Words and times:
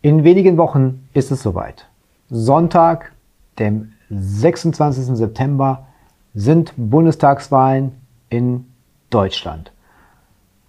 In 0.00 0.22
wenigen 0.22 0.56
Wochen 0.58 1.08
ist 1.12 1.32
es 1.32 1.42
soweit. 1.42 1.88
Sonntag, 2.30 3.12
dem 3.58 3.94
26. 4.10 5.16
September, 5.16 5.86
sind 6.34 6.72
Bundestagswahlen 6.76 7.92
in 8.28 8.66
Deutschland. 9.10 9.72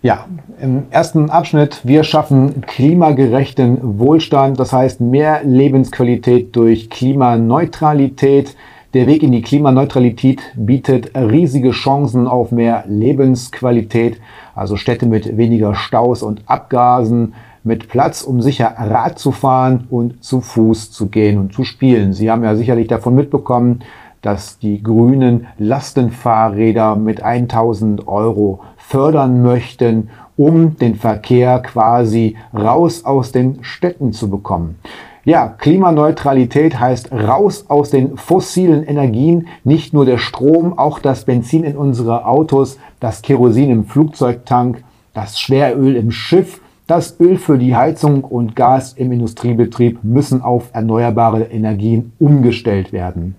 Ja, 0.00 0.26
im 0.60 0.84
ersten 0.90 1.28
Abschnitt, 1.28 1.80
wir 1.82 2.04
schaffen 2.04 2.60
klimagerechten 2.60 3.98
Wohlstand, 3.98 4.60
das 4.60 4.72
heißt 4.72 5.00
mehr 5.00 5.42
Lebensqualität 5.42 6.54
durch 6.54 6.88
Klimaneutralität. 6.88 8.54
Der 8.94 9.08
Weg 9.08 9.24
in 9.24 9.32
die 9.32 9.42
Klimaneutralität 9.42 10.40
bietet 10.54 11.16
riesige 11.16 11.72
Chancen 11.72 12.28
auf 12.28 12.52
mehr 12.52 12.84
Lebensqualität, 12.86 14.20
also 14.54 14.76
Städte 14.76 15.06
mit 15.06 15.36
weniger 15.36 15.74
Staus 15.74 16.22
und 16.22 16.42
Abgasen, 16.46 17.34
mit 17.64 17.88
Platz, 17.88 18.22
um 18.22 18.40
sicher 18.40 18.72
Rad 18.78 19.18
zu 19.18 19.32
fahren 19.32 19.88
und 19.90 20.22
zu 20.22 20.40
Fuß 20.40 20.92
zu 20.92 21.08
gehen 21.08 21.38
und 21.38 21.52
zu 21.52 21.64
spielen. 21.64 22.12
Sie 22.12 22.30
haben 22.30 22.44
ja 22.44 22.54
sicherlich 22.54 22.86
davon 22.86 23.16
mitbekommen, 23.16 23.80
dass 24.22 24.58
die 24.58 24.82
Grünen 24.82 25.46
Lastenfahrräder 25.58 26.96
mit 26.96 27.22
1000 27.22 28.06
Euro 28.08 28.60
fördern 28.76 29.42
möchten, 29.42 30.10
um 30.36 30.76
den 30.76 30.94
Verkehr 30.94 31.60
quasi 31.60 32.36
raus 32.54 33.04
aus 33.04 33.32
den 33.32 33.58
Städten 33.62 34.12
zu 34.12 34.30
bekommen. 34.30 34.76
Ja, 35.24 35.48
Klimaneutralität 35.48 36.80
heißt 36.80 37.12
raus 37.12 37.66
aus 37.68 37.90
den 37.90 38.16
fossilen 38.16 38.82
Energien, 38.84 39.48
nicht 39.62 39.92
nur 39.92 40.06
der 40.06 40.16
Strom, 40.16 40.78
auch 40.78 41.00
das 41.00 41.24
Benzin 41.26 41.64
in 41.64 41.76
unsere 41.76 42.24
Autos, 42.24 42.78
das 42.98 43.20
Kerosin 43.20 43.70
im 43.70 43.84
Flugzeugtank, 43.84 44.82
das 45.12 45.38
Schweröl 45.38 45.96
im 45.96 46.12
Schiff, 46.12 46.62
das 46.86 47.20
Öl 47.20 47.36
für 47.36 47.58
die 47.58 47.76
Heizung 47.76 48.24
und 48.24 48.56
Gas 48.56 48.94
im 48.94 49.12
Industriebetrieb 49.12 50.02
müssen 50.02 50.40
auf 50.40 50.70
erneuerbare 50.72 51.42
Energien 51.42 52.12
umgestellt 52.18 52.94
werden. 52.94 53.34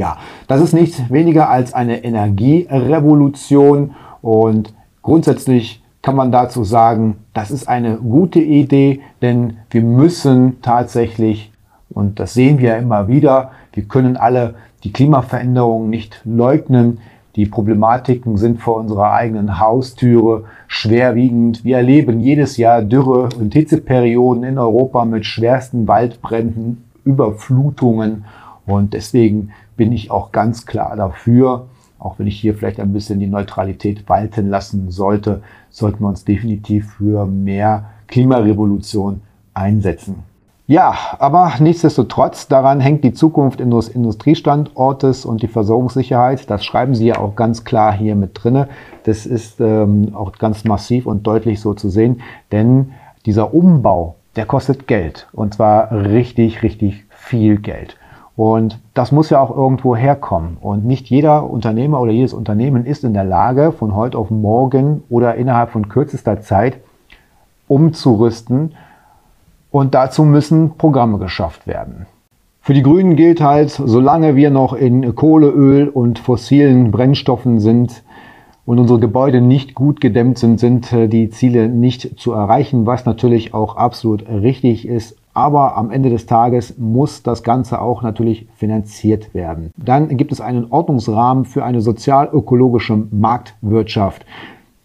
Ja, 0.00 0.16
das 0.48 0.62
ist 0.62 0.72
nichts 0.72 1.10
weniger 1.10 1.50
als 1.50 1.74
eine 1.74 2.02
Energierevolution 2.02 3.90
und 4.22 4.72
grundsätzlich 5.02 5.82
kann 6.00 6.16
man 6.16 6.32
dazu 6.32 6.64
sagen, 6.64 7.16
das 7.34 7.50
ist 7.50 7.68
eine 7.68 7.96
gute 7.98 8.40
Idee, 8.40 9.02
denn 9.20 9.58
wir 9.68 9.82
müssen 9.82 10.62
tatsächlich, 10.62 11.52
und 11.90 12.18
das 12.18 12.32
sehen 12.32 12.60
wir 12.60 12.78
immer 12.78 13.08
wieder, 13.08 13.50
wir 13.74 13.82
können 13.82 14.16
alle 14.16 14.54
die 14.84 14.90
Klimaveränderungen 14.90 15.90
nicht 15.90 16.22
leugnen. 16.24 17.00
Die 17.36 17.44
Problematiken 17.44 18.38
sind 18.38 18.58
vor 18.58 18.76
unserer 18.76 19.12
eigenen 19.12 19.60
Haustüre 19.60 20.44
schwerwiegend. 20.66 21.62
Wir 21.62 21.76
erleben 21.76 22.20
jedes 22.20 22.56
Jahr 22.56 22.80
Dürre 22.80 23.28
und 23.38 23.52
Hitzeperioden 23.52 24.44
in 24.44 24.56
Europa 24.56 25.04
mit 25.04 25.26
schwersten 25.26 25.86
Waldbränden, 25.86 26.84
Überflutungen. 27.04 28.24
Und 28.70 28.94
deswegen 28.94 29.50
bin 29.76 29.92
ich 29.92 30.10
auch 30.10 30.32
ganz 30.32 30.64
klar 30.64 30.94
dafür, 30.96 31.66
auch 31.98 32.18
wenn 32.18 32.26
ich 32.26 32.40
hier 32.40 32.54
vielleicht 32.54 32.80
ein 32.80 32.92
bisschen 32.92 33.20
die 33.20 33.26
Neutralität 33.26 34.08
walten 34.08 34.48
lassen 34.48 34.90
sollte, 34.90 35.42
sollten 35.70 36.00
wir 36.00 36.08
uns 36.08 36.24
definitiv 36.24 36.92
für 36.94 37.26
mehr 37.26 37.86
Klimarevolution 38.06 39.20
einsetzen. 39.54 40.22
Ja, 40.66 40.94
aber 41.18 41.54
nichtsdestotrotz, 41.58 42.46
daran 42.46 42.78
hängt 42.78 43.02
die 43.02 43.12
Zukunft 43.12 43.58
des 43.58 43.88
Industriestandortes 43.88 45.24
und 45.24 45.42
die 45.42 45.48
Versorgungssicherheit. 45.48 46.48
Das 46.48 46.64
schreiben 46.64 46.94
Sie 46.94 47.06
ja 47.06 47.18
auch 47.18 47.34
ganz 47.34 47.64
klar 47.64 47.92
hier 47.92 48.14
mit 48.14 48.30
drinne. 48.34 48.68
Das 49.02 49.26
ist 49.26 49.60
ähm, 49.60 50.14
auch 50.14 50.32
ganz 50.38 50.64
massiv 50.64 51.06
und 51.06 51.26
deutlich 51.26 51.60
so 51.60 51.74
zu 51.74 51.88
sehen, 51.88 52.20
denn 52.52 52.92
dieser 53.26 53.52
Umbau, 53.52 54.14
der 54.36 54.46
kostet 54.46 54.86
Geld 54.86 55.26
und 55.32 55.54
zwar 55.54 55.90
richtig, 55.90 56.62
richtig 56.62 57.04
viel 57.10 57.58
Geld. 57.58 57.96
Und 58.40 58.78
das 58.94 59.12
muss 59.12 59.28
ja 59.28 59.38
auch 59.38 59.54
irgendwo 59.54 59.94
herkommen. 59.94 60.56
Und 60.62 60.86
nicht 60.86 61.10
jeder 61.10 61.50
Unternehmer 61.50 62.00
oder 62.00 62.10
jedes 62.10 62.32
Unternehmen 62.32 62.86
ist 62.86 63.04
in 63.04 63.12
der 63.12 63.22
Lage, 63.22 63.70
von 63.70 63.94
heute 63.94 64.16
auf 64.16 64.30
morgen 64.30 65.02
oder 65.10 65.34
innerhalb 65.34 65.72
von 65.72 65.90
kürzester 65.90 66.40
Zeit 66.40 66.78
umzurüsten. 67.68 68.72
Und 69.70 69.94
dazu 69.94 70.24
müssen 70.24 70.78
Programme 70.78 71.18
geschafft 71.18 71.66
werden. 71.66 72.06
Für 72.62 72.72
die 72.72 72.82
Grünen 72.82 73.14
gilt 73.14 73.42
halt, 73.42 73.72
solange 73.72 74.36
wir 74.36 74.48
noch 74.48 74.72
in 74.72 75.14
Kohle, 75.14 75.50
Öl 75.50 75.90
und 75.90 76.18
fossilen 76.18 76.92
Brennstoffen 76.92 77.60
sind 77.60 78.02
und 78.64 78.78
unsere 78.78 79.00
Gebäude 79.00 79.42
nicht 79.42 79.74
gut 79.74 80.00
gedämmt 80.00 80.38
sind, 80.38 80.58
sind 80.58 80.90
äh, 80.94 81.08
die 81.08 81.28
Ziele 81.28 81.68
nicht 81.68 82.18
zu 82.18 82.32
erreichen, 82.32 82.86
was 82.86 83.04
natürlich 83.04 83.52
auch 83.52 83.76
absolut 83.76 84.26
richtig 84.30 84.88
ist. 84.88 85.19
Aber 85.32 85.76
am 85.76 85.90
Ende 85.90 86.10
des 86.10 86.26
Tages 86.26 86.76
muss 86.78 87.22
das 87.22 87.42
Ganze 87.42 87.80
auch 87.80 88.02
natürlich 88.02 88.48
finanziert 88.56 89.32
werden. 89.34 89.70
Dann 89.76 90.16
gibt 90.16 90.32
es 90.32 90.40
einen 90.40 90.66
Ordnungsrahmen 90.70 91.44
für 91.44 91.64
eine 91.64 91.80
sozial-ökologische 91.80 93.06
Marktwirtschaft. 93.10 94.26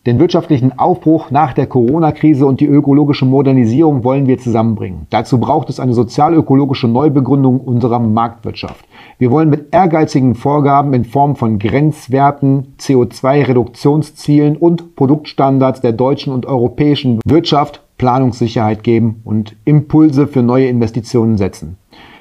Den 0.05 0.19
wirtschaftlichen 0.19 0.78
Aufbruch 0.78 1.31
nach 1.31 1.53
der 1.53 1.66
Corona-Krise 1.66 2.45
und 2.45 2.59
die 2.59 2.67
ökologische 2.67 3.25
Modernisierung 3.25 4.03
wollen 4.03 4.28
wir 4.28 4.38
zusammenbringen. 4.38 5.07
Dazu 5.09 5.39
braucht 5.39 5.67
es 5.72 5.79
eine 5.79 5.95
sozial-ökologische 5.95 6.88
Neubegründung 6.88 7.59
unserer 7.59 7.97
Marktwirtschaft. 7.97 8.85
Wir 9.17 9.31
wollen 9.31 9.50
mit 9.50 9.73
ehrgeizigen 9.73 10.35
Vorgaben 10.35 10.94
in 10.94 11.05
Form 11.05 11.35
von 11.35 11.57
Grenzwerten, 11.57 12.75
CO2-Reduktionszielen 12.79 14.57
und 14.57 14.95
Produktstandards 14.95 15.81
der 15.81 15.94
deutschen 15.94 16.34
und 16.34 16.45
europäischen 16.45 17.19
Wirtschaft 17.25 17.81
Planungssicherheit 17.97 18.83
geben 18.83 19.22
und 19.23 19.56
Impulse 19.66 20.28
für 20.28 20.44
neue 20.44 20.67
Investitionen 20.67 21.38
setzen. 21.38 21.78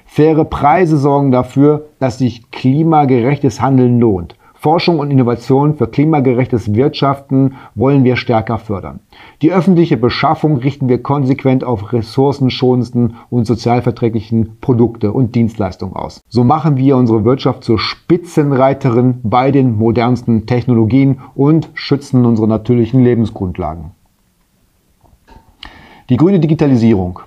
Faire 0.07 0.45
Preise 0.45 0.97
sorgen 0.97 1.33
dafür, 1.33 1.87
dass 1.99 2.19
sich 2.19 2.51
klimagerechtes 2.51 3.60
Handeln 3.60 3.98
lohnt. 3.98 4.37
Forschung 4.65 4.98
und 4.98 5.10
Innovation 5.10 5.75
für 5.75 5.89
klimagerechtes 5.89 6.72
Wirtschaften 6.72 7.57
wollen 7.75 8.03
wir 8.03 8.16
stärker 8.16 8.57
fördern. 8.57 9.01
Die 9.43 9.53
öffentliche 9.53 9.98
Beschaffung 9.98 10.57
richten 10.57 10.89
wir 10.89 11.03
konsequent 11.03 11.65
auf 11.65 11.93
ressourcenschonendsten 11.93 13.16
und 13.28 13.47
sozialverträglichen 13.47 14.57
Produkte 14.63 15.13
und 15.13 15.34
Dienstleistungen 15.34 15.97
aus. 15.97 16.22
So 16.31 16.45
machen 16.45 16.78
wir 16.78 16.97
unsere 16.97 17.27
Wirtschaft 17.27 17.63
zur 17.63 17.78
Spitzenreiterin 17.78 19.21
bei 19.22 19.51
den 19.51 19.77
modernsten 19.77 20.47
Technologien 20.47 21.19
und 21.34 21.69
schützen 21.75 22.25
unsere 22.25 22.48
natürlichen 22.48 23.04
Lebensgrundlagen. 23.04 23.91
Die 26.10 26.18
grüne 26.18 26.39
Digitalisierung. 26.39 27.21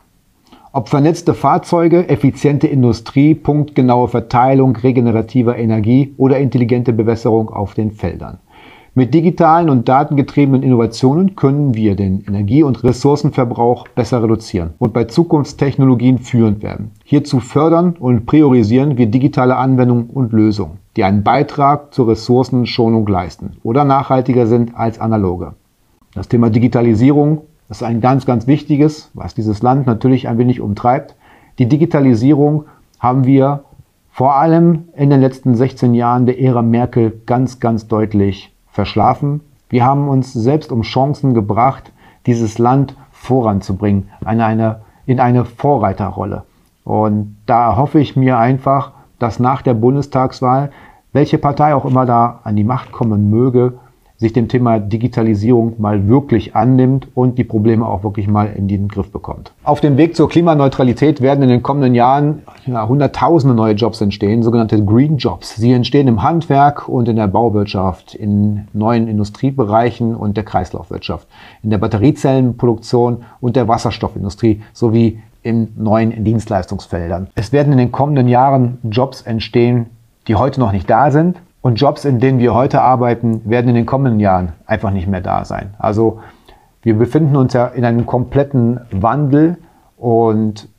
Ob 0.72 0.90
vernetzte 0.90 1.34
Fahrzeuge, 1.34 2.10
effiziente 2.10 2.68
Industrie, 2.68 3.34
punktgenaue 3.34 4.08
Verteilung 4.08 4.76
regenerativer 4.76 5.58
Energie 5.58 6.14
oder 6.18 6.38
intelligente 6.38 6.94
Bewässerung 6.94 7.50
auf 7.50 7.74
den 7.74 7.90
Feldern. 7.90 8.38
Mit 8.94 9.16
digitalen 9.16 9.72
und 9.72 9.90
datengetriebenen 9.90 10.62
Innovationen 10.62 11.36
können 11.36 11.74
wir 11.74 11.96
den 11.96 12.24
Energie- 12.28 12.62
und 12.62 12.84
Ressourcenverbrauch 12.84 13.88
besser 13.88 14.22
reduzieren 14.22 14.76
und 14.78 14.94
bei 14.94 15.06
Zukunftstechnologien 15.06 16.20
führend 16.20 16.62
werden. 16.62 16.92
Hierzu 17.04 17.40
fördern 17.40 17.96
und 18.00 18.28
priorisieren 18.28 19.00
wir 19.00 19.08
digitale 19.08 19.56
Anwendungen 19.56 20.12
und 20.12 20.34
Lösungen, 20.34 20.78
die 20.96 21.04
einen 21.04 21.24
Beitrag 21.24 21.96
zur 21.96 22.10
Ressourcenschonung 22.10 23.08
leisten 23.08 23.54
oder 23.64 23.86
nachhaltiger 23.86 24.46
sind 24.46 24.76
als 24.76 25.00
analoge. 25.00 25.54
Das 26.14 26.28
Thema 26.28 26.52
Digitalisierung 26.52 27.42
ist 27.70 27.84
ein 27.84 28.02
ganz, 28.02 28.26
ganz 28.26 28.48
wichtiges, 28.48 29.12
was 29.14 29.36
dieses 29.36 29.62
Land 29.62 29.88
natürlich 29.88 30.28
ein 30.28 30.38
wenig 30.38 30.62
umtreibt. 30.62 31.16
Die 31.60 31.68
Digitalisierung 31.68 32.66
haben 33.00 33.26
wir 33.26 33.64
vor 34.12 34.36
allem 34.36 34.90
in 34.96 35.10
den 35.10 35.22
letzten 35.22 35.56
16 35.56 35.94
Jahren 35.94 36.26
der 36.26 36.40
Ära 36.40 36.62
Merkel 36.62 37.22
ganz, 37.26 37.60
ganz 37.60 37.88
deutlich 37.88 38.54
verschlafen. 38.70 39.42
Wir 39.70 39.86
haben 39.86 40.08
uns 40.08 40.34
selbst 40.34 40.72
um 40.72 40.82
Chancen 40.82 41.34
gebracht, 41.34 41.92
dieses 42.26 42.58
Land 42.58 42.96
voranzubringen, 43.12 44.10
in 44.22 44.42
eine, 44.42 44.82
in 45.06 45.20
eine 45.20 45.46
Vorreiterrolle. 45.46 46.44
Und 46.84 47.36
da 47.46 47.76
hoffe 47.76 48.00
ich 48.00 48.16
mir 48.16 48.38
einfach, 48.38 48.92
dass 49.20 49.40
nach 49.40 49.62
der 49.62 49.74
Bundestagswahl, 49.74 50.72
welche 51.12 51.38
Partei 51.38 51.76
auch 51.76 51.86
immer 51.86 52.06
da 52.06 52.40
an 52.44 52.56
die 52.56 52.64
Macht 52.64 52.92
kommen 52.92 53.30
möge, 53.30 53.74
sich 54.18 54.34
dem 54.34 54.48
Thema 54.48 54.80
Digitalisierung 54.80 55.76
mal 55.78 56.08
wirklich 56.08 56.56
annimmt 56.56 57.08
und 57.14 57.38
die 57.38 57.44
Probleme 57.44 57.86
auch 57.86 58.04
wirklich 58.04 58.28
mal 58.28 58.48
in 58.56 58.68
den 58.68 58.88
Griff 58.88 59.12
bekommt. 59.12 59.52
Auf 59.64 59.80
dem 59.80 59.98
Weg 59.98 60.16
zur 60.16 60.28
Klimaneutralität 60.28 61.22
werden 61.22 61.44
in 61.44 61.50
den 61.50 61.62
kommenden 61.62 61.94
Jahren 61.94 62.42
ja, 62.66 62.88
hunderttausende 62.88 63.56
neue 63.56 63.74
Jobs 63.74 64.02
entstehen, 64.02 64.42
sogenannte 64.42 64.84
Green 64.84 65.18
Jobs. 65.18 65.56
Sie 65.56 65.72
entstehen 65.72 66.08
im 66.08 66.24
Handwerk 66.24 66.90
und 66.90 67.08
in 67.08 67.16
der 67.16 67.28
Bauwirtschaft, 67.28 68.16
in 68.16 68.68
neuen 68.74 69.08
Industriebereichen 69.08 70.16
und 70.16 70.36
der 70.36 70.44
Kreislaufwirtschaft, 70.44 71.28
in 71.62 71.70
der 71.70 71.78
Batteriezellenproduktion 71.78 73.24
und 73.40 73.56
der 73.56 73.68
Wasserstoffindustrie 73.68 74.62
sowie 74.74 75.20
in 75.44 75.74
neuen 75.78 76.24
Dienstleistungsfeldern. 76.24 77.28
Es 77.36 77.54
werden 77.54 77.72
in 77.72 77.78
den 77.78 77.92
kommenden 77.92 78.28
Jahren 78.28 78.80
Jobs 78.84 79.22
entstehen, 79.22 79.86
die 80.28 80.36
heute 80.36 80.60
noch 80.60 80.72
nicht 80.72 80.90
da 80.90 81.12
sind, 81.12 81.38
und 81.62 81.76
Jobs, 81.76 82.06
in 82.06 82.20
denen 82.20 82.40
wir 82.40 82.54
heute 82.54 82.82
arbeiten, 82.82 83.42
werden 83.50 83.70
in 83.70 83.76
den 83.76 83.86
kommenden 83.86 84.20
Jahren 84.20 84.54
einfach 84.66 84.92
nicht 84.92 85.08
mehr 85.08 85.22
da 85.22 85.46
sein. 85.46 85.74
Also 85.80 86.20
wir 86.82 86.98
befinden 86.98 87.36
uns 87.36 87.54
ja 87.54 87.66
in 87.68 87.84
einem 87.84 88.06
kompletten 88.06 88.80
Wandel 88.92 89.58
und 89.98 90.70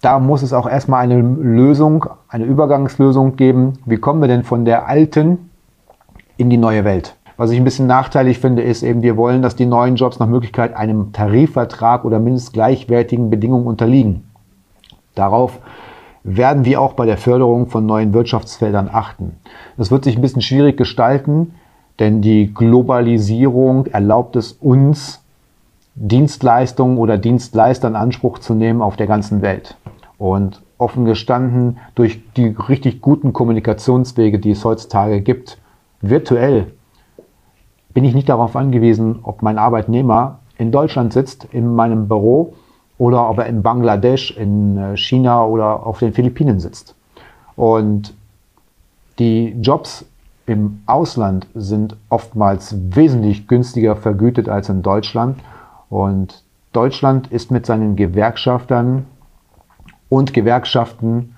da 0.00 0.18
muss 0.18 0.42
es 0.42 0.52
auch 0.52 0.68
erstmal 0.68 1.02
eine 1.02 1.20
Lösung, 1.20 2.06
eine 2.28 2.44
Übergangslösung 2.44 3.36
geben. 3.36 3.74
Wie 3.84 3.96
kommen 3.96 4.20
wir 4.20 4.28
denn 4.28 4.44
von 4.44 4.64
der 4.64 4.86
alten 4.86 5.50
in 6.36 6.50
die 6.50 6.56
neue 6.56 6.84
Welt? 6.84 7.16
Was 7.36 7.50
ich 7.50 7.58
ein 7.58 7.64
bisschen 7.64 7.86
nachteilig 7.86 8.40
finde, 8.40 8.62
ist 8.62 8.82
eben, 8.82 9.02
wir 9.02 9.16
wollen, 9.16 9.42
dass 9.42 9.54
die 9.54 9.66
neuen 9.66 9.94
Jobs 9.94 10.18
nach 10.18 10.26
Möglichkeit 10.26 10.74
einem 10.74 11.12
Tarifvertrag 11.12 12.04
oder 12.04 12.18
mindestens 12.18 12.52
gleichwertigen 12.52 13.30
Bedingungen 13.30 13.66
unterliegen. 13.66 14.28
Darauf 15.14 15.60
werden 16.22 16.64
wir 16.64 16.80
auch 16.80 16.94
bei 16.94 17.06
der 17.06 17.16
Förderung 17.16 17.66
von 17.66 17.86
neuen 17.86 18.12
Wirtschaftsfeldern 18.12 18.88
achten. 18.92 19.36
Das 19.76 19.90
wird 19.90 20.04
sich 20.04 20.16
ein 20.16 20.22
bisschen 20.22 20.42
schwierig 20.42 20.76
gestalten, 20.76 21.54
denn 21.98 22.22
die 22.22 22.52
Globalisierung 22.52 23.86
erlaubt 23.86 24.36
es 24.36 24.52
uns, 24.52 25.24
Dienstleistungen 25.94 26.98
oder 26.98 27.18
Dienstleister 27.18 27.88
in 27.88 27.96
Anspruch 27.96 28.38
zu 28.38 28.54
nehmen 28.54 28.82
auf 28.82 28.96
der 28.96 29.08
ganzen 29.08 29.42
Welt. 29.42 29.76
Und 30.16 30.62
offen 30.78 31.04
gestanden, 31.04 31.78
durch 31.96 32.20
die 32.34 32.54
richtig 32.68 33.00
guten 33.00 33.32
Kommunikationswege, 33.32 34.38
die 34.38 34.52
es 34.52 34.64
heutzutage 34.64 35.20
gibt, 35.20 35.58
virtuell, 36.00 36.72
bin 37.92 38.04
ich 38.04 38.14
nicht 38.14 38.28
darauf 38.28 38.54
angewiesen, 38.54 39.18
ob 39.24 39.42
mein 39.42 39.58
Arbeitnehmer 39.58 40.38
in 40.56 40.70
Deutschland 40.70 41.12
sitzt, 41.12 41.48
in 41.50 41.74
meinem 41.74 42.06
Büro 42.06 42.54
oder 42.98 43.30
ob 43.30 43.38
er 43.38 43.46
in 43.46 43.62
Bangladesch, 43.62 44.32
in 44.36 44.76
äh, 44.76 44.96
China 44.96 45.44
oder 45.44 45.86
auf 45.86 46.00
den 46.00 46.12
Philippinen 46.12 46.60
sitzt. 46.60 46.94
Und 47.56 48.14
die 49.18 49.56
Jobs 49.60 50.04
im 50.46 50.80
Ausland 50.86 51.46
sind 51.54 51.96
oftmals 52.08 52.74
wesentlich 52.94 53.48
günstiger 53.48 53.96
vergütet 53.96 54.48
als 54.48 54.68
in 54.68 54.82
Deutschland. 54.82 55.38
Und 55.90 56.42
Deutschland 56.72 57.28
ist 57.28 57.50
mit 57.50 57.66
seinen 57.66 57.96
Gewerkschaftern 57.96 59.06
und 60.08 60.32
Gewerkschaften 60.32 61.34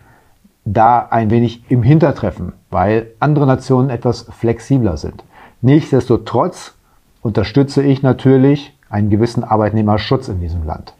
da 0.64 1.08
ein 1.10 1.30
wenig 1.30 1.64
im 1.70 1.82
Hintertreffen, 1.82 2.52
weil 2.70 3.08
andere 3.18 3.46
Nationen 3.46 3.90
etwas 3.90 4.22
flexibler 4.30 4.96
sind. 4.96 5.24
Nichtsdestotrotz 5.62 6.74
unterstütze 7.22 7.82
ich 7.82 8.02
natürlich 8.02 8.76
einen 8.88 9.10
gewissen 9.10 9.44
Arbeitnehmerschutz 9.44 10.28
in 10.28 10.40
diesem 10.40 10.64
Land. 10.64 10.94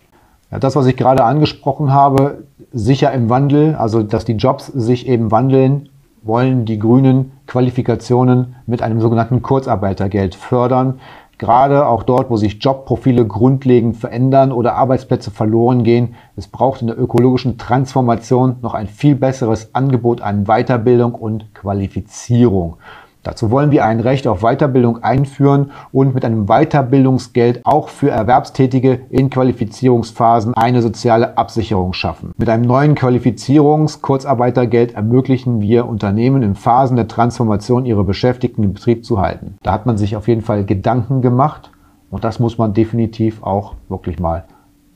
Ja, 0.51 0.59
das, 0.59 0.75
was 0.75 0.87
ich 0.87 0.97
gerade 0.97 1.25
angesprochen 1.25 1.93
habe, 1.93 2.45
sicher 2.73 3.13
im 3.13 3.31
Wandel, 3.31 3.77
also 3.77 4.03
dass 4.03 4.25
die 4.25 4.33
Jobs 4.33 4.67
sich 4.67 5.07
eben 5.07 5.31
wandeln, 5.31 5.89
wollen 6.23 6.65
die 6.65 6.79
Grünen 6.79 7.33
Qualifikationen 7.47 8.57
mit 8.67 8.83
einem 8.83 9.01
sogenannten 9.01 9.43
Kurzarbeitergeld 9.43 10.35
fördern. 10.35 11.01
Gerade 11.39 11.87
auch 11.87 12.03
dort, 12.03 12.29
wo 12.29 12.37
sich 12.37 12.63
Jobprofile 12.63 13.27
grundlegend 13.27 13.97
verändern 13.97 14.53
oder 14.53 14.75
Arbeitsplätze 14.75 15.31
verloren 15.31 15.85
gehen. 15.85 16.15
Es 16.37 16.47
braucht 16.49 16.83
in 16.83 16.89
der 16.89 17.01
ökologischen 17.01 17.57
Transformation 17.57 18.57
noch 18.61 18.75
ein 18.75 18.89
viel 18.89 19.15
besseres 19.15 19.75
Angebot 19.75 20.21
an 20.21 20.45
Weiterbildung 20.45 21.15
und 21.15 21.55
Qualifizierung. 21.55 22.77
Dazu 23.23 23.51
wollen 23.51 23.71
wir 23.71 23.85
ein 23.85 24.01
Recht 24.01 24.27
auf 24.27 24.41
Weiterbildung 24.41 25.03
einführen 25.03 25.73
und 25.93 26.15
mit 26.15 26.25
einem 26.25 26.47
Weiterbildungsgeld 26.47 27.61
auch 27.65 27.89
für 27.89 28.11
Erwerbstätige 28.11 29.01
in 29.11 29.29
Qualifizierungsphasen 29.29 30.55
eine 30.55 30.81
soziale 30.81 31.37
Absicherung 31.37 31.93
schaffen. 31.93 32.33
Mit 32.39 32.49
einem 32.49 32.65
neuen 32.65 32.95
Qualifizierungs-Kurzarbeitergeld 32.95 34.95
ermöglichen 34.95 35.61
wir 35.61 35.87
Unternehmen 35.87 36.43
in 36.43 36.55
Phasen 36.55 36.97
der 36.97 37.09
Transformation 37.09 37.85
ihre 37.85 38.05
Beschäftigten 38.05 38.63
im 38.63 38.73
Betrieb 38.73 39.05
zu 39.05 39.21
halten. 39.21 39.59
Da 39.63 39.73
hat 39.73 39.85
man 39.85 39.99
sich 39.99 40.17
auf 40.17 40.27
jeden 40.27 40.43
Fall 40.43 40.65
Gedanken 40.65 41.21
gemacht 41.21 41.71
und 42.11 42.25
das 42.25 42.41
muss 42.41 42.57
man 42.57 42.73
definitiv 42.73 43.43
auch 43.43 43.75
wirklich 43.89 44.19
mal 44.19 44.45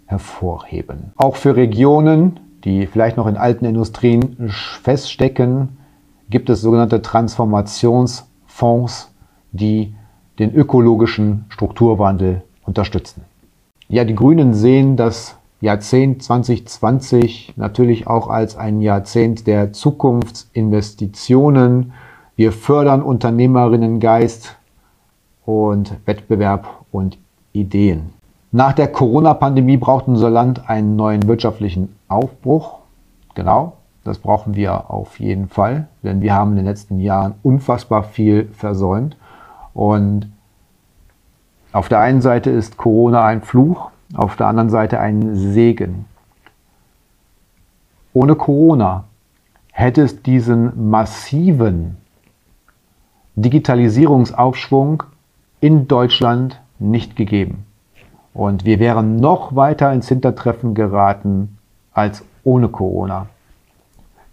hervorheben. 0.06 1.12
Auch 1.16 1.36
für 1.36 1.56
Regionen, 1.56 2.40
die 2.64 2.86
vielleicht 2.86 3.18
noch 3.18 3.26
in 3.26 3.36
alten 3.36 3.66
Industrien 3.66 4.50
feststecken, 4.82 5.76
gibt 6.30 6.48
es 6.50 6.60
sogenannte 6.60 7.02
Transformationsfonds, 7.02 9.10
die 9.52 9.94
den 10.38 10.54
ökologischen 10.54 11.46
Strukturwandel 11.48 12.42
unterstützen. 12.64 13.22
Ja, 13.88 14.04
die 14.04 14.14
Grünen 14.14 14.54
sehen 14.54 14.96
das 14.96 15.36
Jahrzehnt 15.60 16.22
2020 16.22 17.54
natürlich 17.56 18.06
auch 18.06 18.28
als 18.28 18.56
ein 18.56 18.80
Jahrzehnt 18.80 19.46
der 19.46 19.72
Zukunftsinvestitionen. 19.72 21.92
Wir 22.36 22.52
fördern 22.52 23.02
Unternehmerinnengeist 23.02 24.56
und 25.46 25.94
Wettbewerb 26.04 26.84
und 26.90 27.16
Ideen. 27.52 28.12
Nach 28.50 28.72
der 28.72 28.88
Corona-Pandemie 28.88 29.76
braucht 29.76 30.08
unser 30.08 30.30
Land 30.30 30.68
einen 30.68 30.96
neuen 30.96 31.26
wirtschaftlichen 31.26 31.94
Aufbruch. 32.08 32.78
Genau, 33.34 33.74
das 34.04 34.18
brauchen 34.18 34.54
wir 34.54 34.90
auf 34.90 35.18
jeden 35.18 35.48
Fall, 35.48 35.88
denn 36.02 36.20
wir 36.20 36.34
haben 36.34 36.50
in 36.50 36.56
den 36.56 36.66
letzten 36.66 37.00
Jahren 37.00 37.34
unfassbar 37.42 38.04
viel 38.04 38.48
versäumt. 38.52 39.16
Und 39.72 40.30
auf 41.72 41.88
der 41.88 42.00
einen 42.00 42.20
Seite 42.20 42.50
ist 42.50 42.76
Corona 42.76 43.24
ein 43.24 43.40
Fluch, 43.42 43.90
auf 44.14 44.36
der 44.36 44.46
anderen 44.46 44.70
Seite 44.70 45.00
ein 45.00 45.34
Segen. 45.34 46.04
Ohne 48.12 48.36
Corona 48.36 49.04
hätte 49.72 50.02
es 50.02 50.22
diesen 50.22 50.90
massiven 50.90 51.96
Digitalisierungsaufschwung 53.34 55.02
in 55.60 55.88
Deutschland 55.88 56.60
nicht 56.78 57.16
gegeben. 57.16 57.64
Und 58.34 58.64
wir 58.64 58.78
wären 58.78 59.16
noch 59.16 59.56
weiter 59.56 59.92
ins 59.92 60.08
Hintertreffen 60.08 60.74
geraten 60.74 61.58
als 61.92 62.24
ohne 62.44 62.68
Corona. 62.68 63.26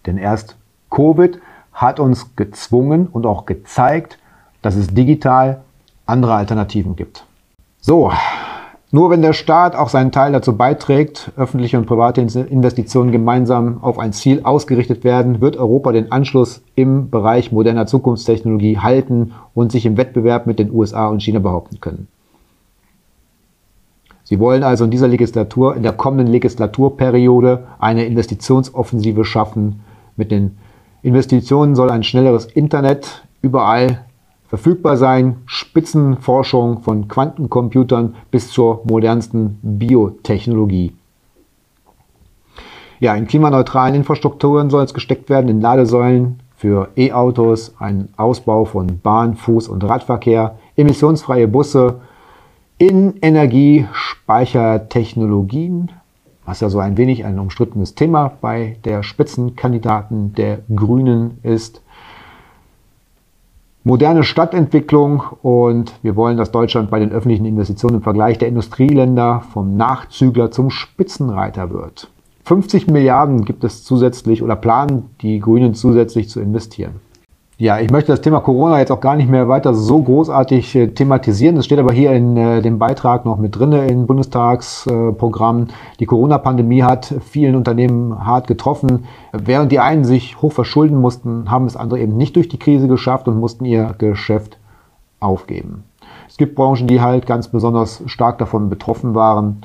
Denn 0.06 0.18
erst 0.18 0.56
Covid 0.90 1.40
hat 1.74 2.00
uns 2.00 2.36
gezwungen 2.36 3.08
und 3.08 3.26
auch 3.26 3.46
gezeigt, 3.46 4.18
dass 4.62 4.76
es 4.76 4.88
digital 4.88 5.62
andere 6.06 6.34
Alternativen 6.34 6.96
gibt. 6.96 7.26
So, 7.80 8.12
nur 8.94 9.10
wenn 9.10 9.22
der 9.22 9.32
Staat 9.32 9.74
auch 9.74 9.88
seinen 9.88 10.12
Teil 10.12 10.34
dazu 10.34 10.58
beiträgt, 10.58 11.32
öffentliche 11.38 11.78
und 11.78 11.86
private 11.86 12.20
Investitionen 12.20 13.14
gemeinsam 13.14 13.82
auf 13.82 13.98
ein 13.98 14.12
Ziel 14.12 14.42
ausgerichtet 14.44 15.06
werden, 15.06 15.40
wird 15.40 15.56
Europa 15.56 15.94
den 15.94 16.12
Anschluss 16.12 16.62
im 16.76 17.10
Bereich 17.10 17.54
moderner 17.54 17.88
Zukunftstechnologie 17.88 18.80
halten 18.80 19.32
und 19.54 19.72
sich 19.72 19.86
im 19.86 19.96
Wettbewerb 19.96 20.46
mit 20.46 20.60
den 20.60 20.74
USA 20.74 21.08
und 21.08 21.24
China 21.24 21.40
behaupten 21.40 21.80
können. 21.80 22.10
Sie 24.26 24.40
wollen 24.40 24.64
also 24.64 24.84
in 24.84 24.92
dieser 24.92 25.08
Legislatur, 25.08 25.76
in 25.76 25.84
der 25.84 25.94
kommenden 25.94 26.28
Legislaturperiode 26.28 27.68
eine 27.80 28.06
Investitionsoffensive 28.06 29.24
schaffen, 29.24 29.82
mit 30.16 30.32
den 30.32 30.58
Investitionen 31.02 31.76
soll 31.76 31.90
ein 31.90 32.04
schnelleres 32.04 32.46
Internet 32.46 33.24
überall 33.42 34.06
verfügbar 34.48 34.98
sein. 34.98 35.38
Spitzenforschung 35.46 36.82
von 36.82 37.08
Quantencomputern 37.08 38.16
bis 38.30 38.50
zur 38.50 38.84
modernsten 38.86 39.58
Biotechnologie. 39.62 40.94
Ja, 43.00 43.16
in 43.16 43.28
klimaneutralen 43.28 43.96
Infrastrukturen 43.96 44.70
soll 44.70 44.84
es 44.84 44.94
gesteckt 44.94 45.30
werden, 45.30 45.50
in 45.50 45.62
Ladesäulen 45.62 46.42
für 46.56 46.90
E-Autos, 46.96 47.74
ein 47.80 48.10
Ausbau 48.18 48.66
von 48.66 49.00
Bahn-, 49.02 49.36
Fuß- 49.36 49.68
und 49.68 49.84
Radverkehr, 49.84 50.60
emissionsfreie 50.76 51.48
Busse, 51.48 52.02
in 52.78 53.16
Energiespeichertechnologien, 53.22 55.92
was 56.46 56.60
ja 56.60 56.70
so 56.70 56.80
ein 56.80 56.98
wenig 56.98 57.26
ein 57.26 57.40
umstrittenes 57.40 57.96
Thema 57.96 58.32
bei 58.42 58.78
der 58.84 59.04
Spitzenkandidaten 59.04 60.34
der 60.34 60.60
Grünen 60.74 61.40
ist. 61.44 61.82
Moderne 63.84 64.24
Stadtentwicklung 64.24 65.24
und 65.42 65.94
wir 66.04 66.16
wollen, 66.16 66.38
dass 66.38 66.52
Deutschland 66.52 66.92
bei 66.92 67.00
den 67.00 67.12
öffentlichen 67.12 67.46
Investitionen 67.46 67.98
im 67.98 68.04
Vergleich 68.04 68.38
der 68.38 68.48
Industrieländer 68.48 69.42
vom 69.54 69.76
Nachzügler 69.76 70.52
zum 70.52 70.70
Spitzenreiter 70.70 71.72
wird. 71.72 72.10
50 72.46 72.88
Milliarden 72.88 73.46
gibt 73.46 73.64
es 73.64 73.84
zusätzlich 73.84 74.44
oder 74.44 74.56
planen 74.56 75.10
die 75.22 75.40
Grünen 75.40 75.74
zusätzlich 75.74 76.30
zu 76.30 76.40
investieren. 76.40 77.00
Ja, 77.62 77.80
ich 77.80 77.92
möchte 77.92 78.12
das 78.12 78.22
Thema 78.22 78.40
Corona 78.40 78.80
jetzt 78.80 78.92
auch 78.92 79.02
gar 79.02 79.16
nicht 79.16 79.30
mehr 79.30 79.48
weiter 79.48 79.76
so 79.76 80.02
großartig 80.02 80.76
äh, 80.76 80.88
thematisieren. 80.88 81.58
Das 81.58 81.66
steht 81.66 81.78
aber 81.78 81.94
hier 81.94 82.12
in 82.12 82.36
äh, 82.36 82.60
dem 82.64 82.80
Beitrag 82.80 83.24
noch 83.24 83.38
mit 83.38 83.56
drin 83.56 83.72
im 83.72 84.08
Bundestagsprogramm. 84.08 85.68
die 86.00 86.08
Corona-Pandemie 86.08 86.82
hat 86.82 87.14
vielen 87.24 87.56
Unternehmen 87.56 88.26
hart 88.26 88.48
getroffen. 88.48 89.06
Während 89.32 89.72
die 89.72 89.78
einen 89.78 90.06
sich 90.06 90.42
hoch 90.42 90.54
verschulden 90.54 90.98
mussten, 90.98 91.52
haben 91.52 91.68
es 91.68 91.76
andere 91.76 92.00
eben 92.00 92.18
nicht 92.18 92.36
durch 92.36 92.50
die 92.50 92.58
Krise 92.58 92.88
geschafft 92.88 93.28
und 93.28 93.40
mussten 93.40 93.64
ihr 93.66 93.94
Geschäft 94.00 94.58
aufgeben. 95.20 95.84
Es 96.28 96.38
gibt 96.38 96.56
Branchen, 96.56 96.88
die 96.88 97.00
halt 97.00 97.28
ganz 97.28 97.50
besonders 97.50 98.02
stark 98.08 98.40
davon 98.40 98.72
betroffen 98.72 99.14
waren. 99.14 99.62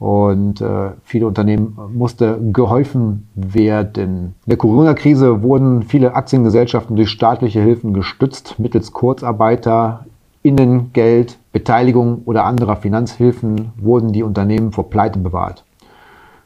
Und 0.00 0.62
äh, 0.62 0.92
viele 1.04 1.26
Unternehmen 1.26 1.76
musste 1.92 2.40
geholfen 2.52 3.28
werden. 3.34 4.34
In 4.46 4.50
der 4.50 4.56
Corona-Krise 4.56 5.42
wurden 5.42 5.82
viele 5.82 6.14
Aktiengesellschaften 6.14 6.96
durch 6.96 7.10
staatliche 7.10 7.60
Hilfen 7.60 7.92
gestützt, 7.92 8.58
mittels 8.58 8.92
Kurzarbeiter, 8.92 10.06
Innengeld, 10.42 11.38
Beteiligung 11.52 12.22
oder 12.24 12.46
anderer 12.46 12.76
Finanzhilfen 12.76 13.72
wurden 13.76 14.12
die 14.12 14.22
Unternehmen 14.22 14.72
vor 14.72 14.88
Pleite 14.88 15.18
bewahrt. 15.18 15.64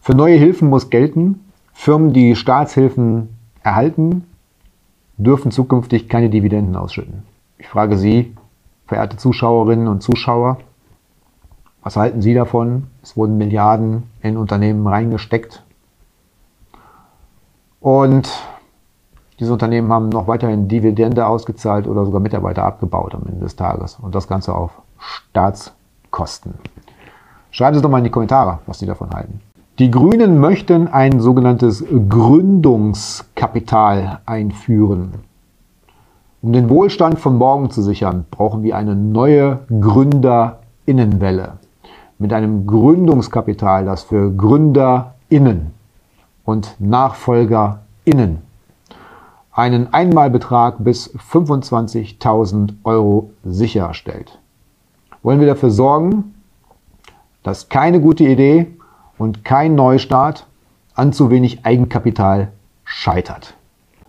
Für 0.01 0.17
neue 0.17 0.37
Hilfen 0.37 0.69
muss 0.69 0.91
gelten, 0.91 1.39
Firmen, 1.73 2.13
die 2.13 2.35
Staatshilfen 2.35 3.29
erhalten, 3.63 4.25
dürfen 5.17 5.53
zukünftig 5.53 6.09
keine 6.09 6.29
Dividenden 6.29 6.75
ausschütten. 6.75 7.23
Ich 7.59 7.69
frage 7.69 7.97
Sie, 7.97 8.35
verehrte 8.87 9.17
Zuschauerinnen 9.17 9.87
und 9.87 10.03
Zuschauer, 10.03 10.59
was 11.85 11.95
halten 11.97 12.21
Sie 12.23 12.35
davon? 12.35 12.89
Es 13.03 13.17
wurden 13.17 13.37
Milliarden 13.37 14.05
in 14.23 14.39
Unternehmen 14.39 14.87
reingesteckt. 14.87 15.63
Und 17.79 18.31
diese 19.39 19.53
Unternehmen 19.53 19.93
haben 19.93 20.09
noch 20.09 20.27
weiterhin 20.27 20.67
Dividende 20.67 21.27
ausgezahlt 21.27 21.87
oder 21.87 22.07
sogar 22.07 22.21
Mitarbeiter 22.21 22.65
abgebaut 22.65 23.15
am 23.15 23.27
Ende 23.27 23.41
des 23.41 23.57
Tages. 23.57 23.99
Und 24.01 24.15
das 24.15 24.27
Ganze 24.27 24.55
auf 24.55 24.71
Staatskosten. 24.99 26.55
Schreiben 27.51 27.77
Sie 27.77 27.83
doch 27.83 27.91
mal 27.91 27.99
in 27.99 28.05
die 28.05 28.11
Kommentare, 28.11 28.61
was 28.65 28.79
Sie 28.79 28.87
davon 28.87 29.11
halten. 29.11 29.43
Die 29.79 29.91
Grünen 29.91 30.41
möchten 30.41 30.89
ein 30.89 31.21
sogenanntes 31.21 31.85
Gründungskapital 32.09 34.21
einführen. 34.25 35.13
Um 36.41 36.55
den 36.55 36.71
Wohlstand 36.71 37.19
von 37.19 37.37
morgen 37.37 37.69
zu 37.71 37.83
sichern, 37.83 38.25
brauchen 38.31 38.63
wir 38.63 38.77
eine 38.77 38.95
neue 38.95 39.59
Gründerinnenwelle 39.69 41.59
mit 42.19 42.33
einem 42.33 42.67
Gründungskapital, 42.67 43.85
das 43.85 44.05
für 44.05 44.31
GründerInnen 44.31 45.73
und 46.45 46.77
NachfolgerInnen 46.79 48.43
einen 49.55 49.95
Einmalbetrag 49.95 50.83
bis 50.83 51.15
25.000 51.15 52.75
Euro 52.83 53.31
sicherstellt. 53.45 54.41
Wollen 55.23 55.39
wir 55.39 55.47
dafür 55.47 55.71
sorgen, 55.71 56.35
dass 57.45 57.69
keine 57.69 58.01
gute 58.01 58.25
Idee 58.25 58.67
und 59.17 59.45
kein 59.45 59.77
Neustart 59.77 60.49
an 60.95 61.13
zu 61.13 61.31
wenig 61.31 61.65
Eigenkapital 61.65 62.51
scheitert. 62.85 63.55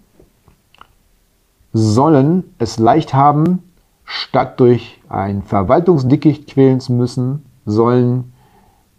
sollen 1.73 2.45
es 2.59 2.79
leicht 2.79 3.15
haben, 3.15 3.63
statt 4.05 4.59
durch 4.61 5.01
ein 5.09 5.43
Verwaltungsdickicht 5.43 6.47
quälen 6.47 6.81
zu 6.81 6.93
müssen, 6.93 7.45
sollen 7.67 8.33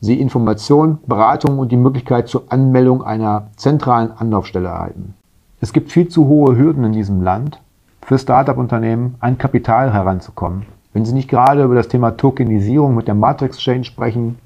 sie 0.01 0.19
Information, 0.19 0.99
Beratung 1.07 1.59
und 1.59 1.71
die 1.71 1.77
Möglichkeit 1.77 2.27
zur 2.27 2.43
Anmeldung 2.49 3.03
einer 3.03 3.47
zentralen 3.55 4.11
Anlaufstelle 4.11 4.69
erhalten. 4.69 5.15
Es 5.61 5.73
gibt 5.73 5.91
viel 5.91 6.07
zu 6.07 6.27
hohe 6.27 6.55
Hürden 6.55 6.85
in 6.85 6.93
diesem 6.93 7.21
Land, 7.21 7.59
für 8.01 8.17
Start-up-Unternehmen 8.17 9.15
an 9.19 9.37
Kapital 9.37 9.93
heranzukommen. 9.93 10.65
Wenn 10.93 11.05
Sie 11.05 11.13
nicht 11.13 11.29
gerade 11.29 11.63
über 11.63 11.75
das 11.75 11.87
Thema 11.87 12.11
Tokenisierung 12.11 12.95
mit 12.95 13.07
der 13.07 13.15
Matrix 13.15 13.59
Chain 13.59 13.83
sprechen, 13.83 14.39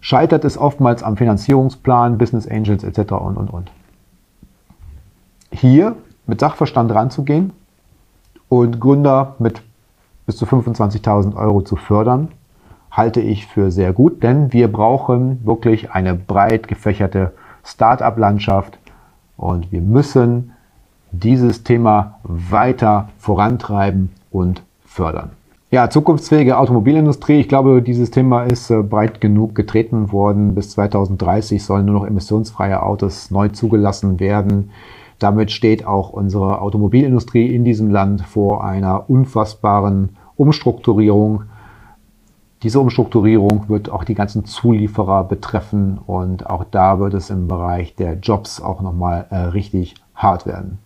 scheitert 0.00 0.44
es 0.44 0.58
oftmals 0.58 1.02
am 1.02 1.16
Finanzierungsplan, 1.16 2.18
Business 2.18 2.46
Angels 2.46 2.84
etc. 2.84 3.12
und, 3.12 3.36
und, 3.36 3.48
und. 3.48 3.70
Hier 5.50 5.96
mit 6.26 6.40
Sachverstand 6.40 6.92
ranzugehen 6.92 7.52
und 8.48 8.80
Gründer 8.80 9.36
mit 9.38 9.62
bis 10.26 10.36
zu 10.36 10.44
25.000 10.44 11.36
Euro 11.36 11.62
zu 11.62 11.76
fördern, 11.76 12.28
halte 12.90 13.20
ich 13.20 13.46
für 13.46 13.70
sehr 13.70 13.92
gut, 13.92 14.22
denn 14.22 14.52
wir 14.52 14.70
brauchen 14.70 15.44
wirklich 15.46 15.90
eine 15.92 16.14
breit 16.14 16.68
gefächerte 16.68 17.32
Start-up-Landschaft 17.64 18.78
und 19.36 19.72
wir 19.72 19.80
müssen 19.80 20.52
dieses 21.10 21.64
Thema 21.64 22.18
weiter 22.22 23.08
vorantreiben 23.18 24.10
und 24.30 24.62
fördern. 24.92 25.30
Ja, 25.72 25.88
zukunftsfähige 25.88 26.58
Automobilindustrie. 26.58 27.40
Ich 27.40 27.48
glaube, 27.48 27.80
dieses 27.80 28.10
Thema 28.10 28.42
ist 28.42 28.68
äh, 28.70 28.82
breit 28.82 29.22
genug 29.22 29.54
getreten 29.54 30.12
worden. 30.12 30.54
Bis 30.54 30.68
2030 30.72 31.64
sollen 31.64 31.86
nur 31.86 31.94
noch 31.94 32.06
emissionsfreie 32.06 32.82
Autos 32.82 33.30
neu 33.30 33.48
zugelassen 33.48 34.20
werden. 34.20 34.70
Damit 35.18 35.50
steht 35.50 35.86
auch 35.86 36.10
unsere 36.10 36.60
Automobilindustrie 36.60 37.54
in 37.54 37.64
diesem 37.64 37.90
Land 37.90 38.20
vor 38.20 38.64
einer 38.64 39.08
unfassbaren 39.08 40.10
Umstrukturierung. 40.36 41.44
Diese 42.62 42.78
Umstrukturierung 42.78 43.68
wird 43.68 43.88
auch 43.88 44.04
die 44.04 44.14
ganzen 44.14 44.44
Zulieferer 44.44 45.24
betreffen 45.24 45.98
und 46.06 46.50
auch 46.50 46.64
da 46.64 46.98
wird 46.98 47.14
es 47.14 47.30
im 47.30 47.48
Bereich 47.48 47.94
der 47.94 48.18
Jobs 48.18 48.60
auch 48.60 48.82
nochmal 48.82 49.24
äh, 49.30 49.36
richtig 49.36 49.94
hart 50.14 50.44
werden. 50.44 50.78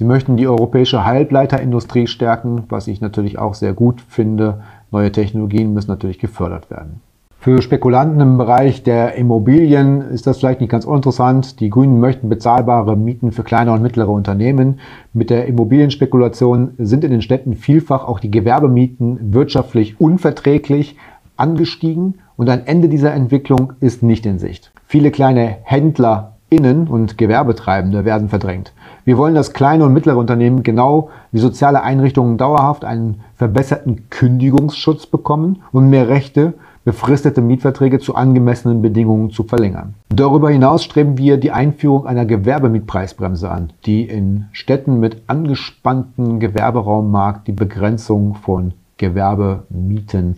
Sie 0.00 0.06
möchten 0.06 0.38
die 0.38 0.48
europäische 0.48 1.04
Halbleiterindustrie 1.04 2.06
stärken, 2.06 2.64
was 2.70 2.88
ich 2.88 3.02
natürlich 3.02 3.38
auch 3.38 3.52
sehr 3.52 3.74
gut 3.74 4.00
finde. 4.00 4.62
Neue 4.90 5.12
Technologien 5.12 5.74
müssen 5.74 5.90
natürlich 5.90 6.18
gefördert 6.18 6.70
werden. 6.70 7.02
Für 7.38 7.60
Spekulanten 7.60 8.18
im 8.18 8.38
Bereich 8.38 8.82
der 8.82 9.16
Immobilien 9.16 10.00
ist 10.00 10.26
das 10.26 10.38
vielleicht 10.38 10.62
nicht 10.62 10.70
ganz 10.70 10.86
uninteressant. 10.86 11.60
Die 11.60 11.68
Grünen 11.68 12.00
möchten 12.00 12.30
bezahlbare 12.30 12.96
Mieten 12.96 13.30
für 13.30 13.42
kleine 13.42 13.72
und 13.72 13.82
mittlere 13.82 14.08
Unternehmen. 14.08 14.80
Mit 15.12 15.28
der 15.28 15.44
Immobilienspekulation 15.44 16.70
sind 16.78 17.04
in 17.04 17.10
den 17.10 17.20
Städten 17.20 17.54
vielfach 17.54 18.08
auch 18.08 18.20
die 18.20 18.30
Gewerbemieten 18.30 19.34
wirtschaftlich 19.34 20.00
unverträglich 20.00 20.96
angestiegen 21.36 22.20
und 22.38 22.48
ein 22.48 22.66
Ende 22.66 22.88
dieser 22.88 23.12
Entwicklung 23.12 23.74
ist 23.80 24.02
nicht 24.02 24.24
in 24.24 24.38
Sicht. 24.38 24.72
Viele 24.86 25.10
kleine 25.10 25.58
Händler 25.64 26.38
Innen- 26.50 26.88
und 26.88 27.16
Gewerbetreibende 27.16 28.04
werden 28.04 28.28
verdrängt. 28.28 28.72
Wir 29.10 29.18
wollen, 29.18 29.34
dass 29.34 29.52
kleine 29.52 29.84
und 29.84 29.92
mittlere 29.92 30.18
Unternehmen 30.18 30.62
genau 30.62 31.10
wie 31.32 31.40
soziale 31.40 31.82
Einrichtungen 31.82 32.38
dauerhaft 32.38 32.84
einen 32.84 33.22
verbesserten 33.34 34.08
Kündigungsschutz 34.08 35.06
bekommen 35.06 35.62
und 35.72 35.90
mehr 35.90 36.08
Rechte, 36.08 36.54
befristete 36.84 37.40
Mietverträge 37.40 37.98
zu 37.98 38.14
angemessenen 38.14 38.82
Bedingungen 38.82 39.30
zu 39.30 39.42
verlängern. 39.42 39.94
Darüber 40.10 40.48
hinaus 40.48 40.84
streben 40.84 41.18
wir 41.18 41.38
die 41.38 41.50
Einführung 41.50 42.06
einer 42.06 42.24
Gewerbemietpreisbremse 42.24 43.50
an, 43.50 43.72
die 43.84 44.04
in 44.04 44.44
Städten 44.52 45.00
mit 45.00 45.22
angespanntem 45.26 46.38
Gewerberaummarkt 46.38 47.48
die 47.48 47.52
Begrenzung 47.52 48.36
von 48.36 48.74
Gewerbemieten 48.96 50.36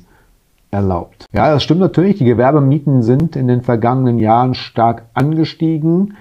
erlaubt. 0.71 1.27
Ja, 1.35 1.51
das 1.51 1.63
stimmt 1.63 1.81
natürlich. 1.81 2.17
Die 2.17 2.25
Gewerbemieten 2.25 3.03
sind 3.03 3.37
in 3.37 3.49
den 3.49 3.61
vergangenen 3.61 4.19
Jahren 4.19 4.55
stark 4.55 5.03
angestiegen. 5.13 6.15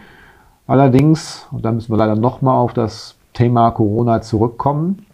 Allerdings, 0.72 1.48
und 1.52 1.66
da 1.66 1.72
müssen 1.74 1.92
wir 1.92 1.98
leider 1.98 2.16
nochmal 2.16 2.56
auf 2.56 2.74
das 2.74 3.16
Thema 3.34 3.72
Corona 3.72 4.22
zurückkommen 4.22 5.06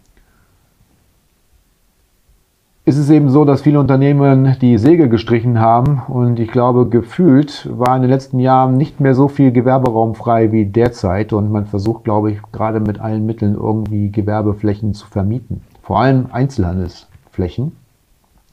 ist 2.88 2.96
es 2.96 3.10
eben 3.10 3.28
so, 3.28 3.44
dass 3.44 3.60
viele 3.60 3.80
Unternehmen 3.80 4.56
die 4.62 4.78
Segel 4.78 5.10
gestrichen 5.10 5.60
haben 5.60 6.00
und 6.08 6.40
ich 6.40 6.50
glaube, 6.50 6.88
gefühlt 6.88 7.68
war 7.70 7.94
in 7.94 8.00
den 8.00 8.10
letzten 8.10 8.38
Jahren 8.38 8.78
nicht 8.78 8.98
mehr 8.98 9.14
so 9.14 9.28
viel 9.28 9.52
Gewerberaum 9.52 10.14
frei 10.14 10.52
wie 10.52 10.64
derzeit 10.64 11.34
und 11.34 11.52
man 11.52 11.66
versucht, 11.66 12.04
glaube 12.04 12.32
ich, 12.32 12.38
gerade 12.50 12.80
mit 12.80 12.98
allen 12.98 13.26
Mitteln 13.26 13.54
irgendwie 13.56 14.10
Gewerbeflächen 14.10 14.94
zu 14.94 15.06
vermieten. 15.06 15.60
Vor 15.82 16.00
allem 16.00 16.28
Einzelhandelsflächen. 16.32 17.72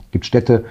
Es 0.01 0.11
gibt 0.11 0.25
Städte, 0.25 0.65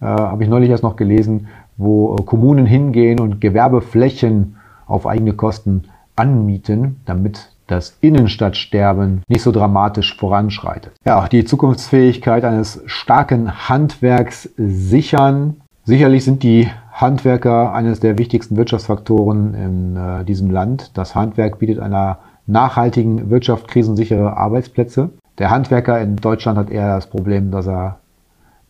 äh, 0.00 0.06
habe 0.06 0.42
ich 0.42 0.48
neulich 0.48 0.70
erst 0.70 0.82
noch 0.82 0.96
gelesen, 0.96 1.48
wo 1.76 2.16
äh, 2.16 2.22
Kommunen 2.22 2.64
hingehen 2.64 3.20
und 3.20 3.42
Gewerbeflächen 3.42 4.56
auf 4.90 5.06
eigene 5.06 5.32
Kosten 5.32 5.84
anmieten, 6.16 7.00
damit 7.06 7.50
das 7.66 7.96
Innenstadtsterben 8.00 9.22
nicht 9.28 9.42
so 9.42 9.52
dramatisch 9.52 10.16
voranschreitet. 10.16 10.92
Ja, 11.04 11.28
die 11.28 11.44
Zukunftsfähigkeit 11.44 12.44
eines 12.44 12.82
starken 12.86 13.68
Handwerks 13.68 14.50
sichern. 14.56 15.60
Sicherlich 15.84 16.24
sind 16.24 16.42
die 16.42 16.68
Handwerker 16.92 17.72
eines 17.72 18.00
der 18.00 18.18
wichtigsten 18.18 18.56
Wirtschaftsfaktoren 18.56 19.54
in 19.54 19.96
äh, 19.96 20.24
diesem 20.24 20.50
Land. 20.50 20.90
Das 20.98 21.14
Handwerk 21.14 21.60
bietet 21.60 21.78
einer 21.78 22.18
nachhaltigen 22.46 23.30
Wirtschaft 23.30 23.68
krisensichere 23.68 24.36
Arbeitsplätze. 24.36 25.10
Der 25.38 25.50
Handwerker 25.50 26.00
in 26.00 26.16
Deutschland 26.16 26.58
hat 26.58 26.70
eher 26.70 26.96
das 26.96 27.06
Problem, 27.06 27.50
dass 27.52 27.66
er 27.66 28.00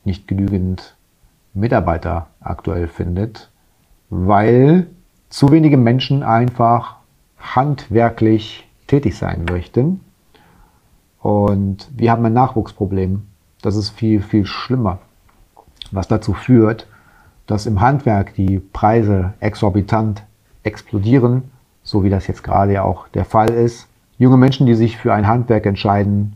nicht 0.05 0.29
genügend 0.29 0.95
Mitarbeiter 1.55 2.27
aktuell 2.41 2.87
findet, 2.87 3.51
weil 4.11 4.87
zu 5.31 5.51
wenige 5.51 5.77
Menschen 5.77 6.23
einfach 6.23 6.97
handwerklich 7.39 8.69
tätig 8.89 9.17
sein 9.17 9.47
möchten. 9.49 10.01
Und 11.21 11.89
wir 11.97 12.11
haben 12.11 12.27
ein 12.27 12.33
Nachwuchsproblem. 12.33 13.23
Das 13.63 13.77
ist 13.77 13.91
viel, 13.91 14.21
viel 14.21 14.45
schlimmer. 14.45 14.99
Was 15.93 16.09
dazu 16.09 16.35
führt, 16.35 16.87
dass 17.47 17.67
im 17.67 17.81
Handwerk 17.81 18.35
die 18.35 18.59
Preise 18.59 19.35
exorbitant 19.41 20.23
explodieren, 20.63 21.45
so 21.83 22.05
wie 22.05 22.11
das 22.11 22.27
jetzt 22.27 22.43
gerade 22.43 22.75
ja 22.75 22.83
auch 22.83 23.09
der 23.09 23.25
Fall 23.25 23.51
ist. 23.51 23.89
Junge 24.19 24.37
Menschen, 24.37 24.67
die 24.67 24.75
sich 24.75 24.99
für 24.99 25.15
ein 25.15 25.27
Handwerk 25.27 25.65
entscheiden, 25.67 26.35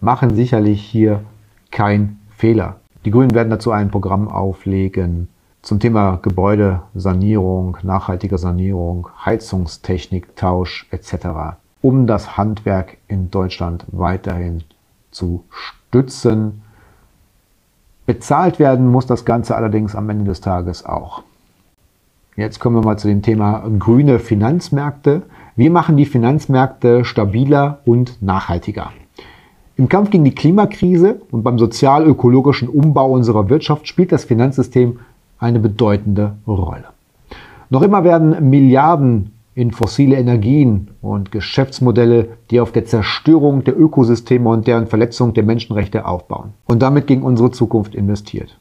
machen 0.00 0.34
sicherlich 0.34 0.82
hier 0.82 1.22
kein 1.70 2.18
Fehler. 2.36 2.76
Die 3.04 3.10
Grünen 3.10 3.34
werden 3.34 3.50
dazu 3.50 3.72
ein 3.72 3.90
Programm 3.90 4.28
auflegen 4.28 5.28
zum 5.62 5.80
Thema 5.80 6.18
Gebäudesanierung, 6.20 7.78
nachhaltige 7.82 8.36
Sanierung, 8.36 9.08
Heizungstechnik, 9.24 10.36
Tausch 10.36 10.86
etc 10.90 11.56
um 11.82 12.06
das 12.06 12.36
Handwerk 12.38 12.96
in 13.08 13.30
Deutschland 13.30 13.84
weiterhin 13.90 14.62
zu 15.10 15.44
stützen. 15.50 16.62
Bezahlt 18.06 18.58
werden 18.58 18.88
muss 18.88 19.06
das 19.06 19.24
Ganze 19.24 19.56
allerdings 19.56 19.94
am 19.94 20.08
Ende 20.08 20.24
des 20.24 20.40
Tages 20.40 20.86
auch. 20.86 21.22
Jetzt 22.36 22.60
kommen 22.60 22.76
wir 22.76 22.84
mal 22.84 22.98
zu 22.98 23.08
dem 23.08 23.20
Thema 23.20 23.64
grüne 23.78 24.18
Finanzmärkte. 24.18 25.22
Wir 25.54 25.70
machen 25.70 25.98
die 25.98 26.06
Finanzmärkte 26.06 27.04
stabiler 27.04 27.80
und 27.84 28.22
nachhaltiger. 28.22 28.92
Im 29.76 29.88
Kampf 29.88 30.10
gegen 30.10 30.24
die 30.24 30.34
Klimakrise 30.34 31.20
und 31.30 31.42
beim 31.42 31.58
sozial-ökologischen 31.58 32.68
Umbau 32.68 33.10
unserer 33.10 33.48
Wirtschaft 33.48 33.88
spielt 33.88 34.12
das 34.12 34.24
Finanzsystem 34.24 35.00
eine 35.42 35.60
bedeutende 35.60 36.36
Rolle. 36.46 36.86
Noch 37.70 37.82
immer 37.82 38.04
werden 38.04 38.50
Milliarden 38.50 39.32
in 39.54 39.70
fossile 39.70 40.16
Energien 40.16 40.88
und 41.02 41.30
Geschäftsmodelle, 41.30 42.28
die 42.50 42.60
auf 42.60 42.72
der 42.72 42.86
Zerstörung 42.86 43.64
der 43.64 43.78
Ökosysteme 43.78 44.48
und 44.48 44.66
deren 44.66 44.86
Verletzung 44.86 45.34
der 45.34 45.42
Menschenrechte 45.42 46.06
aufbauen 46.06 46.54
und 46.66 46.80
damit 46.80 47.06
gegen 47.06 47.22
unsere 47.22 47.50
Zukunft 47.50 47.94
investiert. 47.94 48.58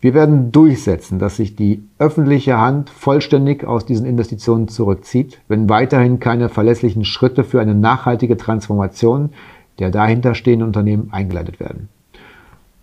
Wir 0.00 0.14
werden 0.14 0.50
durchsetzen, 0.50 1.18
dass 1.18 1.36
sich 1.36 1.56
die 1.56 1.82
öffentliche 1.98 2.58
Hand 2.58 2.88
vollständig 2.88 3.64
aus 3.64 3.84
diesen 3.84 4.06
Investitionen 4.06 4.68
zurückzieht, 4.68 5.40
wenn 5.48 5.68
weiterhin 5.68 6.18
keine 6.20 6.48
verlässlichen 6.48 7.04
Schritte 7.04 7.44
für 7.44 7.60
eine 7.60 7.74
nachhaltige 7.74 8.38
Transformation 8.38 9.30
der 9.78 9.90
dahinterstehenden 9.90 10.66
Unternehmen 10.66 11.08
eingeleitet 11.12 11.60
werden. 11.60 11.90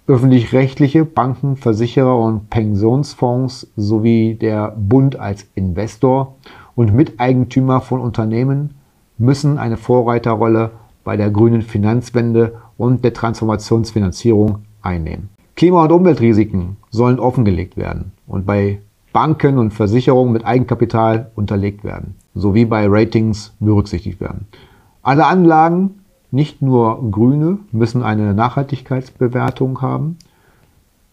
Öffentlich-rechtliche 0.10 1.04
Banken, 1.04 1.58
Versicherer 1.58 2.17
und 2.17 2.50
Pensionsfonds 2.50 3.67
sowie 3.76 4.36
der 4.36 4.74
Bund 4.78 5.20
als 5.20 5.46
Investor 5.54 6.38
und 6.76 6.93
Miteigentümer 6.93 7.82
von 7.82 8.00
Unternehmen 8.00 8.76
müssen 9.17 9.58
eine 9.58 9.76
Vorreiterrolle 9.76 10.72
bei 11.04 11.17
der 11.17 11.30
grünen 11.30 11.62
Finanzwende 11.62 12.54
und 12.78 13.04
der 13.04 13.13
Transformationsfinanzierung 13.13 14.60
einnehmen. 14.82 15.28
Klima- 15.58 15.84
und 15.84 15.91
Umweltrisiken 15.91 16.78
sollen 16.89 17.20
offengelegt 17.20 17.76
werden 17.76 18.13
und 18.28 18.46
bei 18.46 18.80
Banken 19.12 19.58
und 19.58 19.72
Versicherungen 19.72 20.32
mit 20.32 20.46
Eigenkapital 20.46 21.32
unterlegt 21.36 21.84
werden, 21.84 22.15
sowie 22.34 22.63
bei 22.63 22.86
Ratings 22.88 23.54
berücksichtigt 23.60 24.22
werden. 24.22 24.48
Alle 25.02 25.26
Anlagen, 25.26 25.96
nicht 26.38 26.62
nur 26.62 27.10
grüne, 27.10 27.58
müssen 27.71 28.04
eine 28.04 28.36
Nachhaltigkeitsbewertung 28.36 29.82
haben, 29.82 30.17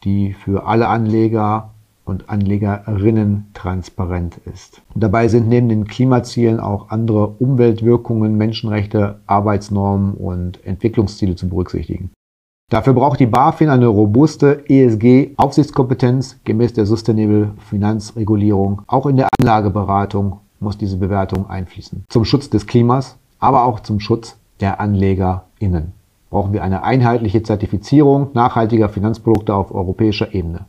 die 0.04 0.34
für 0.34 0.66
alle 0.66 0.88
Anleger 0.88 1.70
und 2.04 2.28
Anlegerinnen 2.28 3.46
transparent 3.54 4.36
ist. 4.44 4.82
Dabei 4.94 5.28
sind 5.28 5.48
neben 5.48 5.70
den 5.70 5.86
Klimazielen 5.86 6.60
auch 6.60 6.90
andere 6.90 7.28
Umweltwirkungen, 7.38 8.36
Menschenrechte, 8.36 9.20
Arbeitsnormen 9.26 10.12
und 10.12 10.62
Entwicklungsziele 10.66 11.36
zu 11.36 11.48
berücksichtigen. 11.48 12.10
Dafür 12.70 12.92
braucht 12.92 13.18
die 13.18 13.26
BaFin 13.26 13.70
eine 13.70 13.86
robuste 13.86 14.68
ESG-Aufsichtskompetenz 14.68 16.40
gemäß 16.44 16.74
der 16.74 16.84
Sustainable 16.84 17.52
Finanzregulierung. 17.70 18.82
Auch 18.88 19.06
in 19.06 19.16
der 19.16 19.28
Anlageberatung 19.40 20.40
muss 20.60 20.76
diese 20.76 20.98
Bewertung 20.98 21.48
einfließen. 21.48 22.04
Zum 22.10 22.26
Schutz 22.26 22.50
des 22.50 22.66
Klimas, 22.66 23.16
aber 23.38 23.64
auch 23.64 23.80
zum 23.80 24.00
Schutz 24.00 24.36
der 24.60 24.80
AnlegerInnen 24.80 25.92
brauchen 26.34 26.52
wir 26.52 26.64
eine 26.64 26.82
einheitliche 26.82 27.44
Zertifizierung 27.44 28.30
nachhaltiger 28.34 28.88
Finanzprodukte 28.88 29.54
auf 29.54 29.72
europäischer 29.72 30.34
Ebene. 30.34 30.66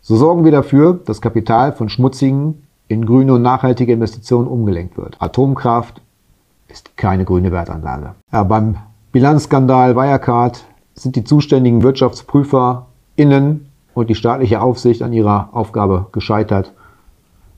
So 0.00 0.16
sorgen 0.16 0.44
wir 0.44 0.52
dafür, 0.52 0.98
dass 1.04 1.20
Kapital 1.20 1.72
von 1.72 1.90
schmutzigen 1.90 2.62
in 2.88 3.04
grüne 3.04 3.34
und 3.34 3.42
nachhaltige 3.42 3.92
Investitionen 3.92 4.48
umgelenkt 4.48 4.96
wird. 4.96 5.20
Atomkraft 5.20 6.00
ist 6.68 6.96
keine 6.96 7.26
grüne 7.26 7.52
Wertanlage. 7.52 8.14
Ja, 8.32 8.42
beim 8.42 8.76
Bilanzskandal 9.12 9.96
Wirecard 9.96 10.64
sind 10.94 11.14
die 11.14 11.24
zuständigen 11.24 11.82
WirtschaftsprüferInnen 11.82 13.66
und 13.92 14.08
die 14.08 14.14
staatliche 14.14 14.62
Aufsicht 14.62 15.02
an 15.02 15.12
ihrer 15.12 15.50
Aufgabe 15.52 16.06
gescheitert. 16.12 16.72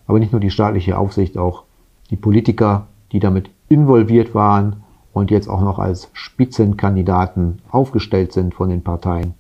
Aber 0.09 0.19
nicht 0.19 0.33
nur 0.33 0.41
die 0.41 0.51
staatliche 0.51 0.99
Aufsicht, 0.99 1.39
auch 1.39 1.63
die 2.11 2.17
Politiker, 2.17 2.89
die 3.13 3.21
damit 3.21 3.49
involviert 3.69 4.35
waren 4.35 4.82
und 5.13 5.31
jetzt 5.31 5.49
auch 5.49 5.61
noch 5.61 5.79
als 5.79 6.11
Spitzenkandidaten 6.13 7.61
aufgestellt 7.71 8.33
sind 8.33 8.55
von 8.55 8.69
den 8.69 8.83
Parteien, 8.83 9.35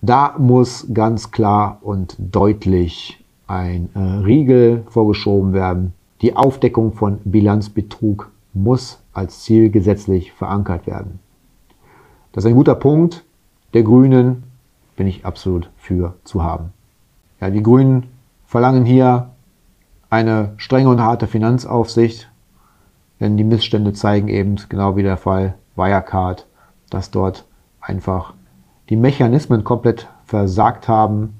da 0.00 0.34
muss 0.36 0.88
ganz 0.92 1.30
klar 1.30 1.78
und 1.80 2.16
deutlich 2.18 3.24
ein 3.46 3.88
äh, 3.94 4.00
Riegel 4.00 4.84
vorgeschoben 4.88 5.52
werden. 5.52 5.92
Die 6.22 6.34
Aufdeckung 6.34 6.92
von 6.92 7.18
Bilanzbetrug 7.24 8.30
muss 8.52 9.00
als 9.12 9.42
Ziel 9.42 9.70
gesetzlich 9.70 10.32
verankert 10.32 10.86
werden. 10.86 11.20
Das 12.32 12.44
ist 12.44 12.50
ein 12.50 12.56
guter 12.56 12.74
Punkt. 12.74 13.24
Der 13.74 13.82
Grünen 13.84 14.42
bin 14.96 15.06
ich 15.06 15.24
absolut 15.24 15.70
für 15.76 16.14
zu 16.24 16.42
haben. 16.42 16.72
Ja, 17.40 17.50
die 17.50 17.62
Grünen 17.62 18.08
verlangen 18.46 18.84
hier 18.84 19.30
eine 20.10 20.54
strenge 20.56 20.88
und 20.88 21.00
harte 21.00 21.26
Finanzaufsicht, 21.26 22.28
denn 23.22 23.36
die 23.36 23.44
Missstände 23.44 23.92
zeigen 23.92 24.26
eben, 24.26 24.56
genau 24.68 24.96
wie 24.96 25.04
der 25.04 25.16
Fall 25.16 25.54
Wirecard, 25.76 26.48
dass 26.90 27.12
dort 27.12 27.46
einfach 27.80 28.34
die 28.88 28.96
Mechanismen 28.96 29.62
komplett 29.62 30.08
versagt 30.24 30.88
haben. 30.88 31.38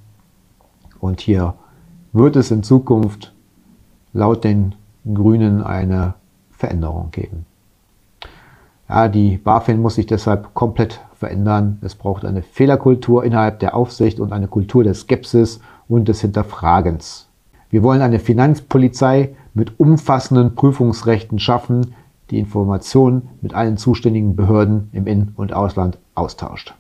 Und 1.01 1.21
hier 1.21 1.55
wird 2.13 2.37
es 2.37 2.53
in 2.53 2.63
Zukunft 2.63 3.35
laut 4.13 4.45
den 4.45 4.77
Grünen 5.13 5.61
eine 5.61 6.15
Veränderung 6.53 7.11
geben. 7.11 7.47
Ja, 8.89 9.09
die 9.09 9.39
BaFin 9.39 9.83
muss 9.83 9.97
sich 9.97 10.07
deshalb 10.07 10.55
komplett 10.55 11.01
verändern. 11.17 11.79
Es 11.83 11.97
braucht 11.97 12.25
eine 12.25 12.43
Fehlerkultur 12.43 13.25
innerhalb 13.25 13.59
der 13.59 13.75
Aufsicht 13.75 14.21
und 14.21 14.33
eine 14.33 14.47
Kultur 14.47 14.85
der 14.85 14.95
Skepsis 14.95 15.59
und 15.89 16.07
des 16.07 16.21
Hinterfragens. 16.21 17.29
Wir 17.71 17.83
wollen 17.83 18.03
eine 18.03 18.21
Finanzpolizei 18.21 19.35
mit 19.55 19.79
umfassenden 19.79 20.55
Prüfungsrechten 20.55 21.39
schaffen, 21.39 21.95
die 22.31 22.39
Informationen 22.39 23.29
mit 23.41 23.55
allen 23.55 23.77
zuständigen 23.77 24.37
Behörden 24.37 24.89
im 24.93 25.07
In- 25.07 25.33
und 25.37 25.53
Ausland 25.53 25.99
austauscht. 26.15 26.75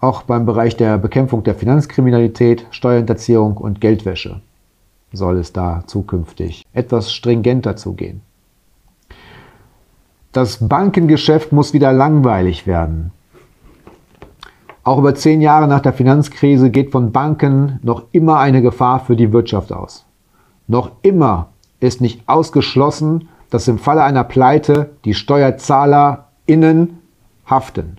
Auch 0.00 0.22
beim 0.22 0.46
Bereich 0.46 0.76
der 0.76 0.98
Bekämpfung 0.98 1.44
der 1.44 1.54
Finanzkriminalität, 1.54 2.66
Steuerhinterziehung 2.70 3.56
und 3.56 3.80
Geldwäsche 3.80 4.40
soll 5.12 5.38
es 5.38 5.52
da 5.52 5.84
zukünftig 5.86 6.64
etwas 6.72 7.12
stringenter 7.12 7.76
zugehen. 7.76 8.20
Das 10.32 10.68
Bankengeschäft 10.68 11.52
muss 11.52 11.72
wieder 11.72 11.92
langweilig 11.92 12.66
werden. 12.66 13.12
Auch 14.82 14.98
über 14.98 15.14
zehn 15.14 15.40
Jahre 15.40 15.68
nach 15.68 15.80
der 15.80 15.92
Finanzkrise 15.92 16.70
geht 16.70 16.90
von 16.90 17.12
Banken 17.12 17.78
noch 17.82 18.02
immer 18.12 18.38
eine 18.38 18.60
Gefahr 18.60 19.00
für 19.00 19.16
die 19.16 19.32
Wirtschaft 19.32 19.72
aus. 19.72 20.04
Noch 20.66 20.90
immer 21.02 21.50
ist 21.86 22.00
nicht 22.00 22.22
ausgeschlossen, 22.26 23.28
dass 23.50 23.68
im 23.68 23.78
Falle 23.78 24.02
einer 24.02 24.24
Pleite 24.24 24.90
die 25.04 25.14
SteuerzahlerInnen 25.14 26.98
haften. 27.46 27.98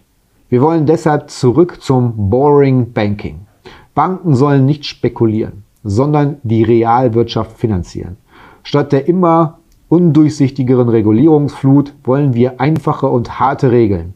Wir 0.49 0.61
wollen 0.61 0.85
deshalb 0.85 1.29
zurück 1.29 1.81
zum 1.81 2.29
Boring 2.29 2.93
Banking. 2.93 3.47
Banken 3.93 4.35
sollen 4.35 4.65
nicht 4.65 4.85
spekulieren, 4.85 5.63
sondern 5.83 6.37
die 6.43 6.63
Realwirtschaft 6.63 7.57
finanzieren. 7.57 8.17
Statt 8.63 8.91
der 8.91 9.07
immer 9.07 9.59
undurchsichtigeren 9.87 10.89
Regulierungsflut 10.89 11.93
wollen 12.03 12.33
wir 12.33 12.59
einfache 12.59 13.07
und 13.07 13.39
harte 13.39 13.71
Regeln. 13.71 14.13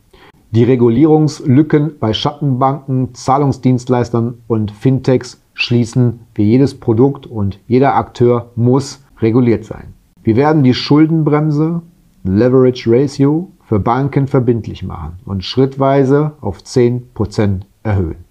Die 0.51 0.63
Regulierungslücken 0.63 1.99
bei 1.99 2.11
Schattenbanken, 2.13 3.13
Zahlungsdienstleistern 3.13 4.39
und 4.47 4.71
Fintechs 4.71 5.41
schließen, 5.53 6.21
wie 6.33 6.43
jedes 6.43 6.79
Produkt 6.79 7.27
und 7.27 7.59
jeder 7.67 7.95
Akteur 7.95 8.49
muss 8.55 9.03
reguliert 9.21 9.65
sein. 9.65 9.93
Wir 10.23 10.35
werden 10.35 10.63
die 10.63 10.73
Schuldenbremse, 10.73 11.81
Leverage 12.23 12.89
Ratio, 12.91 13.51
für 13.63 13.79
Banken 13.79 14.27
verbindlich 14.27 14.83
machen 14.83 15.19
und 15.25 15.43
schrittweise 15.43 16.33
auf 16.41 16.59
10% 16.59 17.61
erhöhen. 17.83 18.25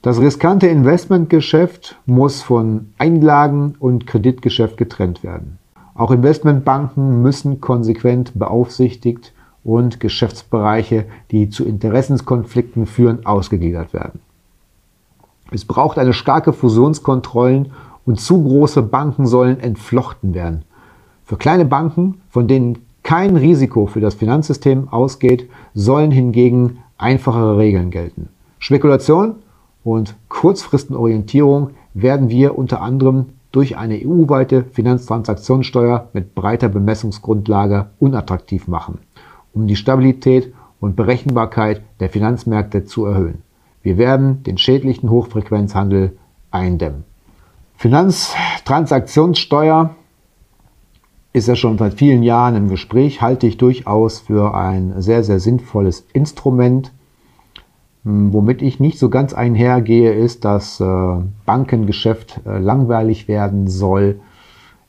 Das 0.00 0.20
riskante 0.20 0.68
Investmentgeschäft 0.68 1.98
muss 2.06 2.40
von 2.40 2.90
Einlagen- 2.98 3.74
und 3.80 4.06
Kreditgeschäft 4.06 4.76
getrennt 4.76 5.24
werden. 5.24 5.58
Auch 5.94 6.12
Investmentbanken 6.12 7.20
müssen 7.20 7.60
konsequent 7.60 8.38
beaufsichtigt 8.38 9.32
und 9.64 9.98
Geschäftsbereiche, 9.98 11.06
die 11.32 11.50
zu 11.50 11.64
Interessenskonflikten 11.64 12.86
führen, 12.86 13.26
ausgegliedert 13.26 13.92
werden. 13.92 14.20
Es 15.50 15.64
braucht 15.64 15.98
eine 15.98 16.12
starke 16.12 16.52
Fusionskontrollen 16.52 17.72
und 18.08 18.18
zu 18.18 18.42
große 18.42 18.80
Banken 18.80 19.26
sollen 19.26 19.60
entflochten 19.60 20.32
werden. 20.32 20.62
Für 21.24 21.36
kleine 21.36 21.66
Banken, 21.66 22.22
von 22.30 22.48
denen 22.48 22.78
kein 23.02 23.36
Risiko 23.36 23.84
für 23.84 24.00
das 24.00 24.14
Finanzsystem 24.14 24.88
ausgeht, 24.88 25.50
sollen 25.74 26.10
hingegen 26.10 26.78
einfachere 26.96 27.58
Regeln 27.58 27.90
gelten. 27.90 28.30
Spekulation 28.58 29.34
und 29.84 30.14
Kurzfristenorientierung 30.30 31.72
werden 31.92 32.30
wir 32.30 32.56
unter 32.56 32.80
anderem 32.80 33.26
durch 33.52 33.76
eine 33.76 34.00
EU-weite 34.02 34.64
Finanztransaktionssteuer 34.64 36.08
mit 36.14 36.34
breiter 36.34 36.70
Bemessungsgrundlage 36.70 37.90
unattraktiv 37.98 38.68
machen, 38.68 39.00
um 39.52 39.66
die 39.66 39.76
Stabilität 39.76 40.54
und 40.80 40.96
Berechenbarkeit 40.96 41.82
der 42.00 42.08
Finanzmärkte 42.08 42.86
zu 42.86 43.04
erhöhen. 43.04 43.42
Wir 43.82 43.98
werden 43.98 44.42
den 44.44 44.56
schädlichen 44.56 45.10
Hochfrequenzhandel 45.10 46.16
eindämmen. 46.50 47.04
Finanztransaktionssteuer 47.78 49.94
ist 51.32 51.46
ja 51.46 51.54
schon 51.54 51.78
seit 51.78 51.94
vielen 51.94 52.24
Jahren 52.24 52.56
im 52.56 52.68
Gespräch, 52.68 53.22
halte 53.22 53.46
ich 53.46 53.56
durchaus 53.56 54.18
für 54.18 54.52
ein 54.52 55.00
sehr, 55.00 55.22
sehr 55.22 55.38
sinnvolles 55.38 56.04
Instrument. 56.12 56.92
Hm, 58.04 58.32
womit 58.32 58.62
ich 58.62 58.80
nicht 58.80 58.98
so 58.98 59.10
ganz 59.10 59.32
einhergehe, 59.32 60.12
ist, 60.12 60.44
dass 60.44 60.80
äh, 60.80 61.18
Bankengeschäft 61.46 62.40
äh, 62.44 62.58
langweilig 62.58 63.28
werden 63.28 63.68
soll. 63.68 64.18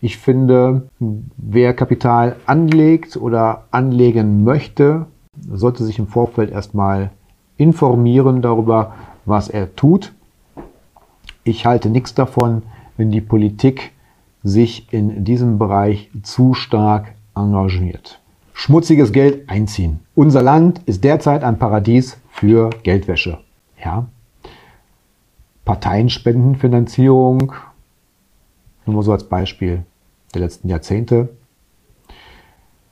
Ich 0.02 0.17
finde, 0.17 0.89
wer 1.38 1.75
Kapital 1.75 2.38
anlegt 2.47 3.17
oder 3.17 3.65
anlegen 3.69 4.43
möchte, 4.43 5.06
sollte 5.47 5.84
sich 5.84 5.99
im 5.99 6.08
Vorfeld 6.08 6.49
erstmal 6.49 7.12
informieren 7.56 8.41
darüber, 8.41 8.95
was 9.25 9.47
er 9.47 9.75
tut. 9.75 10.12
Ich 11.43 11.67
halte 11.67 11.89
nichts 11.89 12.15
davon, 12.15 12.63
wenn 13.00 13.12
die 13.12 13.22
Politik 13.22 13.94
sich 14.44 14.92
in 14.92 15.24
diesem 15.24 15.58
Bereich 15.58 16.10
zu 16.22 16.54
stark 16.54 17.14
engagiert. 17.34 18.20
Schmutziges 18.52 19.14
Geld 19.14 19.50
einziehen. 19.50 20.02
Unser 20.16 20.44
Land 20.44 20.82
ist 20.86 21.06
derzeit 21.06 21.46
ein 21.46 21.58
Paradies 21.58 22.18
für 22.30 22.70
Geldwäsche. 22.84 23.38
Ja. 23.82 24.08
Parteienspendenfinanzierung, 25.64 27.54
nur 28.86 28.96
mal 28.98 29.04
so 29.04 29.14
als 29.14 29.24
Beispiel 29.24 29.86
der 30.34 30.42
letzten 30.42 30.68
Jahrzehnte. 30.68 31.30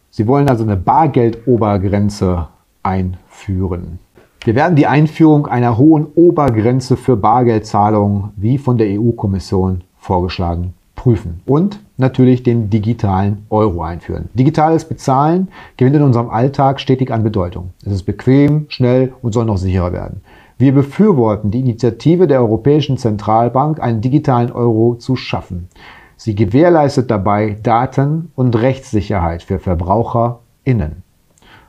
Sie 0.09 0.25
wollen 0.25 0.47
also 0.47 0.63
eine 0.63 0.77
Bargeldobergrenze 0.77 2.47
einführen. 2.81 3.99
Wir 4.45 4.55
werden 4.55 4.77
die 4.77 4.87
Einführung 4.87 5.47
einer 5.47 5.77
hohen 5.77 6.05
Obergrenze 6.15 6.95
für 6.95 7.17
Bargeldzahlungen 7.17 8.31
wie 8.37 8.57
von 8.57 8.77
der 8.77 8.87
EU-Kommission 8.87 9.83
vorgeschlagen 10.07 10.73
prüfen 10.95 11.41
und 11.45 11.79
natürlich 11.97 12.41
den 12.41 12.69
digitalen 12.69 13.45
Euro 13.49 13.83
einführen. 13.83 14.29
Digitales 14.33 14.85
Bezahlen 14.85 15.49
gewinnt 15.75 15.97
in 15.97 16.01
unserem 16.01 16.29
Alltag 16.29 16.79
stetig 16.79 17.11
an 17.11 17.23
Bedeutung. 17.23 17.71
Es 17.85 17.91
ist 17.91 18.03
bequem, 18.03 18.65
schnell 18.69 19.13
und 19.21 19.33
soll 19.33 19.45
noch 19.45 19.57
sicherer 19.57 19.91
werden. 19.91 20.21
Wir 20.57 20.73
befürworten 20.73 21.51
die 21.51 21.59
Initiative 21.59 22.25
der 22.25 22.39
Europäischen 22.39 22.97
Zentralbank, 22.97 23.79
einen 23.79 24.01
digitalen 24.01 24.51
Euro 24.51 24.95
zu 24.95 25.15
schaffen. 25.15 25.67
Sie 26.15 26.33
gewährleistet 26.33 27.11
dabei 27.11 27.57
Daten- 27.61 28.31
und 28.35 28.55
Rechtssicherheit 28.55 29.43
für 29.43 29.59
VerbraucherInnen 29.59 31.03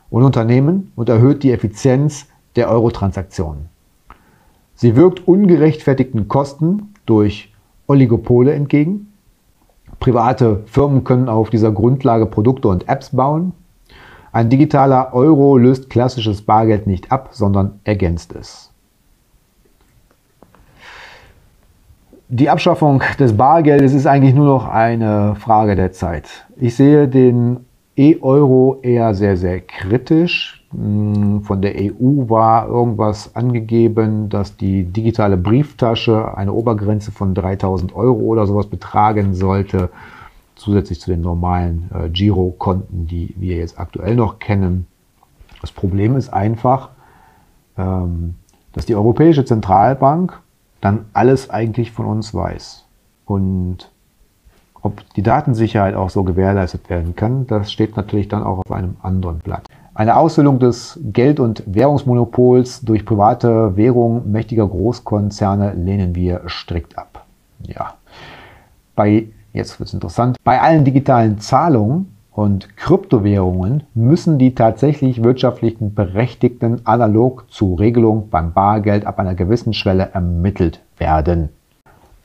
und 0.09 0.23
Unternehmen 0.23 0.91
und 0.97 1.11
erhöht 1.11 1.43
die 1.43 1.53
Effizienz 1.53 2.27
der 2.57 2.71
Euro-Transaktionen. 2.71 3.69
Sie 4.75 4.97
wirkt 4.97 5.27
ungerechtfertigten 5.29 6.29
Kosten 6.29 6.95
durch 7.05 7.53
Oligopole 7.89 8.53
entgegen 8.53 9.09
Private 10.01 10.63
Firmen 10.67 11.05
können 11.05 11.29
auf 11.29 11.51
dieser 11.51 11.73
Grundlage 11.73 12.27
Produkte 12.27 12.69
und 12.69 12.89
Apps 12.89 13.11
bauen. 13.11 13.53
Ein 14.31 14.49
digitaler 14.49 15.13
Euro 15.15 15.57
löst 15.57 15.91
klassisches 15.91 16.43
Bargeld 16.43 16.87
nicht 16.87 17.11
ab, 17.11 17.31
sondern 17.33 17.81
ergänzt 17.85 18.35
es. 18.35 18.71
Die 22.29 22.51
Abschaffung 22.51 23.03
des 23.19 23.37
Bargeldes 23.37 23.95
ist 23.95 24.07
eigentlich 24.07 24.35
nur 24.35 24.45
noch 24.45 24.69
eine 24.69 25.35
Frage 25.37 25.75
der 25.77 25.93
Zeit. 25.93 26.47
Ich 26.57 26.77
sehe 26.77 27.09
den 27.09 27.65
E-Euro 27.97 28.79
eher 28.83 29.15
sehr, 29.15 29.37
sehr 29.37 29.61
kritisch. 29.61 30.58
Von 30.71 31.63
der 31.63 31.77
EU 31.77 32.29
war 32.29 32.69
irgendwas 32.69 33.35
angegeben, 33.35 34.29
dass 34.29 34.57
die 34.57 34.85
digitale 34.85 35.39
Brieftasche 35.39 36.37
eine 36.37 36.53
Obergrenze 36.53 37.11
von 37.11 37.35
3000 37.35 37.97
Euro 37.97 38.19
oder 38.19 38.47
sowas 38.47 38.67
betragen 38.67 39.35
sollte, 39.35 39.89
zusätzlich 40.57 41.01
zu 41.01 41.11
den 41.11 41.23
normalen 41.23 41.89
äh, 41.95 42.11
Girokonten, 42.11 43.07
die 43.07 43.35
wir 43.39 43.57
jetzt 43.57 43.79
aktuell 43.79 44.15
noch 44.15 44.41
kennen. 44.41 44.87
Das 45.63 45.73
Problem 45.73 46.17
ist 46.17 46.29
einfach, 46.29 46.91
ähm, 47.79 48.35
dass 48.73 48.85
die 48.85 48.95
Europäische 48.95 49.47
Zentralbank 49.47 50.39
dann 50.81 51.07
alles 51.15 51.49
eigentlich 51.49 51.93
von 51.93 52.05
uns 52.05 52.35
weiß. 52.35 52.85
Und 53.25 53.91
ob 54.83 55.03
die 55.15 55.23
Datensicherheit 55.23 55.95
auch 55.95 56.11
so 56.11 56.25
gewährleistet 56.25 56.91
werden 56.91 57.17
kann, 57.17 57.47
das 57.47 57.73
steht 57.73 57.97
natürlich 57.97 58.29
dann 58.29 58.43
auch 58.43 58.59
auf 58.59 58.71
einem 58.71 58.97
anderen 59.03 59.39
Blatt. 59.39 59.65
Eine 59.99 60.17
Aushöhlung 60.17 60.61
des 60.61 61.01
Geld- 61.13 61.41
und 61.41 61.65
Währungsmonopols 61.67 62.83
durch 62.83 63.05
private 63.05 63.77
Währung 63.77 64.31
mächtiger 64.31 64.65
Großkonzerne 64.65 65.73
lehnen 65.73 66.15
wir 66.15 66.43
strikt 66.47 66.97
ab. 66.97 67.27
Ja. 67.67 67.95
Bei, 68.95 69.27
jetzt 69.53 69.81
wird 69.81 69.89
es 69.89 69.95
interessant, 69.95 70.37
bei 70.45 70.61
allen 70.61 70.85
digitalen 70.85 71.41
Zahlungen 71.41 72.15
und 72.31 72.77
Kryptowährungen 72.77 73.83
müssen 73.95 74.39
die 74.39 74.55
tatsächlich 74.55 75.25
wirtschaftlichen 75.25 75.95
Berechtigten 75.95 76.83
analog 76.85 77.51
zu 77.51 77.75
Regelung 77.75 78.29
beim 78.31 78.53
Bargeld 78.53 79.05
ab 79.05 79.19
einer 79.19 79.35
gewissen 79.35 79.75
Schwelle 79.75 80.11
ermittelt 80.13 80.81
werden. 80.99 81.49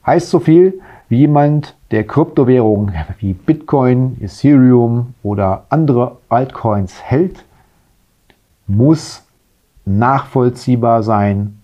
Heißt 0.06 0.30
so 0.30 0.40
viel, 0.40 0.80
wie 1.10 1.18
jemand, 1.22 1.76
der 1.90 2.04
Kryptowährungen 2.04 2.94
wie 3.18 3.34
Bitcoin, 3.34 4.18
Ethereum 4.22 5.16
oder 5.24 5.64
andere 5.70 6.18
Altcoins 6.30 7.02
hält, 7.02 7.44
muss 8.68 9.24
nachvollziehbar 9.86 11.04
sein, 11.04 11.60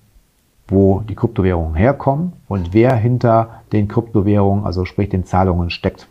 wo 0.67 1.01
die 1.01 1.15
Kryptowährungen 1.15 1.75
herkommen 1.75 2.33
und 2.47 2.73
wer 2.73 2.95
hinter 2.95 3.61
den 3.71 3.87
Kryptowährungen, 3.87 4.65
also 4.65 4.85
sprich 4.85 5.09
den 5.09 5.25
Zahlungen 5.25 5.69
steckt. 5.69 6.07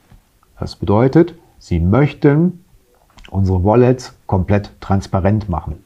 Das 0.59 0.75
bedeutet, 0.75 1.35
sie 1.59 1.79
möchten 1.79 2.65
unsere 3.31 3.63
Wallets 3.63 4.17
komplett 4.27 4.73
transparent 4.81 5.49
machen. 5.49 5.85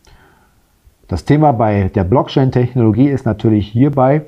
Das 1.09 1.25
Thema 1.25 1.53
bei 1.53 1.89
der 1.89 2.05
Blockchain-Technologie 2.05 3.09
ist 3.09 3.27
natürlich 3.27 3.69
hierbei, 3.69 4.25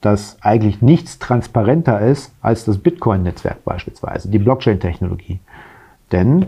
dass 0.00 0.36
eigentlich 0.42 0.82
nichts 0.82 1.18
transparenter 1.18 2.00
ist 2.00 2.32
als 2.42 2.64
das 2.66 2.78
Bitcoin-Netzwerk 2.78 3.64
beispielsweise, 3.64 4.28
die 4.28 4.38
Blockchain-Technologie. 4.38 5.40
Denn 6.12 6.46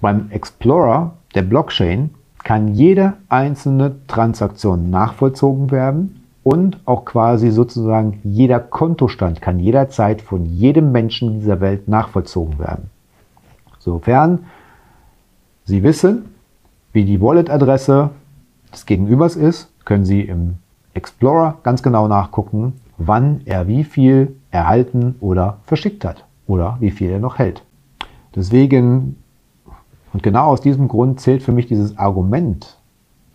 Beim 0.00 0.30
Explorer 0.30 1.16
der 1.34 1.42
Blockchain 1.42 2.10
kann 2.42 2.74
jede 2.74 3.14
einzelne 3.28 3.96
Transaktion 4.06 4.90
nachvollzogen 4.90 5.70
werden 5.70 6.24
und 6.42 6.80
auch 6.86 7.04
quasi 7.04 7.50
sozusagen 7.50 8.20
jeder 8.24 8.60
Kontostand 8.60 9.40
kann 9.40 9.58
jederzeit 9.60 10.22
von 10.22 10.46
jedem 10.46 10.90
Menschen 10.90 11.40
dieser 11.40 11.60
Welt 11.60 11.88
nachvollzogen 11.88 12.58
werden. 12.58 12.90
Sofern 13.78 14.46
Sie 15.64 15.82
wissen, 15.82 16.24
wie 16.92 17.04
die 17.04 17.20
Wallet-Adresse 17.20 18.10
des 18.72 18.86
Gegenübers 18.86 19.36
ist, 19.36 19.70
können 19.84 20.04
Sie 20.04 20.22
im 20.22 20.56
Explorer 20.94 21.58
ganz 21.62 21.82
genau 21.82 22.08
nachgucken, 22.08 22.80
wann 22.98 23.42
er 23.44 23.68
wie 23.68 23.84
viel 23.84 24.34
erhalten 24.50 25.14
oder 25.20 25.58
verschickt 25.64 26.04
hat 26.04 26.24
oder 26.46 26.76
wie 26.80 26.90
viel 26.90 27.10
er 27.10 27.20
noch 27.20 27.38
hält. 27.38 27.62
Deswegen 28.34 29.16
und 30.12 30.22
genau 30.22 30.46
aus 30.46 30.60
diesem 30.60 30.88
Grund 30.88 31.20
zählt 31.20 31.42
für 31.42 31.52
mich 31.52 31.66
dieses 31.66 31.98
Argument 31.98 32.76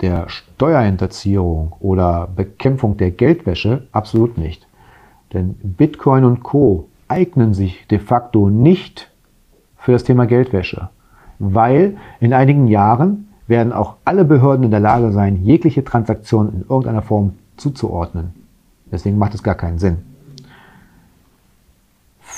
der 0.01 0.27
Steuerhinterziehung 0.29 1.73
oder 1.79 2.27
Bekämpfung 2.35 2.97
der 2.97 3.11
Geldwäsche 3.11 3.87
absolut 3.91 4.37
nicht. 4.37 4.67
Denn 5.33 5.55
Bitcoin 5.63 6.25
und 6.25 6.43
Co 6.43 6.87
eignen 7.07 7.53
sich 7.53 7.87
de 7.87 7.99
facto 7.99 8.49
nicht 8.49 9.09
für 9.77 9.93
das 9.93 10.03
Thema 10.03 10.25
Geldwäsche, 10.25 10.89
weil 11.39 11.97
in 12.19 12.33
einigen 12.33 12.67
Jahren 12.67 13.27
werden 13.47 13.73
auch 13.73 13.95
alle 14.05 14.25
Behörden 14.25 14.65
in 14.65 14.71
der 14.71 14.79
Lage 14.79 15.11
sein, 15.11 15.43
jegliche 15.43 15.83
Transaktion 15.83 16.49
in 16.49 16.61
irgendeiner 16.61 17.03
Form 17.03 17.33
zuzuordnen. 17.57 18.33
Deswegen 18.91 19.17
macht 19.17 19.35
es 19.35 19.43
gar 19.43 19.55
keinen 19.55 19.77
Sinn. 19.77 19.97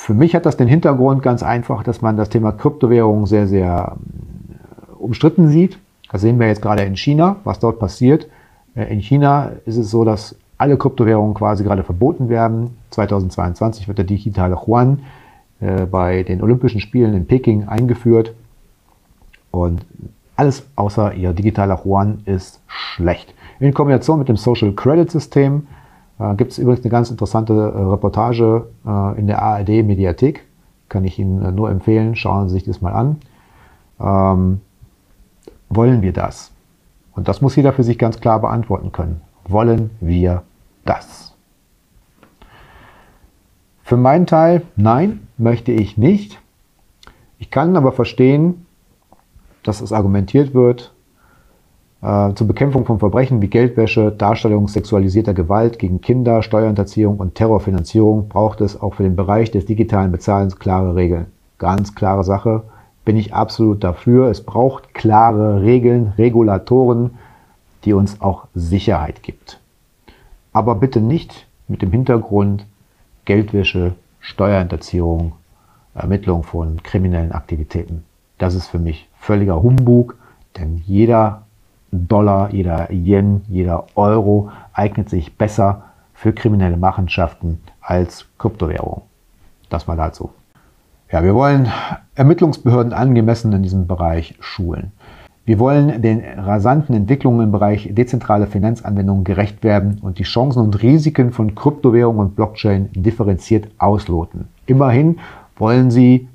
Für 0.08 0.14
mich 0.14 0.34
hat 0.36 0.46
das 0.46 0.56
den 0.56 0.70
Hintergrund 0.70 1.22
ganz 1.22 1.44
einfach, 1.44 1.84
dass 1.84 2.02
man 2.02 2.16
das 2.16 2.30
Thema 2.30 2.54
Kryptowährung 2.54 3.26
sehr, 3.26 3.46
sehr 3.46 3.98
äh, 3.98 4.94
umstritten 4.94 5.50
sieht. 5.50 5.80
Das 6.10 6.22
sehen 6.22 6.40
wir 6.40 6.48
jetzt 6.48 6.62
gerade 6.62 6.84
in 6.84 6.96
China, 6.96 7.36
was 7.44 7.60
dort 7.60 7.78
passiert. 7.78 8.30
Äh, 8.74 8.86
in 8.86 9.02
China 9.02 9.52
ist 9.66 9.76
es 9.76 9.92
so, 9.92 10.06
dass 10.06 10.38
alle 10.58 10.78
Kryptowährungen 10.78 11.34
quasi 11.34 11.66
gerade 11.66 11.84
verboten 11.84 12.30
werden. 12.30 12.78
2022 12.92 13.90
wird 13.90 13.98
der 13.98 14.06
digitale 14.06 14.56
Yuan 14.56 15.00
äh, 15.60 15.86
bei 15.86 16.24
den 16.24 16.42
Olympischen 16.42 16.80
Spielen 16.80 17.14
in 17.14 17.28
Peking 17.28 17.68
eingeführt. 17.68 18.34
Und 19.52 19.86
alles 20.38 20.66
außer 20.78 21.16
ihr 21.16 21.34
digitaler 21.34 21.82
Yuan 21.84 22.22
ist 22.24 22.62
schlecht. 22.68 23.34
In 23.60 23.74
Kombination 23.74 24.20
mit 24.20 24.30
dem 24.30 24.38
Social 24.38 24.72
Credit 24.72 25.12
System 25.12 25.68
äh, 26.20 26.36
gibt 26.36 26.52
es 26.52 26.58
übrigens 26.58 26.84
eine 26.84 26.92
ganz 26.92 27.12
interessante 27.12 27.54
äh, 27.54 27.82
Reportage 27.82 28.68
äh, 28.86 29.20
in 29.20 29.28
der 29.28 29.42
ARD 29.42 29.70
Mediathek. 29.84 30.46
Kann 30.90 31.06
ich 31.06 31.20
Ihnen 31.20 31.44
äh, 31.44 31.52
nur 31.52 31.70
empfehlen. 31.70 32.16
Schauen 32.16 32.50
Sie 32.50 32.56
sich 32.56 32.64
das 32.64 32.82
mal 32.82 32.94
an. 32.94 33.18
Ähm, 34.00 34.62
wollen 35.70 36.02
wir 36.02 36.14
das? 36.14 36.52
Und 37.14 37.28
das 37.28 37.42
muss 37.42 37.56
jeder 37.56 37.74
für 37.74 37.84
sich 37.84 37.98
ganz 37.98 38.20
klar 38.20 38.40
beantworten 38.40 38.92
können. 38.92 39.22
Wollen 39.48 39.92
wir 40.00 40.44
das? 40.86 41.36
Für 43.84 43.98
meinen 43.98 44.26
Teil, 44.26 44.64
nein, 44.76 45.28
möchte 45.38 45.72
ich 45.72 45.98
nicht. 45.98 46.40
Ich 47.40 47.50
kann 47.52 47.76
aber 47.76 47.92
verstehen, 47.92 48.66
dass 49.64 49.82
es 49.82 49.92
argumentiert 49.92 50.54
wird, 50.54 50.94
äh, 52.02 52.34
zur 52.34 52.48
Bekämpfung 52.48 52.86
von 52.86 53.00
Verbrechen 53.00 53.42
wie 53.42 53.48
Geldwäsche, 53.48 54.12
Darstellung 54.12 54.68
sexualisierter 54.68 55.34
Gewalt 55.34 55.80
gegen 55.80 56.02
Kinder, 56.02 56.44
Steuerhinterziehung 56.44 57.18
und 57.18 57.36
Terrorfinanzierung 57.36 58.30
braucht 58.30 58.62
es 58.62 58.80
auch 58.80 58.96
für 58.96 59.04
den 59.04 59.16
Bereich 59.16 59.52
des 59.52 59.66
digitalen 59.66 60.12
Bezahlens 60.12 60.60
klare 60.60 60.96
Regeln. 60.96 61.28
Ganz 61.58 61.96
klare 61.96 62.24
Sache, 62.24 62.64
bin 63.04 63.18
ich 63.18 63.34
absolut 63.34 63.84
dafür. 63.84 64.30
Es 64.30 64.44
braucht 64.44 64.94
klare 64.94 65.62
Regeln, 65.62 66.14
Regulatoren, 66.18 67.12
die 67.86 67.94
uns 67.94 68.22
auch 68.22 68.48
Sicherheit 68.54 69.24
gibt. 69.24 69.60
Aber 70.54 70.76
bitte 70.76 71.00
nicht 71.00 71.48
mit 71.68 71.82
dem 71.82 71.92
Hintergrund 71.92 72.66
Geldwäsche, 73.26 73.96
Steuerhinterziehung, 74.20 75.34
Ermittlung 75.96 76.44
von 76.44 76.84
kriminellen 76.84 77.32
Aktivitäten. 77.32 78.04
Das 78.38 78.56
ist 78.56 78.68
für 78.68 78.80
mich 78.80 79.10
völliger 79.18 79.64
Humbug, 79.64 80.18
denn 80.58 80.82
jeder 80.86 81.47
Dollar, 82.06 82.54
jeder 82.54 82.92
Yen, 82.92 83.42
jeder 83.48 83.86
Euro 83.96 84.52
eignet 84.74 85.10
sich 85.10 85.38
besser 85.38 85.84
für 86.14 86.34
kriminelle 86.34 86.78
Machenschaften 86.78 87.62
als 87.82 88.26
Kryptowährung. 88.38 89.04
Das 89.70 89.88
mal 89.88 89.98
dazu. 89.98 90.32
Ja, 91.12 91.24
wir 91.24 91.34
wollen 91.34 91.72
Ermittlungsbehörden 92.16 92.92
angemessen 92.92 93.54
in 93.54 93.64
diesem 93.64 93.88
Bereich 93.88 94.36
schulen. 94.40 94.92
Wir 95.46 95.60
wollen 95.60 96.02
den 96.02 96.22
rasanten 96.38 96.94
Entwicklungen 96.94 97.46
im 97.46 97.52
Bereich 97.54 97.88
dezentrale 97.94 98.48
Finanzanwendungen 98.48 99.24
gerecht 99.24 99.64
werden 99.64 100.00
und 100.02 100.20
die 100.20 100.24
Chancen 100.24 100.62
und 100.62 100.84
Risiken 100.84 101.32
von 101.32 101.56
Kryptowährung 101.56 102.18
und 102.18 102.36
Blockchain 102.36 102.90
differenziert 102.94 103.70
ausloten. 103.78 104.50
Immerhin 104.66 105.20
wollen 105.56 105.90
sie 105.90 106.28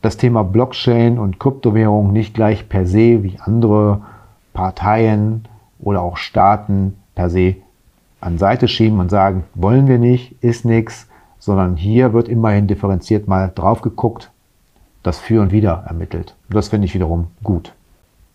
das 0.00 0.16
Thema 0.16 0.42
Blockchain 0.42 1.18
und 1.18 1.38
Kryptowährung 1.38 2.14
nicht 2.14 2.32
gleich 2.32 2.68
per 2.68 2.86
se 2.86 3.22
wie 3.22 3.38
andere 3.40 4.00
Parteien 4.52 5.46
oder 5.80 6.02
auch 6.02 6.16
Staaten 6.16 6.96
per 7.14 7.30
se 7.30 7.56
an 8.20 8.38
Seite 8.38 8.68
schieben 8.68 9.00
und 9.00 9.10
sagen, 9.10 9.44
wollen 9.54 9.88
wir 9.88 9.98
nicht, 9.98 10.42
ist 10.42 10.64
nichts, 10.64 11.08
sondern 11.38 11.76
hier 11.76 12.12
wird 12.12 12.28
immerhin 12.28 12.68
differenziert 12.68 13.26
mal 13.26 13.50
drauf 13.52 13.82
geguckt, 13.82 14.30
das 15.02 15.18
Für 15.18 15.42
und 15.42 15.50
Wider 15.50 15.84
ermittelt. 15.86 16.36
Und 16.48 16.54
das 16.54 16.68
finde 16.68 16.86
ich 16.86 16.94
wiederum 16.94 17.26
gut. 17.42 17.74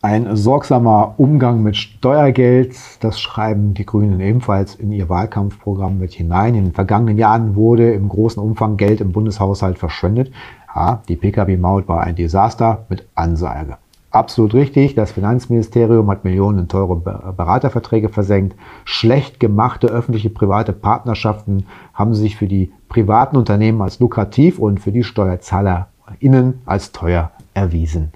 Ein 0.01 0.35
sorgsamer 0.35 1.15
Umgang 1.17 1.63
mit 1.63 1.75
Steuergeld, 1.75 2.75
das 2.99 3.19
schreiben 3.19 3.73
die 3.73 3.85
Grünen 3.85 4.19
ebenfalls 4.19 4.75
in 4.75 4.91
ihr 4.91 5.09
Wahlkampfprogramm 5.09 5.97
mit 5.97 6.13
hinein. 6.13 6.53
In 6.53 6.65
den 6.65 6.73
vergangenen 6.73 7.17
Jahren 7.17 7.55
wurde 7.55 7.93
im 7.93 8.07
großen 8.07 8.41
Umfang 8.43 8.77
Geld 8.77 9.01
im 9.01 9.11
Bundeshaushalt 9.11 9.79
verschwendet. 9.79 10.31
Ja, 10.75 11.01
die 11.07 11.15
Pkw-Maut 11.15 11.87
war 11.87 12.01
ein 12.01 12.15
Desaster 12.15 12.85
mit 12.89 13.07
Ansage. 13.15 13.77
Absolut 14.17 14.55
richtig, 14.55 14.95
das 14.95 15.11
Finanzministerium 15.11 16.09
hat 16.09 16.23
Millionen 16.23 16.67
teure 16.67 16.95
Beraterverträge 16.95 18.09
versenkt. 18.09 18.55
Schlecht 18.83 19.39
gemachte 19.39 19.89
öffentliche 19.89 20.31
private 20.31 20.73
Partnerschaften 20.73 21.67
haben 21.93 22.15
sich 22.15 22.35
für 22.35 22.47
die 22.47 22.71
privaten 22.89 23.37
Unternehmen 23.37 23.79
als 23.79 23.99
lukrativ 23.99 24.57
und 24.57 24.79
für 24.79 24.91
die 24.91 25.03
SteuerzahlerInnen 25.03 26.61
als 26.65 26.91
teuer 26.93 27.29
erwiesen. 27.53 28.11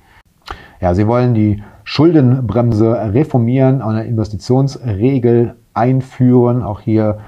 Ja, 0.80 0.96
sie 0.96 1.06
wollen 1.06 1.36
die 1.36 1.62
Schuldenbremse 1.84 3.14
reformieren, 3.14 3.84
eine 3.84 4.04
Investitionsregel 4.06 5.54
einführen, 5.76 6.64
auch 6.64 6.80
hier 6.80 7.20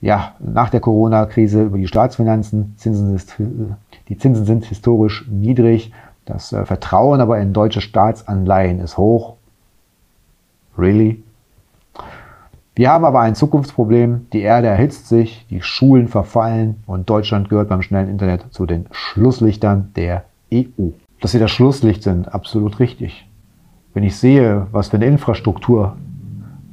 ja, 0.00 0.32
nach 0.38 0.70
der 0.70 0.80
Corona-Krise 0.80 1.64
über 1.64 1.76
die 1.76 1.88
Staatsfinanzen. 1.88 2.72
Zinsen 2.78 3.14
ist, 3.14 3.36
die 4.08 4.16
Zinsen 4.16 4.46
sind 4.46 4.64
historisch 4.64 5.28
niedrig. 5.30 5.92
Das 6.24 6.52
äh, 6.52 6.64
Vertrauen 6.64 7.20
aber 7.20 7.38
in 7.38 7.52
deutsche 7.52 7.80
Staatsanleihen 7.80 8.80
ist 8.80 8.96
hoch. 8.96 9.36
Really? 10.78 11.22
Wir 12.74 12.90
haben 12.90 13.04
aber 13.04 13.20
ein 13.20 13.36
Zukunftsproblem. 13.36 14.26
Die 14.32 14.40
Erde 14.40 14.66
erhitzt 14.66 15.08
sich, 15.08 15.46
die 15.48 15.62
Schulen 15.62 16.08
verfallen 16.08 16.82
und 16.86 17.08
Deutschland 17.08 17.48
gehört 17.48 17.68
beim 17.68 17.82
schnellen 17.82 18.08
Internet 18.08 18.46
zu 18.50 18.66
den 18.66 18.86
Schlusslichtern 18.90 19.92
der 19.94 20.24
EU. 20.52 20.88
Dass 21.20 21.30
sie 21.30 21.38
das 21.38 21.52
Schlusslicht 21.52 22.02
sind, 22.02 22.34
absolut 22.34 22.80
richtig. 22.80 23.28
Wenn 23.92 24.02
ich 24.02 24.16
sehe, 24.16 24.66
was 24.72 24.88
für 24.88 24.96
eine 24.96 25.06
Infrastruktur 25.06 25.96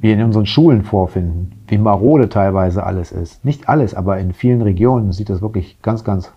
wir 0.00 0.14
in 0.14 0.22
unseren 0.24 0.46
Schulen 0.46 0.82
vorfinden, 0.82 1.52
wie 1.68 1.78
marode 1.78 2.28
teilweise 2.28 2.82
alles 2.82 3.12
ist. 3.12 3.44
Nicht 3.44 3.68
alles, 3.68 3.94
aber 3.94 4.18
in 4.18 4.32
vielen 4.32 4.60
Regionen 4.60 5.12
sieht 5.12 5.30
das 5.30 5.40
wirklich 5.40 5.80
ganz, 5.80 6.02
ganz 6.02 6.32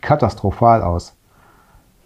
katastrophal 0.00 0.82
aus. 0.82 1.17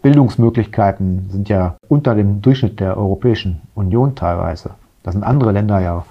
Bildungsmöglichkeiten 0.03 1.31
sind 1.31 1.49
ja 1.49 1.77
unter 1.88 2.17
dem 2.17 2.43
Durchschnitt 2.43 2.81
der 2.81 2.97
Europäischen 2.97 3.62
Union 3.77 4.17
teilweise. 4.17 4.71
Da 5.05 5.12
sind 5.12 5.23
andere 5.23 5.53
Länder 5.53 5.81
ja 5.81 6.05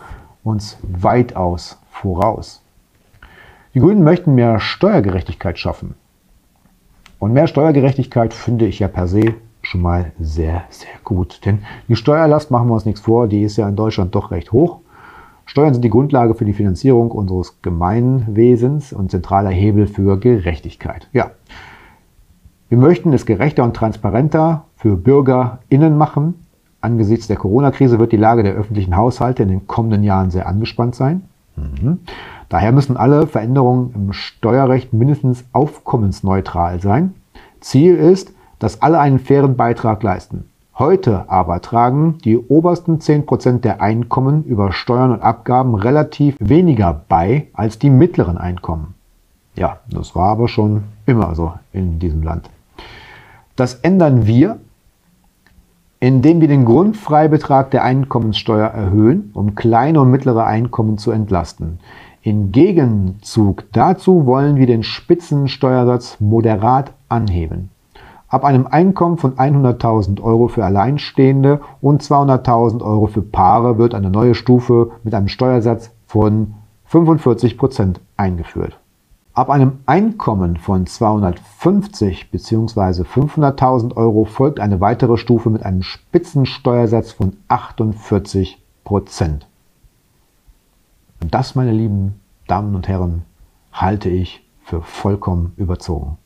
uns 0.44 0.78
weitaus 0.82 1.78
voraus. 1.92 2.62
Die 3.74 3.80
Grünen 3.80 4.04
möchten 4.04 4.34
mehr 4.34 4.60
Steuergerechtigkeit 4.60 5.60
schaffen. 5.60 5.96
Und 7.20 7.34
mehr 7.34 7.48
Steuergerechtigkeit 7.48 8.34
finde 8.34 8.66
ich 8.66 8.80
ja 8.80 8.88
per 8.88 9.08
se 9.08 9.36
schon 9.62 9.82
mal 9.82 10.12
sehr, 10.20 10.64
sehr 10.70 10.90
gut. 11.04 11.46
Denn 11.46 11.60
die 11.88 11.96
Steuerlast, 11.96 12.50
machen 12.50 12.70
wir 12.70 12.74
uns 12.74 12.86
nichts 12.86 13.02
vor, 13.02 13.28
die 13.28 13.44
ist 13.44 13.58
ja 13.58 13.68
in 13.68 13.76
Deutschland 13.76 14.16
doch 14.16 14.32
recht 14.32 14.52
hoch. 14.52 14.80
Steuern 15.46 15.74
sind 15.74 15.84
die 15.84 15.90
Grundlage 15.90 16.34
für 16.34 16.46
die 16.46 16.54
Finanzierung 16.54 17.12
unseres 17.12 17.62
Gemeinwesens 17.62 18.94
und 18.94 19.12
zentraler 19.12 19.50
Hebel 19.50 19.86
für 19.86 20.18
Gerechtigkeit. 20.18 21.10
Ja, 21.12 21.32
wir 22.72 22.78
möchten 22.78 23.12
es 23.12 23.26
gerechter 23.26 23.66
und 23.66 23.76
transparenter 23.76 24.64
für 24.78 24.96
BürgerInnen 24.96 25.98
machen. 25.98 26.46
Angesichts 26.80 27.28
der 27.28 27.36
Corona-Krise 27.36 28.00
wird 28.00 28.14
die 28.14 28.18
Lage 28.18 28.44
der 28.44 28.54
öffentlichen 28.54 28.96
Haushalte 28.96 29.44
in 29.44 29.50
den 29.50 29.68
kommenden 29.68 30.04
Jahren 30.04 30.32
sehr 30.32 30.48
angespannt 30.48 30.96
sein. 30.96 31.24
Mhm. 31.58 32.00
Daher 32.48 32.72
müssen 32.72 32.96
alle 32.96 33.28
Veränderungen 33.28 33.92
im 33.94 34.14
Steuerrecht 34.14 34.94
mindestens 34.94 35.44
aufkommensneutral 35.52 36.80
sein. 36.80 37.14
Ziel 37.60 37.98
ist, 37.98 38.32
dass 38.58 38.82
alle 38.82 39.02
einen 39.02 39.20
fairen 39.20 39.58
Beitrag 39.58 40.02
leisten. 40.02 40.46
Heute 40.80 41.26
aber 41.30 41.62
tragen 41.62 42.20
die 42.24 42.38
obersten 42.38 43.00
10% 43.00 43.60
der 43.60 43.82
Einkommen 43.82 44.46
über 44.46 44.72
Steuern 44.72 45.12
und 45.12 45.22
Abgaben 45.22 45.76
relativ 45.76 46.38
weniger 46.40 47.02
bei 47.10 47.48
als 47.52 47.80
die 47.80 47.90
mittleren 47.90 48.38
Einkommen. 48.38 48.94
Ja, 49.58 49.80
das 49.90 50.16
war 50.16 50.30
aber 50.30 50.48
schon 50.48 50.86
immer 51.06 51.36
so 51.36 51.52
in 51.74 52.00
diesem 52.00 52.24
Land. 52.24 52.50
Das 53.62 53.76
ändern 53.76 54.26
wir, 54.26 54.58
indem 56.00 56.42
wir 56.42 56.48
den 56.48 56.66
Grundfreibetrag 56.66 57.70
der 57.70 57.84
Einkommenssteuer 57.84 58.66
erhöhen, 58.66 59.30
um 59.36 59.54
kleine 59.54 60.02
und 60.02 60.10
mittlere 60.10 60.48
Einkommen 60.48 60.98
zu 60.98 61.12
entlasten. 61.12 61.78
Im 62.24 62.52
Gegenzug 62.52 63.66
dazu 63.72 64.26
wollen 64.26 64.56
wir 64.56 64.66
den 64.66 64.82
Spitzensteuersatz 64.82 66.20
moderat 66.20 66.94
anheben. 67.08 67.70
Ab 68.30 68.46
einem 68.46 68.66
Einkommen 68.66 69.20
von 69.20 69.36
100.000 69.36 70.24
Euro 70.24 70.48
für 70.48 70.66
Alleinstehende 70.66 71.62
und 71.82 72.02
200.000 72.02 72.82
Euro 72.82 73.06
für 73.06 73.22
Paare 73.22 73.78
wird 73.78 73.94
eine 73.94 74.10
neue 74.10 74.34
Stufe 74.34 74.90
mit 75.04 75.14
einem 75.14 75.28
Steuersatz 75.28 75.92
von 76.08 76.56
45 76.86 77.60
Prozent 77.60 78.00
eingeführt. 78.18 78.81
Ab 79.34 79.50
einem 79.50 79.80
Einkommen 79.86 80.58
von 80.58 80.86
250 80.86 82.32
bzw. 82.32 83.04
500.000 83.04 83.96
Euro 83.96 84.26
folgt 84.26 84.60
eine 84.60 84.82
weitere 84.82 85.16
Stufe 85.16 85.50
mit 85.50 85.64
einem 85.64 85.84
Spitzensteuersatz 85.84 87.14
von 87.14 87.38
48 87.48 88.62
Prozent. 88.84 89.48
Und 91.22 91.34
das, 91.34 91.56
meine 91.56 91.72
lieben 91.72 92.20
Damen 92.48 92.76
und 92.76 92.90
Herren, 92.90 93.22
halte 93.72 94.10
ich 94.10 94.46
für 94.64 94.82
vollkommen 94.82 95.54
überzogen. 95.56 96.18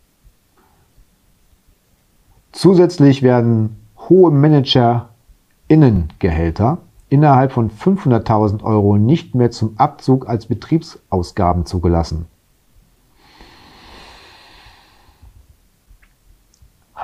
Zusätzlich 2.51 3.21
werden 3.21 3.75
hohe 4.09 4.31
Manager-Innengehälter 4.31 6.79
innerhalb 7.09 7.51
von 7.51 7.69
500.000 7.69 8.63
Euro 8.63 8.97
nicht 8.97 9.35
mehr 9.35 9.51
zum 9.51 9.77
Abzug 9.77 10.27
als 10.27 10.47
Betriebsausgaben 10.47 11.67
zugelassen. 11.67 12.25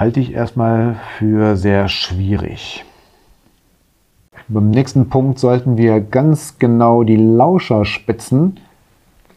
Halte 0.01 0.19
ich 0.19 0.33
erstmal 0.33 0.95
für 1.19 1.55
sehr 1.55 1.87
schwierig. 1.87 2.83
Beim 4.47 4.71
nächsten 4.71 5.09
Punkt 5.09 5.37
sollten 5.37 5.77
wir 5.77 6.01
ganz 6.01 6.57
genau 6.57 7.03
die 7.03 7.17
Lauscher 7.17 7.85
spitzen. 7.85 8.59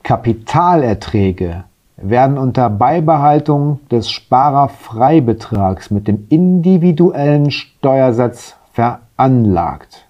Kapitalerträge 0.05 1.65
werden 1.99 2.39
unter 2.39 2.71
Beibehaltung 2.71 3.81
des 3.91 4.11
Sparerfreibetrags 4.11 5.91
mit 5.91 6.09
dem 6.09 6.29
individuellen 6.31 7.51
Steuersatz 7.51 8.57
veranlagt. 8.73 10.07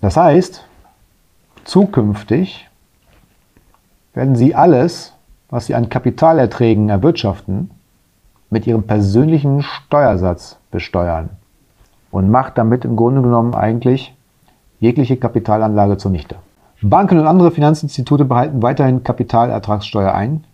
Das 0.00 0.16
heißt, 0.16 0.66
zukünftig 1.62 2.68
werden 4.12 4.34
Sie 4.34 4.56
alles, 4.56 5.12
was 5.50 5.66
Sie 5.66 5.76
an 5.76 5.88
Kapitalerträgen 5.88 6.88
erwirtschaften, 6.88 7.70
mit 8.52 8.66
Ihrem 8.66 8.82
persönlichen 8.84 9.62
Steuersatz 9.62 10.58
besteuern 10.70 11.30
und 12.10 12.30
macht 12.30 12.58
damit 12.58 12.84
im 12.84 12.96
Grunde 12.96 13.22
genommen 13.22 13.54
eigentlich 13.54 14.14
jegliche 14.78 15.16
Kapitalanlage 15.16 15.96
zunichte. 15.96 16.36
Banken 16.82 17.18
und 17.18 17.26
andere 17.26 17.50
Finanzinstitute 17.50 18.24
behalten 18.24 18.62
weiterhin 18.62 19.02
Kapitalertragssteuer 19.02 20.12
ein, 20.12 20.44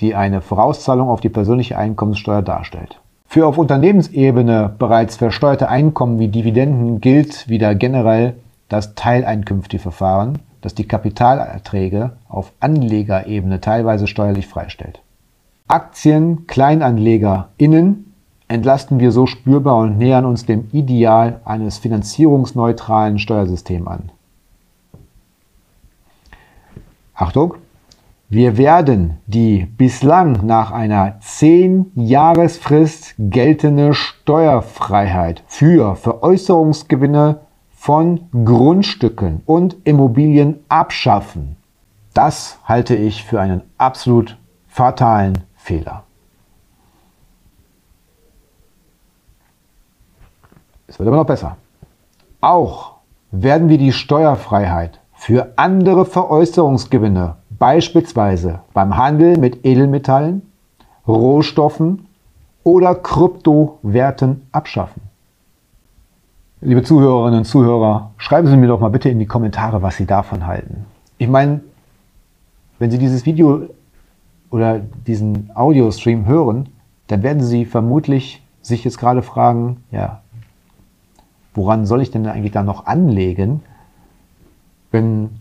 die 0.00 0.14
eine 0.14 0.42
Vorauszahlung 0.42 1.08
auf 1.08 1.20
die 1.20 1.28
persönliche 1.28 1.76
Einkommenssteuer 1.76 2.42
darstellt. 2.42 3.00
Für 3.26 3.46
auf 3.46 3.58
Unternehmensebene 3.58 4.72
bereits 4.78 5.16
versteuerte 5.16 5.68
Einkommen 5.68 6.20
wie 6.20 6.28
Dividenden 6.28 7.00
gilt 7.00 7.48
wieder 7.48 7.74
generell 7.74 8.34
das 8.68 8.94
Teileinkünfteverfahren, 8.94 10.38
das 10.60 10.74
die 10.74 10.86
Kapitalerträge 10.86 12.12
auf 12.28 12.52
Anlegerebene 12.60 13.60
teilweise 13.60 14.06
steuerlich 14.06 14.46
freistellt. 14.46 15.00
Aktien 15.66 16.46
KleinanlegerInnen 16.46 18.12
entlasten 18.48 19.00
wir 19.00 19.12
so 19.12 19.26
spürbar 19.26 19.78
und 19.78 19.96
nähern 19.96 20.26
uns 20.26 20.44
dem 20.44 20.68
Ideal 20.72 21.40
eines 21.46 21.78
finanzierungsneutralen 21.78 23.18
Steuersystems 23.18 23.86
an. 23.86 24.12
Achtung, 27.14 27.54
wir 28.28 28.58
werden 28.58 29.16
die 29.26 29.64
bislang 29.64 30.44
nach 30.44 30.70
einer 30.70 31.18
10-Jahresfrist 31.20 33.14
geltende 33.18 33.94
Steuerfreiheit 33.94 35.42
für 35.46 35.96
Veräußerungsgewinne 35.96 37.40
von 37.74 38.28
Grundstücken 38.32 39.40
und 39.46 39.76
Immobilien 39.84 40.58
abschaffen. 40.68 41.56
Das 42.12 42.58
halte 42.64 42.94
ich 42.96 43.24
für 43.24 43.40
einen 43.40 43.62
absolut 43.78 44.36
fatalen 44.68 45.38
Fehler. 45.64 46.02
Es 50.86 50.98
wird 50.98 51.08
aber 51.08 51.16
noch 51.16 51.26
besser. 51.26 51.56
Auch 52.42 52.96
werden 53.30 53.70
wir 53.70 53.78
die 53.78 53.92
Steuerfreiheit 53.92 55.00
für 55.14 55.54
andere 55.56 56.04
Veräußerungsgewinne 56.04 57.36
beispielsweise 57.58 58.60
beim 58.74 58.98
Handel 58.98 59.38
mit 59.38 59.64
Edelmetallen, 59.64 60.42
Rohstoffen 61.08 62.08
oder 62.62 62.94
Kryptowerten 62.94 64.46
abschaffen. 64.52 65.00
Liebe 66.60 66.82
Zuhörerinnen 66.82 67.38
und 67.38 67.44
Zuhörer, 67.46 68.10
schreiben 68.18 68.48
Sie 68.48 68.58
mir 68.58 68.68
doch 68.68 68.80
mal 68.80 68.90
bitte 68.90 69.08
in 69.08 69.18
die 69.18 69.26
Kommentare, 69.26 69.80
was 69.80 69.96
Sie 69.96 70.06
davon 70.06 70.46
halten. 70.46 70.84
Ich 71.16 71.28
meine, 71.28 71.60
wenn 72.78 72.90
Sie 72.90 72.98
dieses 72.98 73.24
Video 73.24 73.70
oder 74.54 74.78
diesen 74.78 75.50
Audiostream 75.56 76.26
hören, 76.26 76.68
dann 77.08 77.24
werden 77.24 77.42
Sie 77.42 77.64
vermutlich 77.64 78.40
sich 78.62 78.84
jetzt 78.84 78.98
gerade 78.98 79.20
fragen, 79.20 79.82
ja, 79.90 80.20
woran 81.54 81.86
soll 81.86 82.00
ich 82.00 82.12
denn 82.12 82.24
eigentlich 82.28 82.52
da 82.52 82.62
noch 82.62 82.86
anlegen, 82.86 83.64
wenn 84.92 85.40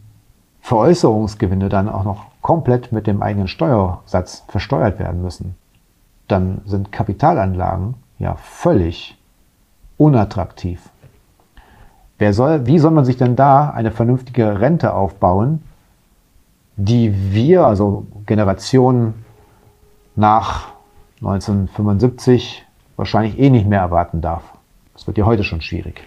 Veräußerungsgewinne 0.62 1.70
dann 1.70 1.90
auch 1.90 2.04
noch 2.04 2.26
komplett 2.42 2.92
mit 2.92 3.06
dem 3.06 3.22
eigenen 3.22 3.48
Steuersatz 3.48 4.46
versteuert 4.48 4.98
werden 4.98 5.22
müssen, 5.22 5.54
dann 6.28 6.62
sind 6.66 6.92
Kapitalanlagen 6.92 7.94
ja 8.18 8.34
völlig 8.38 9.16
unattraktiv. 9.98 10.90
Wer 12.18 12.34
soll, 12.34 12.66
wie 12.66 12.80
soll 12.80 12.92
man 12.92 13.06
sich 13.06 13.18
denn 13.18 13.36
da 13.36 13.70
eine 13.70 13.92
vernünftige 13.92 14.60
Rente 14.60 14.96
aufbauen, 14.96 15.62
die 16.76 17.34
wir, 17.34 17.66
also 17.66 18.08
Generationen 18.26 19.26
nach 20.16 20.74
1975, 21.22 22.66
wahrscheinlich 22.96 23.40
eh 23.40 23.50
nicht 23.50 23.68
mehr 23.68 23.80
erwarten 23.80 24.22
darf? 24.22 24.44
Das 24.94 25.08
wird 25.08 25.18
ja 25.18 25.26
heute 25.26 25.44
schon 25.44 25.62
schwierig. 25.62 26.02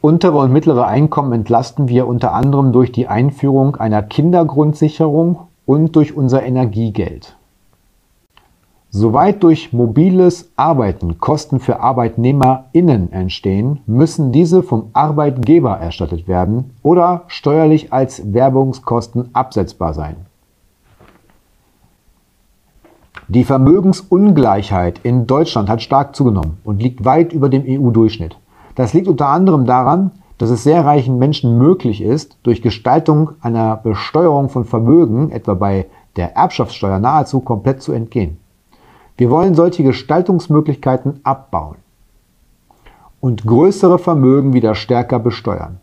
Untere 0.00 0.38
und 0.38 0.52
mittlere 0.52 0.86
Einkommen 0.86 1.32
entlasten 1.32 1.88
wir 1.88 2.08
unter 2.08 2.32
anderem 2.32 2.72
durch 2.72 2.90
die 2.90 3.06
Einführung 3.06 3.76
einer 3.76 4.02
Kindergrundsicherung 4.02 5.46
und 5.64 5.94
durch 5.94 6.16
unser 6.16 6.42
Energiegeld. 6.42 7.36
Soweit 8.94 9.42
durch 9.42 9.72
mobiles 9.72 10.52
Arbeiten 10.54 11.18
Kosten 11.18 11.60
für 11.60 11.80
ArbeitnehmerInnen 11.80 13.10
entstehen, 13.10 13.80
müssen 13.86 14.32
diese 14.32 14.62
vom 14.62 14.90
Arbeitgeber 14.92 15.78
erstattet 15.78 16.28
werden 16.28 16.72
oder 16.82 17.22
steuerlich 17.26 17.90
als 17.90 18.34
Werbungskosten 18.34 19.30
absetzbar 19.32 19.94
sein. 19.94 20.16
Die 23.28 23.44
Vermögensungleichheit 23.44 25.00
in 25.04 25.26
Deutschland 25.26 25.70
hat 25.70 25.80
stark 25.80 26.14
zugenommen 26.14 26.58
und 26.62 26.82
liegt 26.82 27.06
weit 27.06 27.32
über 27.32 27.48
dem 27.48 27.64
EU-Durchschnitt. 27.66 28.36
Das 28.74 28.92
liegt 28.92 29.08
unter 29.08 29.28
anderem 29.28 29.64
daran, 29.64 30.10
dass 30.36 30.50
es 30.50 30.64
sehr 30.64 30.84
reichen 30.84 31.18
Menschen 31.18 31.56
möglich 31.56 32.02
ist, 32.02 32.36
durch 32.42 32.60
Gestaltung 32.60 33.30
einer 33.40 33.78
Besteuerung 33.78 34.50
von 34.50 34.66
Vermögen, 34.66 35.30
etwa 35.30 35.54
bei 35.54 35.86
der 36.16 36.36
Erbschaftssteuer, 36.36 36.98
nahezu 36.98 37.40
komplett 37.40 37.80
zu 37.80 37.92
entgehen. 37.92 38.41
Wir 39.22 39.30
wollen 39.30 39.54
solche 39.54 39.84
Gestaltungsmöglichkeiten 39.84 41.20
abbauen 41.22 41.76
und 43.20 43.46
größere 43.46 44.00
Vermögen 44.00 44.52
wieder 44.52 44.74
stärker 44.74 45.20
besteuern. 45.20 45.78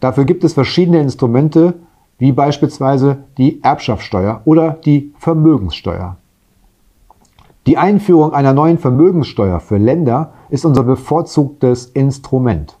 Dafür 0.00 0.24
gibt 0.24 0.42
es 0.42 0.54
verschiedene 0.54 1.02
Instrumente, 1.02 1.74
wie 2.16 2.32
beispielsweise 2.32 3.18
die 3.36 3.62
Erbschaftssteuer 3.62 4.40
oder 4.46 4.70
die 4.70 5.12
Vermögenssteuer. 5.18 6.16
Die 7.66 7.76
Einführung 7.76 8.32
einer 8.32 8.54
neuen 8.54 8.78
Vermögenssteuer 8.78 9.60
für 9.60 9.76
Länder 9.76 10.32
ist 10.48 10.64
unser 10.64 10.82
bevorzugtes 10.82 11.84
Instrument. 11.84 12.78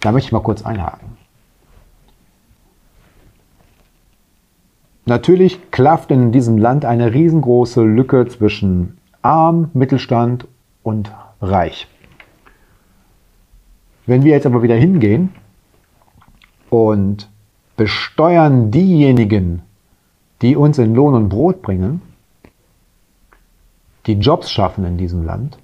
Da 0.00 0.10
möchte 0.10 0.28
ich 0.28 0.32
mal 0.32 0.40
kurz 0.40 0.64
einhaken. 0.64 1.15
Natürlich 5.08 5.70
klafft 5.70 6.10
in 6.10 6.32
diesem 6.32 6.58
Land 6.58 6.84
eine 6.84 7.14
riesengroße 7.14 7.80
Lücke 7.84 8.26
zwischen 8.26 8.98
arm, 9.22 9.70
Mittelstand 9.72 10.48
und 10.82 11.12
reich. 11.40 11.86
Wenn 14.04 14.24
wir 14.24 14.32
jetzt 14.32 14.46
aber 14.46 14.64
wieder 14.64 14.74
hingehen 14.74 15.30
und 16.70 17.30
besteuern 17.76 18.72
diejenigen, 18.72 19.62
die 20.42 20.56
uns 20.56 20.76
in 20.78 20.92
Lohn 20.96 21.14
und 21.14 21.28
Brot 21.28 21.62
bringen, 21.62 22.02
die 24.06 24.14
Jobs 24.14 24.50
schaffen 24.50 24.84
in 24.84 24.98
diesem 24.98 25.24
Land, 25.24 25.58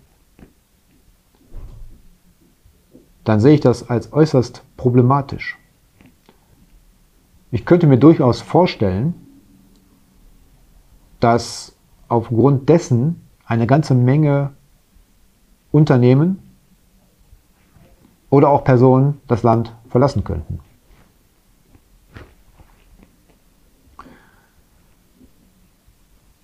dann 3.25 3.41
sehe 3.41 3.55
ich 3.55 3.61
das 3.61 3.91
als 3.91 4.13
äußerst 4.13 4.63
problematisch. 4.77 5.59
Ich 7.51 7.65
könnte 7.65 7.89
mir 7.89 7.99
durchaus 7.99 8.41
vorstellen, 8.41 9.22
dass 11.23 11.77
aufgrund 12.09 12.69
dessen 12.69 13.21
eine 13.47 13.67
ganze 13.67 13.95
Menge 13.95 14.51
Unternehmen 15.71 16.39
oder 18.29 18.49
auch 18.49 18.65
Personen 18.65 19.21
das 19.29 19.43
Land 19.43 19.73
verlassen 19.89 20.25
könnten. 20.25 20.59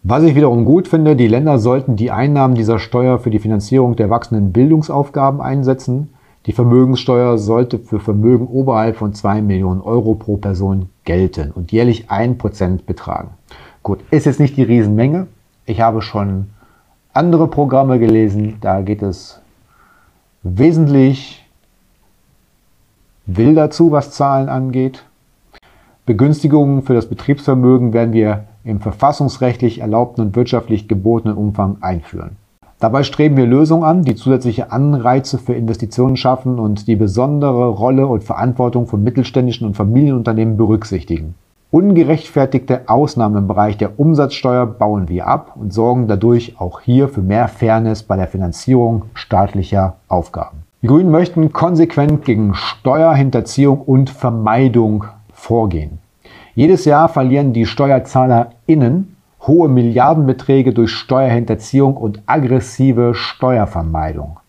Was 0.05 0.23
ich 0.23 0.35
wiederum 0.35 0.65
gut 0.65 0.89
finde, 0.89 1.17
die 1.17 1.27
Länder 1.27 1.59
sollten 1.59 1.97
die 1.97 2.11
Einnahmen 2.11 2.55
dieser 2.55 2.79
Steuer 2.79 3.19
für 3.19 3.31
die 3.31 3.41
Finanzierung 3.41 3.97
der 3.97 4.09
wachsenden 4.09 4.53
Bildungsaufgaben 4.53 5.41
einsetzen. 5.41 6.15
Die 6.47 6.53
Vermögenssteuer 6.53 7.37
sollte 7.37 7.79
für 7.79 8.01
Vermögen 8.01 8.47
oberhalb 8.47 8.97
von 8.97 9.13
2 9.13 9.43
Millionen 9.43 9.83
Euro 9.83 10.15
pro 10.15 10.39
Person 10.39 10.89
gelten 11.05 11.51
und 11.51 11.73
jährlich 11.73 12.11
1% 12.11 12.85
betragen. 12.87 13.31
Gut, 13.89 14.01
ist 14.11 14.27
jetzt 14.27 14.39
nicht 14.39 14.59
die 14.59 14.65
Riesenmenge. 14.65 15.29
Ich 15.65 15.81
habe 15.81 16.03
schon 16.03 16.49
andere 17.15 17.49
Programme 17.49 17.99
gelesen, 17.99 18.59
da 18.61 18.83
geht 18.83 19.01
es 19.01 19.41
wesentlich 20.43 21.43
wilder 23.25 23.71
zu, 23.71 23.91
was 23.91 24.11
Zahlen 24.11 24.51
angeht. 24.51 25.05
Begünstigungen 26.05 26.83
für 26.83 26.93
das 26.93 27.07
Betriebsvermögen 27.07 27.95
werden 27.95 28.13
wir 28.13 28.45
im 28.63 28.81
verfassungsrechtlich 28.81 29.79
erlaubten 29.79 30.21
und 30.21 30.37
wirtschaftlich 30.37 30.87
gebotenen 30.87 31.39
Umfang 31.39 31.79
einführen. 31.81 32.37
Dabei 32.81 33.05
streben 33.05 33.39
wir 33.39 33.47
Lösungen 33.47 33.85
an, 33.85 34.03
die 34.03 34.17
zusätzliche 34.17 34.71
Anreize 34.71 35.39
für 35.39 35.55
Investitionen 35.55 36.19
schaffen 36.19 36.59
und 36.59 36.89
die 36.89 36.97
besondere 36.97 37.69
Rolle 37.69 38.07
und 38.07 38.23
Verantwortung 38.23 38.87
von 38.87 39.03
mittelständischen 39.03 39.67
und 39.67 39.79
Familienunternehmen 39.79 40.59
berücksichtigen. 40.59 41.37
Ungerechtfertigte 41.71 42.89
Ausnahmen 42.89 43.37
im 43.37 43.47
Bereich 43.47 43.77
der 43.77 44.01
Umsatzsteuer 44.01 44.65
bauen 44.65 45.11
wir 45.11 45.27
ab 45.27 45.53
und 45.55 45.75
sorgen 45.75 46.09
dadurch 46.09 46.59
auch 46.59 46.81
hier 46.81 47.11
für 47.11 47.21
mehr 47.21 47.47
Fairness 47.47 48.03
bei 48.03 48.17
der 48.17 48.27
Finanzierung 48.27 49.03
staatlicher 49.13 49.97
Aufgaben. 50.09 50.63
Die 50.81 50.87
Grünen 50.87 51.11
möchten 51.11 51.53
konsequent 51.53 52.25
gegen 52.25 52.55
Steuerhinterziehung 52.55 53.83
und 53.83 54.09
Vermeidung 54.09 55.05
vorgehen. 55.35 55.99
Jedes 56.55 56.87
Jahr 56.87 57.11
verlieren 57.11 57.53
die 57.53 57.67
SteuerzahlerInnen 57.67 59.17
hohe 59.47 59.69
Milliardenbeträge 59.69 60.73
durch 60.73 60.93
Steuerhinterziehung 60.93 61.99
und 61.99 62.23
aggressive 62.25 63.15
Steuervermeidung. 63.15 64.41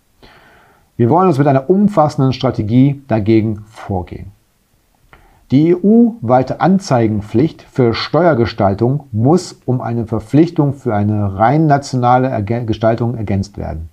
Wir 0.95 1.09
wollen 1.09 1.27
uns 1.27 1.37
mit 1.37 1.47
einer 1.47 1.69
umfassenden 1.69 2.31
Strategie 2.31 3.01
dagegen 3.09 3.65
vorgehen. 3.67 4.31
Die 5.51 5.75
EU-weite 5.75 6.61
Anzeigenpflicht 6.61 7.63
für 7.63 7.93
Steuergestaltung 7.93 9.05
muss 9.11 9.59
um 9.65 9.81
eine 9.81 10.05
Verpflichtung 10.05 10.73
für 10.73 10.93
eine 10.93 11.37
rein 11.39 11.65
nationale 11.65 12.43
Gestaltung 12.43 13.15
ergänzt 13.15 13.57
werden. 13.57 13.89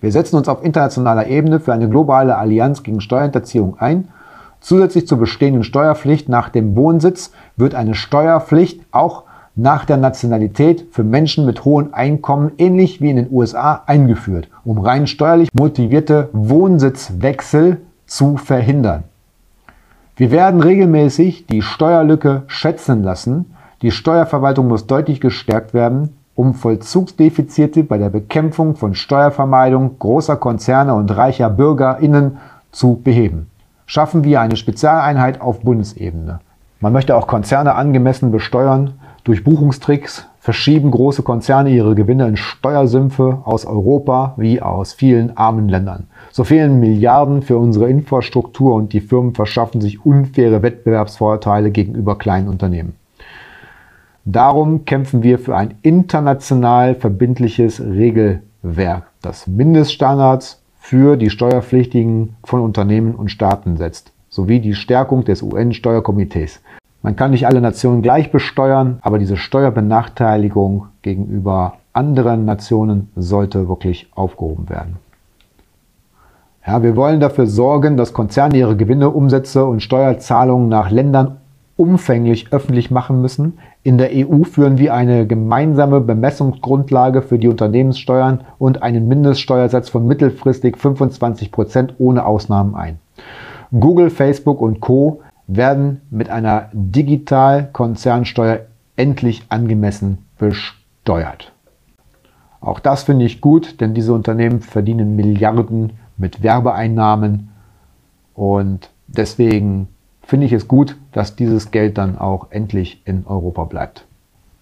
Wir 0.00 0.12
setzen 0.12 0.36
uns 0.36 0.48
auf 0.48 0.64
internationaler 0.64 1.26
Ebene 1.26 1.60
für 1.60 1.74
eine 1.74 1.90
globale 1.90 2.38
Allianz 2.38 2.82
gegen 2.82 3.00
Steuerhinterziehung 3.00 3.78
ein 3.78 4.08
Zusätzlich 4.60 5.06
zur 5.06 5.18
bestehenden 5.18 5.64
Steuerpflicht 5.64 6.28
nach 6.28 6.50
dem 6.50 6.76
Wohnsitz 6.76 7.32
wird 7.56 7.74
eine 7.74 7.94
Steuerpflicht 7.94 8.82
auch 8.92 9.24
nach 9.56 9.84
der 9.84 9.96
Nationalität 9.96 10.86
für 10.92 11.02
Menschen 11.02 11.46
mit 11.46 11.64
hohen 11.64 11.92
Einkommen 11.94 12.52
ähnlich 12.58 13.00
wie 13.00 13.10
in 13.10 13.16
den 13.16 13.28
USA 13.30 13.82
eingeführt, 13.86 14.48
um 14.64 14.78
rein 14.78 15.06
steuerlich 15.06 15.48
motivierte 15.54 16.28
Wohnsitzwechsel 16.32 17.78
zu 18.06 18.36
verhindern. 18.36 19.04
Wir 20.20 20.30
werden 20.30 20.60
regelmäßig 20.60 21.46
die 21.46 21.62
Steuerlücke 21.62 22.42
schätzen 22.46 23.02
lassen. 23.02 23.54
Die 23.80 23.90
Steuerverwaltung 23.90 24.68
muss 24.68 24.86
deutlich 24.86 25.18
gestärkt 25.22 25.72
werden, 25.72 26.10
um 26.34 26.52
Vollzugsdefizite 26.52 27.84
bei 27.84 27.96
der 27.96 28.10
Bekämpfung 28.10 28.76
von 28.76 28.94
Steuervermeidung 28.94 29.98
großer 29.98 30.36
Konzerne 30.36 30.92
und 30.92 31.16
reicher 31.16 31.48
Bürgerinnen 31.48 32.36
zu 32.70 33.00
beheben 33.02 33.46
schaffen 33.90 34.22
wir 34.22 34.40
eine 34.40 34.54
Spezialeinheit 34.54 35.40
auf 35.40 35.62
Bundesebene. 35.62 36.38
Man 36.78 36.92
möchte 36.92 37.16
auch 37.16 37.26
Konzerne 37.26 37.74
angemessen 37.74 38.30
besteuern. 38.30 38.92
Durch 39.24 39.42
Buchungstricks 39.42 40.28
verschieben 40.40 40.90
große 40.90 41.22
Konzerne 41.22 41.70
ihre 41.70 41.94
Gewinne 41.94 42.26
in 42.26 42.36
Steuersümpfe 42.36 43.42
aus 43.44 43.66
Europa 43.66 44.34
wie 44.38 44.60
aus 44.60 44.94
vielen 44.94 45.36
armen 45.36 45.68
Ländern. 45.68 46.08
So 46.32 46.44
fehlen 46.44 46.80
Milliarden 46.80 47.42
für 47.42 47.58
unsere 47.58 47.88
Infrastruktur 47.88 48.74
und 48.74 48.94
die 48.94 49.00
Firmen 49.00 49.34
verschaffen 49.34 49.82
sich 49.82 50.04
unfaire 50.04 50.62
Wettbewerbsvorteile 50.62 51.70
gegenüber 51.70 52.16
kleinen 52.16 52.48
Unternehmen. 52.48 52.94
Darum 54.24 54.84
kämpfen 54.86 55.22
wir 55.22 55.38
für 55.38 55.56
ein 55.56 55.74
international 55.82 56.94
verbindliches 56.94 57.80
Regelwerk, 57.80 59.10
das 59.22 59.46
Mindeststandards 59.46 60.62
für 60.78 61.16
die 61.16 61.30
Steuerpflichtigen 61.30 62.36
von 62.44 62.60
Unternehmen 62.60 63.14
und 63.14 63.30
Staaten 63.30 63.76
setzt, 63.76 64.12
sowie 64.30 64.60
die 64.60 64.74
Stärkung 64.74 65.24
des 65.24 65.42
UN-Steuerkomitees. 65.42 66.60
Man 67.02 67.16
kann 67.16 67.30
nicht 67.30 67.46
alle 67.46 67.60
Nationen 67.60 68.02
gleich 68.02 68.30
besteuern, 68.30 68.98
aber 69.00 69.18
diese 69.18 69.36
Steuerbenachteiligung 69.36 70.86
gegenüber 71.02 71.74
anderen 71.92 72.44
Nationen 72.44 73.10
sollte 73.16 73.68
wirklich 73.68 74.10
aufgehoben 74.14 74.68
werden. 74.68 74.96
Ja, 76.66 76.82
wir 76.82 76.94
wollen 76.94 77.20
dafür 77.20 77.46
sorgen, 77.46 77.96
dass 77.96 78.12
Konzerne 78.12 78.58
ihre 78.58 78.76
Gewinne, 78.76 79.10
Umsätze 79.10 79.64
und 79.64 79.82
Steuerzahlungen 79.82 80.68
nach 80.68 80.90
Ländern 80.90 81.38
umfänglich 81.78 82.52
öffentlich 82.52 82.90
machen 82.90 83.22
müssen. 83.22 83.58
In 83.82 83.96
der 83.96 84.10
EU 84.12 84.42
führen 84.44 84.76
wir 84.76 84.92
eine 84.92 85.26
gemeinsame 85.26 86.02
Bemessungsgrundlage 86.02 87.22
für 87.22 87.38
die 87.38 87.48
Unternehmenssteuern 87.48 88.42
und 88.58 88.82
einen 88.82 89.08
Mindeststeuersatz 89.08 89.88
von 89.88 90.06
mittelfristig 90.06 90.76
25 90.76 91.50
Prozent 91.50 91.94
ohne 91.96 92.26
Ausnahmen 92.26 92.74
ein. 92.74 92.98
Google, 93.72 94.10
Facebook 94.10 94.60
und 94.60 94.80
Co. 94.80 95.22
werden 95.56 96.00
mit 96.10 96.30
einer 96.30 96.68
Digital-Konzernsteuer 96.72 98.60
endlich 98.96 99.42
angemessen 99.48 100.18
besteuert. 100.38 101.52
Auch 102.60 102.78
das 102.78 103.04
finde 103.04 103.24
ich 103.24 103.40
gut, 103.40 103.80
denn 103.80 103.94
diese 103.94 104.12
Unternehmen 104.12 104.60
verdienen 104.60 105.16
Milliarden 105.16 105.94
mit 106.16 106.42
Werbeeinnahmen 106.42 107.48
und 108.34 108.90
deswegen 109.06 109.88
finde 110.22 110.46
ich 110.46 110.52
es 110.52 110.68
gut, 110.68 110.96
dass 111.12 111.34
dieses 111.34 111.70
Geld 111.70 111.98
dann 111.98 112.18
auch 112.18 112.48
endlich 112.50 113.02
in 113.04 113.26
Europa 113.26 113.64
bleibt. 113.64 114.06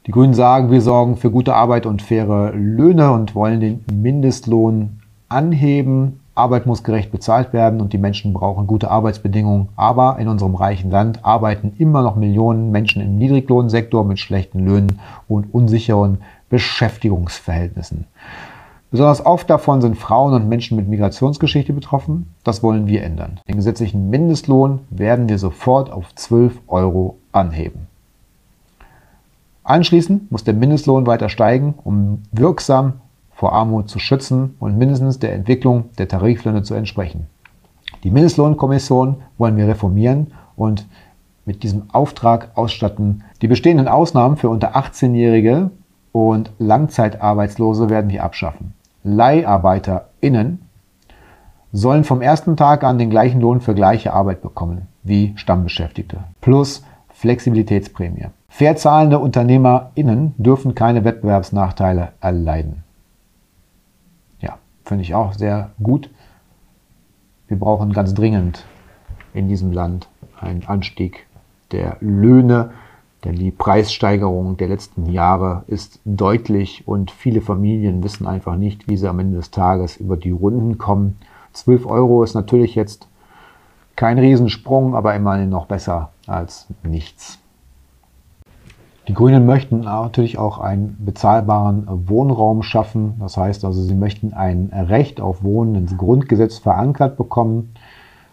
Die 0.07 0.12
Grünen 0.12 0.32
sagen, 0.32 0.70
wir 0.70 0.80
sorgen 0.80 1.16
für 1.16 1.30
gute 1.30 1.55
Arbeit 1.55 1.84
und 1.84 2.01
faire 2.01 2.53
Löhne 2.55 3.12
und 3.12 3.34
wollen 3.34 3.61
den 3.61 3.84
Mindestlohn 3.93 5.01
anheben. 5.28 6.20
Arbeit 6.39 6.66
muss 6.66 6.84
gerecht 6.84 7.11
bezahlt 7.11 7.53
werden 7.53 7.80
und 7.80 7.93
die 7.93 7.99
Menschen 7.99 8.32
brauchen 8.32 8.66
gute 8.66 8.91
Arbeitsbedingungen. 8.91 9.68
Aber 9.76 10.18
in 10.18 10.28
unserem 10.28 10.55
reichen 10.55 10.91
Land 10.91 11.24
arbeiten 11.24 11.74
immer 11.78 12.03
noch 12.03 12.16
Millionen 12.16 12.70
Menschen 12.70 13.03
im 13.03 13.16
Niedriglohnsektor 13.16 14.05
mit 14.05 14.18
schlechten 14.18 14.64
Löhnen 14.64 15.01
und 15.28 15.53
unsicheren 15.53 16.18
Beschäftigungsverhältnissen. 16.49 18.07
Besonders 18.91 19.26
oft 19.26 19.51
davon 19.51 19.82
sind 19.82 19.99
Frauen 19.99 20.32
und 20.32 20.49
Menschen 20.49 20.76
mit 20.76 20.89
Migrationsgeschichte 20.89 21.74
betroffen. 21.74 22.32
Das 22.43 22.62
wollen 22.62 22.86
wir 22.86 23.03
ändern. 23.03 23.41
Den 23.47 23.57
gesetzlichen 23.57 24.09
Mindestlohn 24.09 24.80
werden 24.89 25.28
wir 25.28 25.39
sofort 25.39 25.91
auf 25.91 26.14
12 26.14 26.59
Euro 26.68 27.18
anheben. 27.32 27.86
Anschließend 29.62 30.32
muss 30.32 30.45
der 30.45 30.55
Mindestlohn 30.55 31.07
weiter 31.07 31.28
steigen, 31.28 31.74
um 31.84 32.22
wirksam 32.32 32.95
vor 33.39 33.53
Armut 33.53 33.89
zu 33.89 34.01
schützen 34.01 34.57
und 34.59 34.76
mindestens 34.76 35.20
der 35.20 35.32
Entwicklung 35.32 35.91
der 35.97 36.09
Tariflöhne 36.09 36.64
zu 36.64 36.74
entsprechen. 36.74 37.28
Die 38.03 38.11
Mindestlohnkommission 38.11 39.22
wollen 39.39 39.57
wir 39.57 39.68
reformieren 39.68 40.32
und 40.57 40.89
mit 41.45 41.62
diesem 41.62 41.84
Auftrag 41.93 42.51
ausstatten. 42.57 43.22
Die 43.41 43.47
bestehenden 43.47 43.86
Ausnahmen 43.86 44.36
für 44.36 44.49
unter 44.49 44.74
18-Jährige 44.74 45.70
und 46.11 46.51
Langzeitarbeitslose 46.59 47.89
werden 47.89 48.11
wir 48.11 48.24
abschaffen. 48.24 48.74
LeiharbeiterInnen 49.05 50.62
sollen 51.72 52.03
vom 52.03 52.20
ersten 52.20 52.57
Tag 52.57 52.82
an 52.82 52.99
den 52.99 53.09
gleichen 53.09 53.41
Lohn 53.41 53.61
für 53.61 53.74
gleiche 53.74 54.14
Arbeit 54.14 54.43
bekommen 54.43 54.89
wie 55.05 55.34
Stammbeschäftigte. 55.36 56.18
Plus 56.41 56.82
Flexibilitätsprämie. 57.11 58.26
Fair 58.49 58.74
zahlende 58.74 59.20
UnternehmerInnen 59.20 60.34
dürfen 60.39 60.74
keine 60.74 61.05
wir 67.47 67.59
brauchen 67.59 67.93
ganz 67.93 68.14
dringend 68.14 68.64
in 69.34 69.49
diesem 69.49 69.72
Land 69.72 70.09
einen 70.41 70.64
Anstieg 70.64 71.26
der 71.72 71.97
Löhne, 72.01 72.70
denn 73.24 73.34
die 73.34 73.51
Preissteigerung 73.51 74.57
der 74.57 74.68
letzten 74.68 75.07
Jahre 75.07 75.64
ist 75.66 76.01
deutlich 76.05 76.86
und 76.86 77.11
viele 77.11 77.41
Familien 77.41 78.03
wissen 78.03 78.26
einfach 78.26 78.57
nicht, 78.57 78.89
wie 78.89 78.97
sie 78.97 79.09
am 79.09 79.18
Ende 79.18 79.36
des 79.36 79.51
Tages 79.51 79.97
über 79.97 80.16
die 80.16 80.30
Runden 80.30 80.78
kommen. 80.78 81.18
12 81.53 81.86
Euro 81.86 82.22
ist 82.22 82.34
natürlich 82.34 82.74
jetzt 82.74 83.09
kein 83.97 84.18
Riesensprung, 84.18 84.95
aber 84.95 85.14
immerhin 85.14 85.51
noch 85.51 85.66
besser 85.66 86.12
als 86.26 86.66
nichts. 86.82 87.39
Die 89.09 89.14
Grünen 89.14 89.46
möchten 89.46 89.80
natürlich 89.80 90.36
auch 90.36 90.59
einen 90.59 90.98
bezahlbaren 91.02 91.88
Wohnraum 92.09 92.62
schaffen. 92.62 93.14
Das 93.20 93.38
heißt 93.38 93.64
also, 93.64 93.80
sie 93.80 93.94
möchten 93.94 94.34
ein 94.34 94.70
Recht 94.70 95.18
auf 95.22 95.42
Wohnen 95.42 95.74
ins 95.76 95.96
Grundgesetz 95.96 96.59
verankert 96.59 97.16
bekommen. 97.16 97.72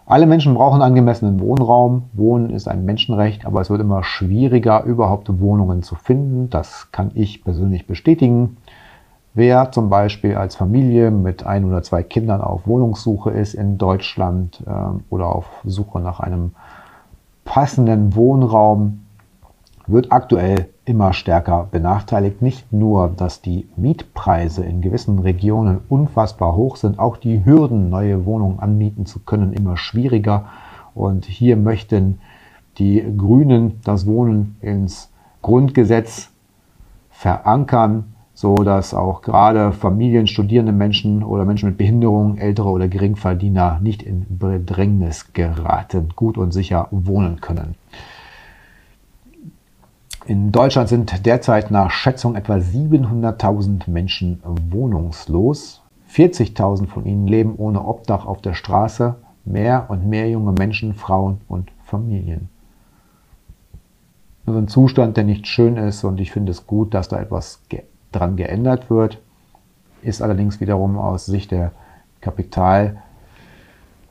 Alle 0.04 0.26
Menschen 0.26 0.52
brauchen 0.52 0.82
angemessenen 0.82 1.40
Wohnraum. 1.40 2.02
Wohnen 2.12 2.50
ist 2.50 2.68
ein 2.68 2.84
Menschenrecht, 2.84 3.46
aber 3.46 3.62
es 3.62 3.70
wird 3.70 3.80
immer 3.80 4.04
schwieriger, 4.04 4.84
überhaupt 4.84 5.40
Wohnungen 5.40 5.82
zu 5.82 5.94
finden. 5.94 6.50
Das 6.50 6.92
kann 6.92 7.10
ich 7.14 7.42
persönlich 7.42 7.86
bestätigen. 7.86 8.58
Wer 9.32 9.72
zum 9.72 9.88
Beispiel 9.88 10.36
als 10.36 10.56
Familie 10.56 11.10
mit 11.10 11.46
ein 11.46 11.64
oder 11.64 11.82
zwei 11.82 12.02
Kindern 12.02 12.42
auf 12.42 12.66
Wohnungssuche 12.66 13.30
ist 13.30 13.54
in 13.54 13.78
Deutschland 13.78 14.62
äh, 14.66 14.70
oder 15.08 15.34
auf 15.34 15.46
Suche 15.64 16.00
nach 16.00 16.20
einem 16.20 16.52
passenden 17.46 18.14
Wohnraum, 18.14 19.05
wird 19.86 20.12
aktuell 20.12 20.68
immer 20.84 21.12
stärker 21.12 21.68
benachteiligt. 21.70 22.42
Nicht 22.42 22.72
nur, 22.72 23.08
dass 23.08 23.40
die 23.40 23.68
Mietpreise 23.76 24.64
in 24.64 24.80
gewissen 24.80 25.18
Regionen 25.18 25.80
unfassbar 25.88 26.56
hoch 26.56 26.76
sind, 26.76 26.98
auch 26.98 27.16
die 27.16 27.44
Hürden, 27.44 27.90
neue 27.90 28.24
Wohnungen 28.24 28.58
anmieten 28.60 29.06
zu 29.06 29.20
können, 29.20 29.52
immer 29.52 29.76
schwieriger. 29.76 30.46
Und 30.94 31.24
hier 31.24 31.56
möchten 31.56 32.20
die 32.78 33.04
Grünen 33.16 33.80
das 33.84 34.06
Wohnen 34.06 34.56
ins 34.60 35.10
Grundgesetz 35.42 36.30
verankern, 37.10 38.14
so 38.34 38.54
dass 38.56 38.92
auch 38.92 39.22
gerade 39.22 39.72
Familien, 39.72 40.26
studierende 40.26 40.72
Menschen 40.72 41.22
oder 41.22 41.46
Menschen 41.46 41.70
mit 41.70 41.78
Behinderung, 41.78 42.36
ältere 42.36 42.68
oder 42.68 42.86
Geringverdiener 42.88 43.80
nicht 43.80 44.02
in 44.02 44.26
Bedrängnis 44.28 45.32
geraten, 45.32 46.10
gut 46.14 46.36
und 46.36 46.52
sicher 46.52 46.88
wohnen 46.90 47.40
können. 47.40 47.76
In 50.26 50.50
Deutschland 50.50 50.88
sind 50.88 51.24
derzeit 51.24 51.70
nach 51.70 51.92
Schätzung 51.92 52.34
etwa 52.34 52.54
700.000 52.54 53.88
Menschen 53.88 54.42
wohnungslos. 54.44 55.82
40.000 56.10 56.88
von 56.88 57.06
ihnen 57.06 57.28
leben 57.28 57.54
ohne 57.56 57.84
Obdach 57.84 58.26
auf 58.26 58.42
der 58.42 58.54
Straße. 58.54 59.14
Mehr 59.44 59.86
und 59.88 60.04
mehr 60.04 60.28
junge 60.28 60.50
Menschen, 60.50 60.94
Frauen 60.94 61.40
und 61.46 61.70
Familien. 61.84 62.48
Das 64.44 64.56
ist 64.56 64.60
ein 64.60 64.68
Zustand, 64.68 65.16
der 65.16 65.22
nicht 65.22 65.46
schön 65.46 65.76
ist 65.76 66.02
und 66.02 66.18
ich 66.18 66.32
finde 66.32 66.50
es 66.50 66.66
gut, 66.66 66.92
dass 66.92 67.06
da 67.06 67.20
etwas 67.20 67.60
ge 67.68 67.84
dran 68.10 68.34
geändert 68.34 68.90
wird. 68.90 69.20
Ist 70.02 70.22
allerdings 70.22 70.60
wiederum 70.60 70.98
aus 70.98 71.26
Sicht 71.26 71.52
der 71.52 71.70
Kapital- 72.20 73.00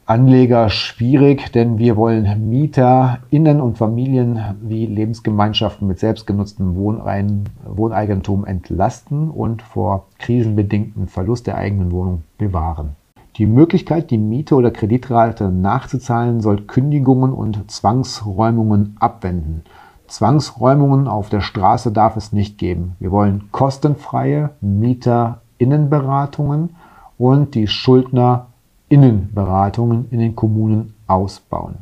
Anleger 0.07 0.69
schwierig, 0.69 1.51
denn 1.51 1.79
wir 1.79 1.97
wollen 1.97 2.47
Mieter, 2.47 3.21
Innen- 3.31 3.59
und 3.59 3.79
Familien 3.79 4.39
wie 4.61 4.85
Lebensgemeinschaften 4.85 5.87
mit 5.87 5.97
selbstgenutztem 5.97 6.75
Wohnein 6.75 7.45
Wohneigentum 7.65 8.45
entlasten 8.45 9.31
und 9.31 9.63
vor 9.63 10.05
krisenbedingten 10.19 11.07
Verlust 11.07 11.47
der 11.47 11.57
eigenen 11.57 11.91
Wohnung 11.91 12.21
bewahren. 12.37 12.89
Die 13.37 13.47
Möglichkeit, 13.47 14.11
die 14.11 14.19
Miete 14.19 14.53
oder 14.53 14.69
Kreditrate 14.69 15.49
nachzuzahlen, 15.49 16.39
soll 16.39 16.61
Kündigungen 16.61 17.33
und 17.33 17.71
Zwangsräumungen 17.71 18.97
abwenden. 18.99 19.63
Zwangsräumungen 20.05 21.07
auf 21.07 21.29
der 21.29 21.41
Straße 21.41 21.91
darf 21.91 22.15
es 22.15 22.31
nicht 22.31 22.59
geben. 22.59 22.95
Wir 22.99 23.09
wollen 23.09 23.49
kostenfreie 23.51 24.51
Mieterinnenberatungen 24.61 26.75
und 27.17 27.55
die 27.55 27.65
Schuldner 27.65 28.49
Innenberatungen 28.89 30.07
in 30.11 30.19
den 30.19 30.35
Kommunen 30.35 30.93
ausbauen. 31.07 31.75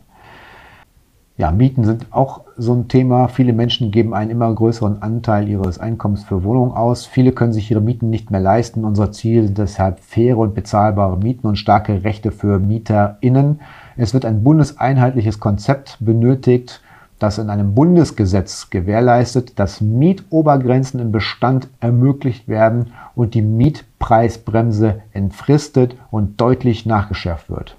Ja, 1.36 1.50
Mieten 1.50 1.84
sind 1.84 2.06
auch 2.12 2.42
so 2.58 2.74
ein 2.74 2.88
Thema. 2.88 3.28
Viele 3.28 3.54
Menschen 3.54 3.90
geben 3.90 4.14
einen 4.14 4.30
immer 4.30 4.54
größeren 4.54 5.02
Anteil 5.02 5.50
ihres 5.50 5.80
Einkommens 5.80 6.24
für 6.24 6.44
Wohnungen 6.44 6.74
aus. 6.74 7.08
Viele 7.08 7.32
können 7.32 7.54
sich 7.54 7.72
ihre 7.72 7.82
Mieten 7.82 8.12
nicht 8.12 8.30
mehr 8.30 8.40
leisten. 8.40 8.86
Unser 8.86 9.12
Ziel 9.12 9.44
sind 9.44 9.58
deshalb 9.58 10.00
faire 10.00 10.38
und 10.38 10.54
bezahlbare 10.54 11.18
Mieten 11.18 11.48
und 11.48 11.56
starke 11.56 12.04
Rechte 12.04 12.32
für 12.32 12.60
MieterInnen. 12.60 13.62
Es 13.98 14.14
wird 14.14 14.26
ein 14.26 14.44
bundeseinheitliches 14.44 15.40
Konzept 15.40 15.98
benötigt, 16.00 16.83
das 17.24 17.38
in 17.38 17.50
einem 17.50 17.74
Bundesgesetz 17.74 18.70
gewährleistet, 18.70 19.58
dass 19.58 19.80
Mietobergrenzen 19.80 21.00
im 21.00 21.12
Bestand 21.12 21.70
ermöglicht 21.80 22.48
werden 22.48 22.92
und 23.16 23.34
die 23.34 23.42
Mietpreisbremse 23.42 25.02
entfristet 25.14 25.96
und 26.12 26.42
deutlich 26.42 26.86
nachgeschärft 26.86 27.50
wird. 27.50 27.78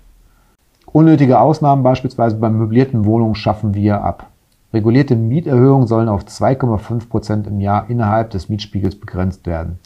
Unnötige 0.86 1.40
Ausnahmen 1.40 1.82
beispielsweise 1.82 2.36
bei 2.36 2.49
möblierten 2.49 3.05
Wohnungen 3.05 3.34
schaffen 3.34 3.74
wir 3.74 4.03
ab. 4.03 4.30
Regulierte 4.72 5.14
Mieterhöhungen 5.14 5.86
sollen 5.86 6.09
auf 6.09 6.24
2,5 6.24 7.09
Prozent 7.09 7.47
im 7.47 7.61
Jahr 7.61 7.90
innerhalb 7.90 8.30
des 8.30 8.49
Mietspiegels 8.49 8.97
begrenzt 8.97 9.47
werden. 9.47 9.78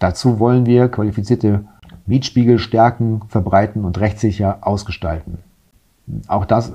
Dazu 0.00 0.40
wollen 0.40 0.66
wir 0.66 0.88
qualifizierte 0.88 1.64
Mietspiegel 2.06 2.58
stärken, 2.58 3.22
verbreiten 3.28 3.84
und 3.84 4.00
rechtssicher 4.00 4.58
ausgestalten. 4.62 5.38
Auch 6.26 6.46
das 6.46 6.72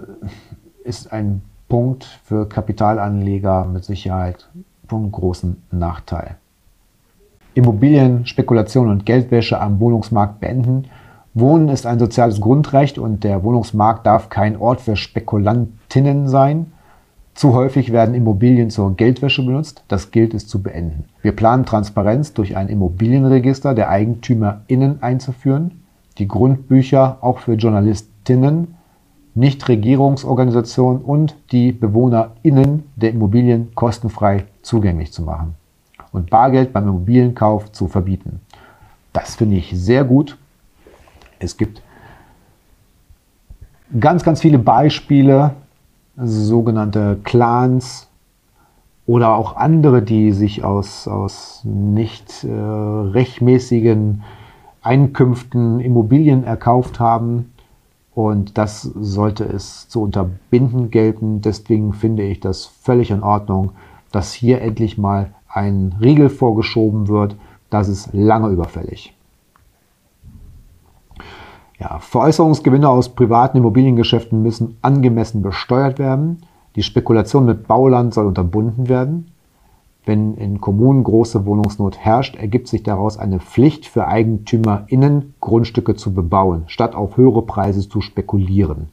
ist 0.83 1.11
ein 1.11 1.41
Punkt 1.73 2.19
für 2.23 2.47
Kapitalanleger 2.47 3.65
mit 3.65 3.83
Sicherheit 3.83 4.47
von 4.87 5.11
großem 5.11 5.55
Nachteil. 5.71 6.35
Immobilien, 7.55 8.27
Spekulation 8.27 8.91
und 8.91 9.07
Geldwäsche 9.07 9.59
am 9.59 9.79
Wohnungsmarkt 9.79 10.39
beenden. 10.39 10.83
Wohnen 11.33 11.69
ist 11.69 11.87
ein 11.87 11.97
soziales 11.97 12.39
Grundrecht 12.39 12.99
und 12.99 13.23
der 13.23 13.43
Wohnungsmarkt 13.43 14.05
darf 14.05 14.29
kein 14.29 14.55
Ort 14.55 14.81
für 14.81 14.95
Spekulantinnen 14.95 16.27
sein. 16.27 16.73
Zu 17.33 17.55
häufig 17.55 17.91
werden 17.91 18.13
Immobilien 18.13 18.69
zur 18.69 18.95
Geldwäsche 18.95 19.43
benutzt. 19.43 19.83
Das 19.87 20.11
gilt 20.11 20.35
es 20.35 20.47
zu 20.47 20.61
beenden. 20.61 21.05
Wir 21.23 21.31
planen 21.31 21.65
Transparenz 21.65 22.35
durch 22.35 22.55
ein 22.55 22.69
Immobilienregister 22.69 23.73
der 23.73 23.89
EigentümerInnen 23.89 25.01
einzuführen, 25.01 25.81
die 26.19 26.27
Grundbücher 26.27 27.17
auch 27.21 27.39
für 27.39 27.53
JournalistInnen 27.53 28.75
Nichtregierungsorganisationen 29.35 31.01
und 31.01 31.35
die 31.51 31.71
BewohnerInnen 31.71 32.83
der 32.95 33.11
Immobilien 33.11 33.73
kostenfrei 33.73 34.45
zugänglich 34.61 35.11
zu 35.11 35.23
machen 35.23 35.55
und 36.11 36.29
Bargeld 36.29 36.71
beim 36.71 36.87
Immobilienkauf 36.87 37.71
zu 37.71 37.87
verbieten. 37.87 38.41
Das 39.11 39.35
finde 39.35 39.57
ich 39.57 39.71
sehr 39.73 40.03
gut. 40.03 40.37
Es 41.39 41.57
gibt 41.57 41.81
ganz, 43.99 44.23
ganz 44.23 44.41
viele 44.41 44.59
Beispiele, 44.59 45.51
sogenannte 46.15 47.19
Clans 47.23 48.07
oder 49.07 49.35
auch 49.35 49.55
andere, 49.55 50.03
die 50.03 50.31
sich 50.31 50.63
aus, 50.63 51.07
aus 51.07 51.61
nicht 51.63 52.43
äh, 52.43 52.51
rechtmäßigen 52.51 54.23
Einkünften 54.81 55.79
Immobilien 55.79 56.43
erkauft 56.43 56.99
haben 56.99 57.52
und 58.15 58.57
das 58.57 58.81
sollte 58.81 59.43
es 59.43 59.87
zu 59.89 60.01
unterbinden 60.03 60.91
gelten. 60.91 61.41
Deswegen 61.41 61.93
finde 61.93 62.23
ich 62.23 62.39
das 62.39 62.65
völlig 62.65 63.11
in 63.11 63.23
Ordnung, 63.23 63.71
dass 64.11 64.33
hier 64.33 64.61
endlich 64.61 64.97
mal 64.97 65.33
ein 65.47 65.95
Riegel 65.99 66.29
vorgeschoben 66.29 67.07
wird. 67.07 67.35
Das 67.69 67.87
ist 67.87 68.09
lange 68.13 68.49
überfällig. 68.49 69.15
Ja, 71.79 71.99
Veräußerungsgewinne 71.99 72.87
aus 72.87 73.09
privaten 73.09 73.57
Immobiliengeschäften 73.57 74.41
müssen 74.41 74.77
angemessen 74.81 75.41
besteuert 75.41 75.97
werden. 75.97 76.43
Die 76.75 76.83
Spekulation 76.83 77.45
mit 77.45 77.67
Bauland 77.67 78.13
soll 78.13 78.27
unterbunden 78.27 78.89
werden. 78.89 79.32
Wenn 80.05 80.35
in 80.35 80.59
Kommunen 80.59 81.03
große 81.03 81.45
Wohnungsnot 81.45 81.97
herrscht, 81.97 82.35
ergibt 82.35 82.67
sich 82.67 82.83
daraus 82.83 83.17
eine 83.17 83.39
Pflicht 83.39 83.85
für 83.85 84.07
EigentümerInnen, 84.07 85.33
Grundstücke 85.39 85.95
zu 85.95 86.13
bebauen, 86.13 86.63
statt 86.67 86.93
auf 86.93 87.15
höhere 87.15 87.41
Preise 87.43 87.87
zu 87.87 88.01
spekulieren. 88.01 88.89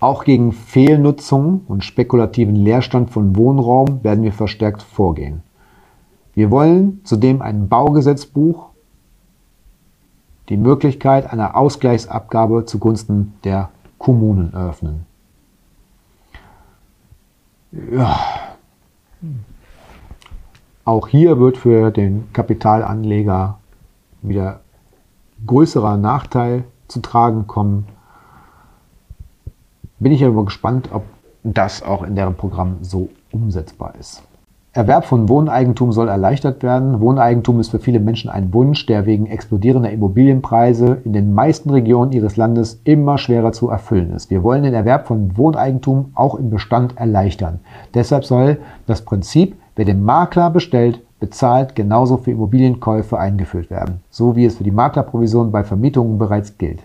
Auch 0.00 0.24
gegen 0.24 0.52
Fehlnutzung 0.52 1.62
und 1.68 1.84
spekulativen 1.84 2.56
Leerstand 2.56 3.10
von 3.10 3.36
Wohnraum 3.36 4.02
werden 4.02 4.24
wir 4.24 4.32
verstärkt 4.32 4.82
vorgehen. 4.82 5.42
Wir 6.34 6.50
wollen 6.50 7.00
zudem 7.04 7.40
ein 7.40 7.68
Baugesetzbuch, 7.68 8.70
die 10.48 10.56
Möglichkeit 10.56 11.32
einer 11.32 11.56
Ausgleichsabgabe 11.56 12.66
zugunsten 12.66 13.34
der 13.44 13.70
Kommunen 13.98 14.52
eröffnen. 14.52 15.06
Ja. 17.72 18.18
Auch 20.86 21.08
hier 21.08 21.40
wird 21.40 21.58
für 21.58 21.90
den 21.90 22.32
Kapitalanleger 22.32 23.58
wieder 24.22 24.60
größerer 25.44 25.96
Nachteil 25.96 26.62
zu 26.86 27.00
tragen 27.00 27.48
kommen. 27.48 27.88
Bin 29.98 30.12
ich 30.12 30.24
aber 30.24 30.44
gespannt, 30.44 30.90
ob 30.92 31.02
das 31.42 31.82
auch 31.82 32.04
in 32.04 32.14
deren 32.14 32.36
Programm 32.36 32.76
so 32.82 33.08
umsetzbar 33.32 33.94
ist. 33.98 34.22
Erwerb 34.74 35.06
von 35.06 35.28
Wohneigentum 35.28 35.90
soll 35.90 36.06
erleichtert 36.06 36.62
werden. 36.62 37.00
Wohneigentum 37.00 37.58
ist 37.58 37.70
für 37.70 37.80
viele 37.80 37.98
Menschen 37.98 38.30
ein 38.30 38.54
Wunsch, 38.54 38.86
der 38.86 39.06
wegen 39.06 39.26
explodierender 39.26 39.90
Immobilienpreise 39.90 40.98
in 41.04 41.12
den 41.12 41.34
meisten 41.34 41.70
Regionen 41.70 42.12
ihres 42.12 42.36
Landes 42.36 42.80
immer 42.84 43.18
schwerer 43.18 43.50
zu 43.50 43.70
erfüllen 43.70 44.12
ist. 44.12 44.30
Wir 44.30 44.44
wollen 44.44 44.62
den 44.62 44.74
Erwerb 44.74 45.08
von 45.08 45.36
Wohneigentum 45.36 46.12
auch 46.14 46.36
im 46.36 46.48
Bestand 46.48 46.96
erleichtern. 46.96 47.58
Deshalb 47.92 48.24
soll 48.24 48.58
das 48.86 49.02
Prinzip, 49.02 49.56
wer 49.76 49.84
den 49.84 50.02
Makler 50.02 50.50
bestellt, 50.50 51.02
bezahlt, 51.20 51.74
genauso 51.74 52.16
für 52.16 52.32
Immobilienkäufe 52.32 53.18
eingeführt 53.18 53.70
werden, 53.70 54.00
so 54.10 54.36
wie 54.36 54.44
es 54.44 54.56
für 54.56 54.64
die 54.64 54.70
Maklerprovision 54.70 55.52
bei 55.52 55.64
Vermietungen 55.64 56.18
bereits 56.18 56.58
gilt. 56.58 56.80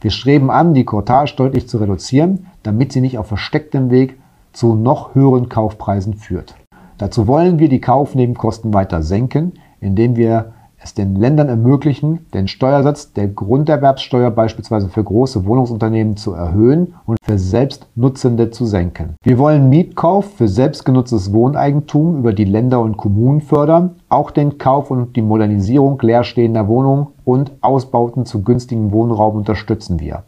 Wir 0.00 0.10
streben 0.10 0.50
an, 0.50 0.74
die 0.74 0.84
Cortage 0.84 1.34
deutlich 1.36 1.68
zu 1.68 1.78
reduzieren, 1.78 2.46
damit 2.62 2.92
sie 2.92 3.00
nicht 3.00 3.18
auf 3.18 3.26
verstecktem 3.26 3.90
Weg 3.90 4.18
zu 4.52 4.74
noch 4.74 5.14
höheren 5.14 5.48
Kaufpreisen 5.48 6.14
führt. 6.14 6.54
Dazu 6.98 7.26
wollen 7.26 7.58
wir 7.58 7.68
die 7.68 7.80
Kaufnebenkosten 7.80 8.72
weiter 8.72 9.02
senken, 9.02 9.52
indem 9.80 10.16
wir 10.16 10.52
es 10.84 10.94
den 10.94 11.16
Ländern 11.16 11.48
ermöglichen, 11.48 12.26
den 12.34 12.46
Steuersatz 12.46 13.12
der 13.12 13.28
Grunderwerbssteuer 13.28 14.30
beispielsweise 14.30 14.88
für 14.88 15.02
große 15.02 15.46
Wohnungsunternehmen 15.46 16.16
zu 16.16 16.32
erhöhen 16.32 16.94
und 17.06 17.18
für 17.22 17.38
Selbstnutzende 17.38 18.50
zu 18.50 18.66
senken. 18.66 19.14
Wir 19.22 19.38
wollen 19.38 19.70
Mietkauf 19.70 20.26
für 20.36 20.46
selbstgenutztes 20.46 21.32
Wohneigentum 21.32 22.18
über 22.18 22.32
die 22.32 22.44
Länder 22.44 22.80
und 22.80 22.96
Kommunen 22.98 23.40
fördern, 23.40 23.96
auch 24.08 24.30
den 24.30 24.58
Kauf 24.58 24.90
und 24.90 25.16
die 25.16 25.22
Modernisierung 25.22 25.98
leerstehender 26.00 26.68
Wohnungen 26.68 27.08
und 27.24 27.52
Ausbauten 27.62 28.26
zu 28.26 28.42
günstigen 28.42 28.92
Wohnraum 28.92 29.36
unterstützen 29.36 30.00
wir. 30.00 30.24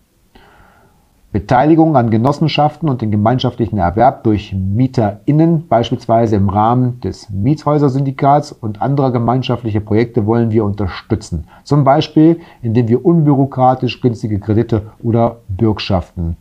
Beteiligung 1.37 1.99
an 1.99 2.09
Genossenschaften 2.09 2.89
und 2.89 3.03
den 3.03 3.11
gemeinschaftlichen 3.11 3.76
Erwerb 3.76 4.24
durch 4.24 4.55
MieterInnen, 4.55 5.68
beispielsweise 5.68 6.37
im 6.37 6.49
Rahmen 6.49 6.99
des 7.03 7.28
Mietshäusersyndikats 7.28 8.53
und 8.53 8.80
anderer 8.80 9.11
gemeinschaftlicher 9.11 9.80
Projekte 9.80 10.24
wollen 10.24 10.51
wir 10.51 10.64
unterstützen. 10.64 11.47
Zum 11.62 11.84
Beispiel, 11.84 12.41
indem 12.62 12.89
wir 12.89 13.05
unbürokratisch 13.05 14.01
günstige 14.01 14.41
Kredite 14.41 14.87
oder 15.03 15.37
Bürgschaften 15.49 16.39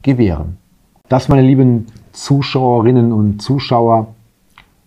gewähren. 0.00 0.56
Das, 1.10 1.28
meine 1.28 1.42
lieben 1.42 1.88
Zuschauerinnen 2.12 3.12
und 3.12 3.42
Zuschauer, 3.42 4.06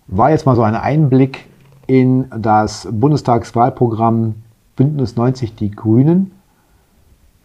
war 0.07 0.31
jetzt 0.31 0.47
mal 0.47 0.55
so 0.55 0.63
ein 0.63 0.75
Einblick 0.75 1.45
in 1.85 2.25
das 2.35 2.87
Bundestagswahlprogramm 2.91 4.33
Bündnis 4.75 5.15
90 5.15 5.53
Die 5.53 5.69
Grünen 5.69 6.31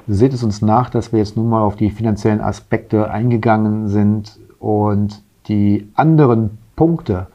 seht 0.08 0.32
es 0.32 0.42
uns 0.42 0.62
nach, 0.62 0.88
dass 0.90 1.12
wir 1.12 1.18
jetzt 1.18 1.36
nun 1.36 1.50
mal 1.50 1.60
auf 1.60 1.76
die 1.76 1.90
finanziellen 1.90 2.40
Aspekte 2.40 3.10
eingegangen 3.10 3.88
sind 3.88 4.38
und 4.58 5.22
die 5.46 5.88
anderen 5.94 6.58
Punkte 6.74 7.26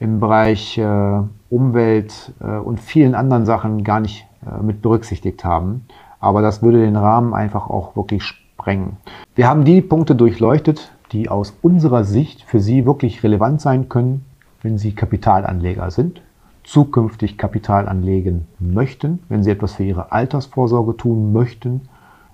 im 0.00 0.20
Bereich 0.20 0.76
äh, 0.76 1.20
Umwelt 1.50 2.32
äh, 2.40 2.56
und 2.56 2.80
vielen 2.80 3.14
anderen 3.14 3.46
Sachen 3.46 3.84
gar 3.84 4.00
nicht 4.00 4.26
äh, 4.44 4.62
mit 4.62 4.82
berücksichtigt 4.82 5.44
haben. 5.44 5.86
Aber 6.18 6.42
das 6.42 6.62
würde 6.62 6.80
den 6.80 6.96
Rahmen 6.96 7.32
einfach 7.32 7.70
auch 7.70 7.94
wirklich 7.96 8.24
sprengen. 8.24 8.96
Wir 9.34 9.48
haben 9.48 9.64
die 9.64 9.80
Punkte 9.80 10.16
durchleuchtet, 10.16 10.92
die 11.12 11.28
aus 11.28 11.56
unserer 11.62 12.02
Sicht 12.02 12.42
für 12.42 12.60
Sie 12.60 12.86
wirklich 12.86 13.22
relevant 13.22 13.60
sein 13.60 13.88
können, 13.88 14.24
wenn 14.62 14.78
Sie 14.78 14.92
Kapitalanleger 14.92 15.90
sind 15.90 16.20
zukünftig 16.64 17.38
Kapital 17.38 17.88
anlegen 17.88 18.46
möchten, 18.58 19.20
wenn 19.28 19.42
Sie 19.42 19.50
etwas 19.50 19.74
für 19.74 19.84
Ihre 19.84 20.12
Altersvorsorge 20.12 20.96
tun 20.96 21.32
möchten. 21.32 21.82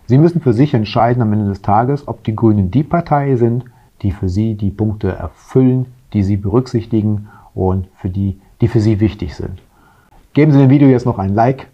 Sie 0.06 0.18
müssen 0.18 0.40
für 0.40 0.52
sich 0.52 0.72
entscheiden 0.72 1.22
am 1.22 1.32
Ende 1.32 1.48
des 1.48 1.62
Tages, 1.62 2.08
ob 2.08 2.24
die 2.24 2.34
Grünen 2.34 2.70
die 2.70 2.82
Partei 2.82 3.36
sind, 3.36 3.64
die 4.02 4.12
für 4.12 4.28
Sie 4.28 4.54
die 4.54 4.70
Punkte 4.70 5.12
erfüllen, 5.12 5.86
die 6.12 6.22
Sie 6.22 6.36
berücksichtigen 6.36 7.28
und 7.54 7.88
für 7.96 8.08
die, 8.08 8.40
die 8.60 8.68
für 8.68 8.80
Sie 8.80 9.00
wichtig 9.00 9.34
sind. 9.34 9.60
Geben 10.32 10.52
Sie 10.52 10.58
dem 10.58 10.70
Video 10.70 10.88
jetzt 10.88 11.06
noch 11.06 11.18
ein 11.18 11.34
Like 11.34 11.66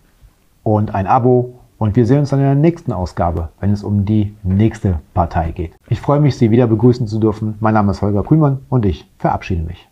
und 0.62 0.94
ein 0.94 1.06
Abo 1.06 1.54
und 1.78 1.94
wir 1.94 2.06
sehen 2.06 2.20
uns 2.20 2.30
dann 2.30 2.40
in 2.40 2.46
der 2.46 2.54
nächsten 2.54 2.92
Ausgabe, 2.92 3.50
wenn 3.60 3.72
es 3.72 3.84
um 3.84 4.06
die 4.06 4.34
nächste 4.42 5.00
Partei 5.12 5.52
geht. 5.52 5.72
Ich 5.88 6.00
freue 6.00 6.20
mich, 6.20 6.36
Sie 6.36 6.50
wieder 6.50 6.66
begrüßen 6.66 7.06
zu 7.06 7.18
dürfen. 7.18 7.56
Mein 7.60 7.74
Name 7.74 7.90
ist 7.90 8.00
Holger 8.00 8.22
Kuhlmann 8.22 8.60
und 8.70 8.86
ich 8.86 9.06
verabschiede 9.18 9.62
mich. 9.62 9.86